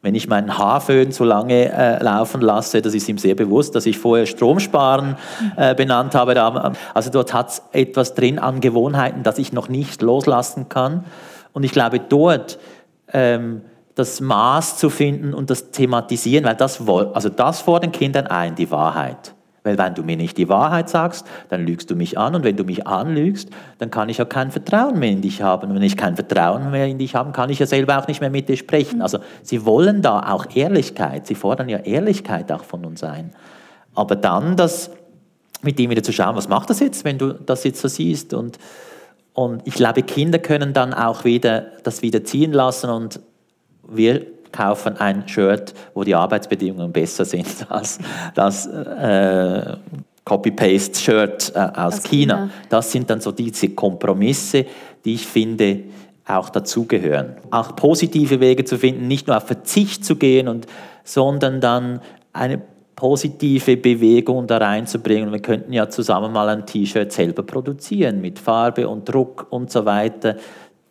wenn 0.04 0.16
ich 0.16 0.28
meinen 0.28 0.58
Haarföhn 0.58 1.14
so 1.14 1.24
lange 1.24 1.72
äh, 1.72 2.04
laufen 2.04 2.42
lasse, 2.42 2.82
das 2.82 2.94
ist 2.94 3.08
ihm 3.08 3.18
sehr 3.18 3.36
bewusst, 3.36 3.74
dass 3.74 3.86
ich 3.86 3.98
vorher 3.98 4.26
Stromsparen 4.26 5.16
äh, 5.56 5.74
benannt 5.74 6.14
habe. 6.14 6.74
Also 6.94 7.10
dort 7.10 7.34
hat 7.34 7.50
es 7.50 7.62
etwas 7.72 8.14
drin 8.14 8.38
an 8.38 8.60
Gewohnheiten, 8.60 9.24
das 9.24 9.38
ich 9.40 9.54
noch 9.54 9.70
nicht 9.70 10.02
loslassen 10.02 10.68
kann. 10.68 11.06
Und 11.54 11.64
ich 11.64 11.72
glaube, 11.72 12.00
dort 12.00 12.60
ähm, 13.14 13.62
das 13.96 14.20
Maß 14.20 14.78
zu 14.78 14.90
finden 14.90 15.34
und 15.34 15.50
das 15.50 15.72
thematisieren, 15.72 16.44
weil 16.44 16.56
das, 16.56 16.82
also 16.88 17.30
das 17.30 17.62
vor 17.62 17.80
den 17.80 17.94
Kindern 17.94 18.28
ein, 18.28 18.56
die 18.56 18.70
Wahrheit. 18.72 19.33
Weil 19.64 19.78
wenn 19.78 19.96
du 19.96 20.04
mir 20.04 20.18
nicht 20.18 20.38
die 20.38 20.50
Wahrheit 20.50 20.90
sagst, 20.90 21.26
dann 21.50 21.66
lügst 21.66 21.90
du 21.90 21.96
mich 21.96 22.18
an 22.18 22.36
und 22.36 22.44
wenn 22.44 22.58
du 22.58 22.66
mich 22.66 22.86
anlügst, 22.86 23.50
dann 23.78 23.90
kann 23.90 24.10
ich 24.10 24.18
ja 24.18 24.26
kein 24.26 24.52
Vertrauen 24.52 25.00
mehr 25.00 25.12
in 25.12 25.22
dich 25.22 25.42
haben. 25.42 25.70
Und 25.70 25.76
wenn 25.76 25.84
ich 25.84 25.96
kein 25.96 26.16
Vertrauen 26.16 26.70
mehr 26.72 26.88
in 26.88 26.98
dich 26.98 27.16
habe, 27.16 27.32
kann 27.32 27.50
ich 27.50 27.60
ja 27.60 27.66
selber 27.66 27.98
auch 27.98 28.08
nicht 28.08 28.20
mehr 28.20 28.30
mit 28.30 28.50
dir 28.50 28.58
sprechen. 28.58 29.02
Also 29.02 29.20
sie 29.42 29.66
wollen 29.66 30.02
da 30.02 30.32
auch 30.34 30.48
Ehrlichkeit, 30.54 31.28
sie 31.28 31.36
fordern 31.36 31.70
ja 31.70 31.78
Ehrlichkeit 31.78 32.52
auch 32.52 32.64
von 32.64 32.84
uns 32.84 33.04
ein. 33.04 33.32
Aber 33.96 34.16
dann 34.18 34.58
das 34.58 34.92
mit 35.62 35.80
dem 35.80 35.90
wieder 35.92 36.04
zu 36.04 36.12
schauen, 36.12 36.36
was 36.36 36.50
macht 36.50 36.70
das 36.70 36.82
jetzt, 36.82 37.06
wenn 37.06 37.18
du 37.18 37.34
das 37.34 37.64
jetzt 37.64 37.82
so 37.82 37.88
siehst 37.88 38.34
und 38.34 38.60
und 39.36 39.64
ich 39.66 39.74
glaube, 39.74 40.04
Kinder 40.04 40.38
können 40.38 40.74
dann 40.74 40.94
auch 40.94 41.26
wieder 41.26 41.66
das 41.84 42.04
wieder 42.04 42.24
ziehen 42.24 42.54
lassen 42.54 42.92
und 42.92 43.20
wir 43.82 44.28
kaufen 44.54 44.96
ein 44.98 45.28
Shirt, 45.28 45.74
wo 45.94 46.06
die 46.06 46.16
Arbeitsbedingungen 46.16 46.94
besser 46.94 47.26
sind 47.26 47.48
als 47.70 48.00
das 48.34 48.66
äh, 48.68 49.76
Copy-Paste-Shirt 50.24 51.52
äh, 51.54 51.60
aus, 51.60 51.96
aus 51.96 52.04
China. 52.04 52.36
China. 52.36 52.50
Das 52.70 52.92
sind 52.92 53.10
dann 53.10 53.20
so 53.20 53.34
diese 53.34 53.70
Kompromisse, 53.70 54.66
die 55.04 55.16
ich 55.16 55.28
finde, 55.28 55.80
auch 56.26 56.50
dazugehören. 56.50 57.36
Auch 57.52 57.76
positive 57.76 58.40
Wege 58.40 58.64
zu 58.64 58.78
finden, 58.78 59.08
nicht 59.08 59.28
nur 59.28 59.36
auf 59.36 59.44
Verzicht 59.44 60.06
zu 60.06 60.16
gehen, 60.16 60.48
und, 60.48 60.68
sondern 61.04 61.60
dann 61.60 62.00
eine 62.32 62.62
positive 62.96 63.76
Bewegung 63.76 64.48
da 64.48 64.58
reinzubringen. 64.58 65.32
Wir 65.32 65.42
könnten 65.42 65.74
ja 65.74 65.90
zusammen 65.90 66.32
mal 66.32 66.48
ein 66.48 66.66
T-Shirt 66.66 67.12
selber 67.12 67.44
produzieren 67.44 68.22
mit 68.22 68.40
Farbe 68.40 68.88
und 68.88 69.10
Druck 69.10 69.48
und 69.50 69.72
so 69.72 69.86
weiter 69.86 70.38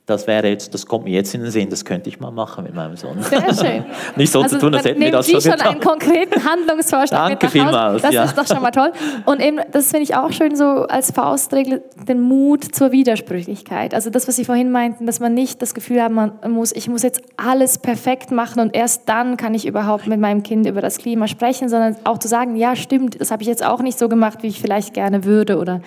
das 0.06 0.26
wäre 0.26 0.48
jetzt, 0.48 0.74
das 0.74 0.84
kommt 0.84 1.04
mir 1.04 1.12
jetzt 1.12 1.32
in 1.32 1.42
den 1.42 1.50
Sinn, 1.52 1.70
das 1.70 1.84
könnte 1.84 2.08
ich 2.08 2.18
mal 2.18 2.32
machen 2.32 2.64
mit 2.64 2.74
meinem 2.74 2.96
Sohn. 2.96 3.22
Sehr 3.22 3.54
schön. 3.54 3.84
Nicht 4.16 4.32
so 4.32 4.42
also, 4.42 4.56
zu 4.56 4.62
tun, 4.62 4.74
als 4.74 4.84
hätten 4.84 5.00
wir 5.00 5.12
das 5.12 5.26
Sie 5.26 5.40
schon 5.40 5.52
getan. 5.52 5.68
einen 5.68 5.80
konkreten 5.80 6.44
Handlungsvorschlag 6.44 7.28
Danke 7.28 7.34
mit 7.34 7.42
nach 7.42 7.50
vielmals, 7.50 8.02
Das 8.02 8.12
ja. 8.12 8.24
ist 8.24 8.36
doch 8.36 8.46
schon 8.46 8.60
mal 8.60 8.72
toll. 8.72 8.92
Und 9.26 9.40
eben, 9.40 9.60
das 9.70 9.90
finde 9.90 10.02
ich 10.02 10.16
auch 10.16 10.32
schön 10.32 10.56
so 10.56 10.64
als 10.64 11.12
Faustregel, 11.12 11.84
den 12.08 12.20
Mut 12.20 12.74
zur 12.74 12.90
Widersprüchlichkeit. 12.90 13.94
Also 13.94 14.10
das, 14.10 14.26
was 14.26 14.34
Sie 14.34 14.44
vorhin 14.44 14.72
meinten, 14.72 15.06
dass 15.06 15.20
man 15.20 15.34
nicht 15.34 15.62
das 15.62 15.72
Gefühl 15.72 16.02
haben 16.02 16.14
man 16.14 16.32
muss, 16.48 16.72
ich 16.72 16.88
muss 16.88 17.02
jetzt 17.02 17.22
alles 17.36 17.78
perfekt 17.78 18.32
machen 18.32 18.60
und 18.60 18.74
erst 18.74 19.08
dann 19.08 19.36
kann 19.36 19.54
ich 19.54 19.66
überhaupt 19.66 20.08
mit 20.08 20.18
meinem 20.18 20.42
Kind 20.42 20.66
über 20.66 20.80
das 20.80 20.98
Klima 20.98 21.28
sprechen, 21.28 21.68
sondern 21.68 21.96
auch 22.04 22.18
zu 22.18 22.26
sagen, 22.26 22.56
ja 22.56 22.74
stimmt, 22.74 23.20
das 23.20 23.30
habe 23.30 23.42
ich 23.42 23.48
jetzt 23.48 23.64
auch 23.64 23.80
nicht 23.80 23.98
so 23.98 24.08
gemacht, 24.08 24.38
wie 24.42 24.48
ich 24.48 24.60
vielleicht 24.60 24.94
gerne 24.94 25.24
würde 25.24 25.58
oder 25.58 25.80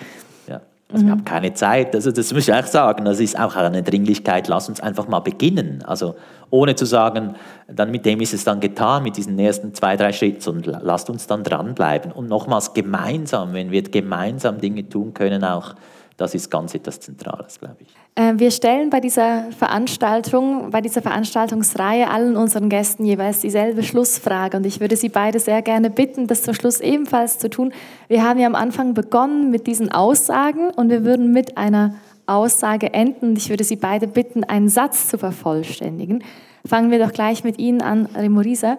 also 0.92 1.02
mhm. 1.02 1.08
wir 1.08 1.12
haben 1.12 1.24
keine 1.24 1.52
Zeit, 1.54 1.94
also 1.94 2.12
das 2.12 2.32
muss 2.32 2.46
ich 2.46 2.54
auch 2.54 2.66
sagen, 2.66 3.04
das 3.04 3.18
ist 3.18 3.38
auch 3.38 3.56
eine 3.56 3.82
Dringlichkeit, 3.82 4.46
lass 4.46 4.68
uns 4.68 4.80
einfach 4.80 5.08
mal 5.08 5.20
beginnen. 5.20 5.82
Also 5.84 6.14
ohne 6.50 6.76
zu 6.76 6.84
sagen, 6.84 7.34
dann 7.66 7.90
mit 7.90 8.06
dem 8.06 8.20
ist 8.20 8.32
es 8.32 8.44
dann 8.44 8.60
getan, 8.60 9.02
mit 9.02 9.16
diesen 9.16 9.36
ersten 9.38 9.74
zwei, 9.74 9.96
drei 9.96 10.12
Schritten, 10.12 10.48
und 10.48 10.66
lasst 10.66 11.10
uns 11.10 11.26
dann 11.26 11.42
dranbleiben. 11.42 12.12
Und 12.12 12.28
nochmals 12.28 12.72
gemeinsam, 12.72 13.52
wenn 13.52 13.72
wir 13.72 13.82
gemeinsam 13.82 14.60
Dinge 14.60 14.88
tun 14.88 15.12
können, 15.12 15.42
auch 15.42 15.74
das 16.16 16.34
ist 16.34 16.50
ganz 16.50 16.74
etwas 16.74 17.00
Zentrales, 17.00 17.58
glaube 17.58 17.76
ich. 17.80 17.88
Äh, 18.14 18.38
wir 18.38 18.50
stellen 18.50 18.90
bei 18.90 19.00
dieser 19.00 19.50
Veranstaltung, 19.52 20.70
bei 20.70 20.80
dieser 20.80 21.02
Veranstaltungsreihe 21.02 22.08
allen 22.08 22.36
unseren 22.36 22.68
Gästen 22.68 23.04
jeweils 23.04 23.40
dieselbe 23.40 23.82
Schlussfrage 23.82 24.56
und 24.56 24.64
ich 24.64 24.80
würde 24.80 24.96
Sie 24.96 25.08
beide 25.08 25.38
sehr 25.38 25.62
gerne 25.62 25.90
bitten, 25.90 26.26
das 26.26 26.42
zum 26.42 26.54
Schluss 26.54 26.80
ebenfalls 26.80 27.38
zu 27.38 27.50
tun. 27.50 27.72
Wir 28.08 28.22
haben 28.22 28.38
ja 28.40 28.46
am 28.46 28.54
Anfang 28.54 28.94
begonnen 28.94 29.50
mit 29.50 29.66
diesen 29.66 29.92
Aussagen 29.92 30.70
und 30.70 30.88
wir 30.88 31.04
würden 31.04 31.32
mit 31.32 31.58
einer 31.58 31.96
Aussage 32.26 32.92
enden 32.94 33.30
und 33.30 33.38
ich 33.38 33.50
würde 33.50 33.64
Sie 33.64 33.76
beide 33.76 34.06
bitten, 34.06 34.42
einen 34.44 34.68
Satz 34.68 35.08
zu 35.08 35.18
vervollständigen. 35.18 36.24
Fangen 36.64 36.90
wir 36.90 36.98
doch 36.98 37.12
gleich 37.12 37.44
mit 37.44 37.58
Ihnen 37.58 37.82
an, 37.82 38.06
Remorisa. 38.06 38.78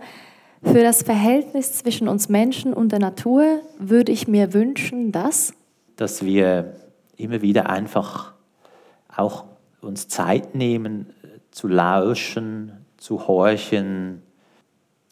Für 0.64 0.82
das 0.82 1.04
Verhältnis 1.04 1.74
zwischen 1.74 2.08
uns 2.08 2.30
Menschen 2.30 2.74
und 2.74 2.92
der 2.92 3.00
Natur 3.00 3.60
würde 3.78 4.12
ich 4.12 4.28
mir 4.28 4.54
wünschen, 4.54 5.12
dass 5.12 5.54
dass 5.98 6.24
wir 6.24 6.76
immer 7.18 7.42
wieder 7.42 7.70
einfach 7.70 8.34
auch 9.16 9.46
uns 9.82 10.08
Zeit 10.08 10.56
nehmen, 10.56 11.14
zu 11.52 11.68
lauschen, 11.68 12.86
zu 12.98 13.28
horchen, 13.28 14.22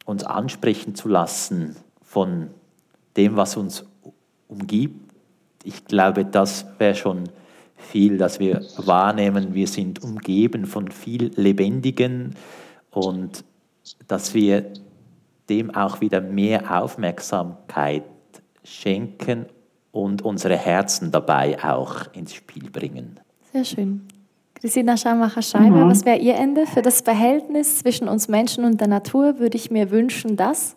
uns 0.05 0.23
ansprechen 0.23 0.95
zu 0.95 1.09
lassen 1.09 1.75
von 2.03 2.49
dem, 3.17 3.35
was 3.35 3.57
uns 3.57 3.85
umgibt. 4.47 5.11
Ich 5.63 5.85
glaube, 5.85 6.25
das 6.25 6.65
wäre 6.77 6.95
schon 6.95 7.29
viel, 7.75 8.17
dass 8.17 8.39
wir 8.39 8.61
wahrnehmen, 8.77 9.53
wir 9.53 9.67
sind 9.67 10.03
umgeben 10.03 10.65
von 10.65 10.91
viel 10.91 11.31
Lebendigen 11.35 12.35
und 12.91 13.43
dass 14.07 14.33
wir 14.33 14.71
dem 15.49 15.73
auch 15.75 16.01
wieder 16.01 16.21
mehr 16.21 16.81
Aufmerksamkeit 16.81 18.03
schenken 18.63 19.45
und 19.95 20.23
unsere 20.23 20.57
Herzen 20.57 21.11
dabei 21.11 21.57
auch 21.63 22.13
ins 22.13 22.33
Spiel 22.33 22.69
bringen. 22.69 23.19
Sehr 23.53 23.63
schön. 23.63 24.01
Christina 24.55 24.97
Schamacher-Scheiber, 24.97 25.85
mhm. 25.85 25.89
was 25.89 26.05
wäre 26.05 26.17
Ihr 26.17 26.35
Ende 26.35 26.65
für 26.65 26.81
das 26.81 27.01
Verhältnis 27.01 27.79
zwischen 27.79 28.07
uns 28.07 28.27
Menschen 28.27 28.65
und 28.65 28.81
der 28.81 28.87
Natur? 28.87 29.39
Würde 29.39 29.57
ich 29.57 29.71
mir 29.71 29.91
wünschen, 29.91 30.35
dass? 30.35 30.75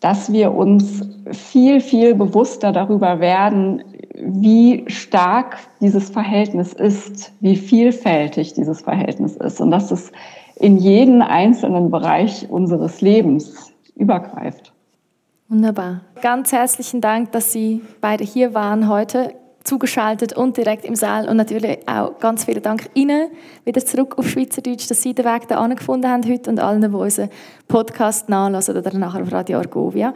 Dass 0.00 0.32
wir 0.32 0.52
uns 0.52 1.02
viel, 1.30 1.80
viel 1.80 2.14
bewusster 2.14 2.72
darüber 2.72 3.20
werden, 3.20 3.84
wie 4.14 4.84
stark 4.88 5.58
dieses 5.80 6.10
Verhältnis 6.10 6.72
ist, 6.72 7.32
wie 7.40 7.56
vielfältig 7.56 8.54
dieses 8.54 8.80
Verhältnis 8.80 9.36
ist 9.36 9.60
und 9.60 9.70
dass 9.70 9.90
es 9.90 10.10
in 10.56 10.76
jeden 10.76 11.22
einzelnen 11.22 11.90
Bereich 11.90 12.48
unseres 12.50 13.00
Lebens 13.00 13.72
übergreift. 13.96 14.72
Wunderbar. 15.50 16.02
Ganz 16.22 16.52
herzlichen 16.52 17.00
Dank, 17.00 17.32
dass 17.32 17.50
Sie 17.50 17.82
beide 18.00 18.22
hier 18.22 18.54
waren 18.54 18.88
heute, 18.88 19.34
zugeschaltet 19.64 20.32
und 20.32 20.56
direkt 20.56 20.84
im 20.84 20.94
Saal. 20.94 21.28
Und 21.28 21.36
natürlich 21.38 21.88
auch 21.88 22.20
ganz 22.20 22.44
vielen 22.44 22.62
Dank 22.62 22.88
Ihnen 22.94 23.32
wieder 23.64 23.84
zurück 23.84 24.16
auf 24.16 24.28
Schweizerdeutsch, 24.28 24.88
dass 24.88 25.02
Sie 25.02 25.12
den 25.12 25.24
Weg 25.24 25.48
da 25.48 25.66
gefunden 25.66 26.08
haben 26.08 26.22
heute 26.30 26.50
und 26.50 26.60
allen, 26.60 26.80
die 26.80 26.86
unseren 26.86 27.30
Podcast 27.66 28.28
nachlassen 28.28 28.76
oder 28.76 28.96
nachher 28.96 29.22
auf 29.22 29.32
Radio 29.32 29.58
Argovia. 29.58 30.14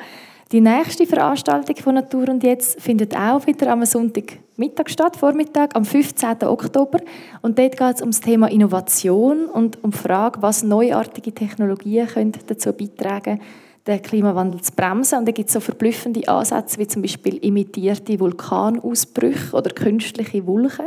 Die 0.53 0.61
nächste 0.61 1.05
Veranstaltung 1.05 1.75
von 1.79 1.97
Natur 1.97 2.29
und 2.29 2.45
Jetzt 2.45 2.81
findet 2.81 3.17
auch 3.17 3.45
wieder 3.45 3.73
am 3.73 3.85
Sonntagmittag 3.85 4.89
statt, 4.89 5.17
Vormittag, 5.17 5.75
am 5.75 5.85
15. 5.85 6.45
Oktober. 6.45 7.01
Und 7.43 7.59
dort 7.59 7.77
geht 7.77 7.97
es 7.97 8.03
um 8.03 8.11
das 8.11 8.21
Thema 8.21 8.49
Innovation 8.53 9.47
und 9.47 9.83
um 9.83 9.91
die 9.91 9.99
Frage, 9.99 10.43
was 10.43 10.63
neuartige 10.63 11.33
Technologien 11.33 12.07
können 12.07 12.33
dazu 12.47 12.73
beitragen 12.73 13.41
können, 13.41 13.64
den 13.87 14.03
Klimawandel 14.03 14.61
zu 14.61 14.73
bremsen. 14.73 15.19
Und 15.19 15.27
da 15.27 15.33
gibt 15.33 15.49
es 15.49 15.55
so 15.55 15.61
verblüffende 15.61 16.27
Ansätze, 16.29 16.79
wie 16.79 16.87
zum 16.87 17.03
Beispiel 17.03 17.37
imitierte 17.37 18.19
Vulkanausbrüche 18.19 19.55
oder 19.55 19.71
künstliche 19.71 20.47
Wolken. 20.47 20.87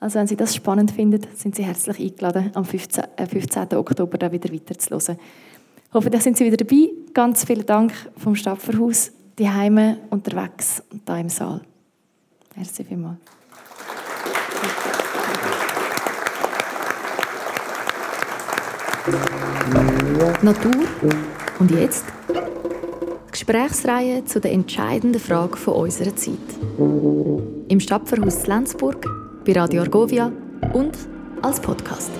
Also 0.00 0.18
wenn 0.18 0.26
Sie 0.26 0.36
das 0.36 0.54
spannend 0.54 0.90
finden, 0.90 1.20
sind 1.34 1.54
Sie 1.54 1.62
herzlich 1.62 2.00
eingeladen, 2.00 2.50
am 2.54 2.64
15. 2.64 3.04
15. 3.28 3.70
Äh, 3.70 3.74
Oktober 3.76 4.18
da 4.18 4.32
wieder 4.32 4.52
weiterzuhören. 4.52 5.16
Ich 5.88 5.94
hoffe, 5.94 6.10
da 6.10 6.18
sind 6.18 6.36
Sie 6.36 6.44
wieder 6.44 6.56
dabei. 6.56 6.90
Ganz 7.12 7.44
vielen 7.44 7.66
Dank 7.66 7.92
vom 8.16 8.34
Stapferhaus, 8.34 9.12
die 9.38 9.48
Heime 9.48 9.98
unterwegs 10.10 10.82
und 10.90 11.08
da 11.08 11.18
im 11.18 11.28
Saal. 11.28 11.60
Merci 12.56 12.84
vielmals. 12.84 13.18
Natur 20.42 20.72
und 21.58 21.70
jetzt? 21.70 22.04
Gesprächsreihe 23.30 24.24
zu 24.24 24.40
der 24.40 24.52
entscheidenden 24.52 25.20
Frage 25.20 25.56
von 25.56 25.74
unserer 25.74 26.14
Zeit. 26.14 26.36
Im 26.78 27.80
Stadtverhaus 27.80 28.46
Lenzburg, 28.46 29.06
bei 29.44 29.52
Radio 29.52 29.82
Argovia 29.82 30.30
und 30.72 30.96
als 31.42 31.60
Podcast. 31.60 32.10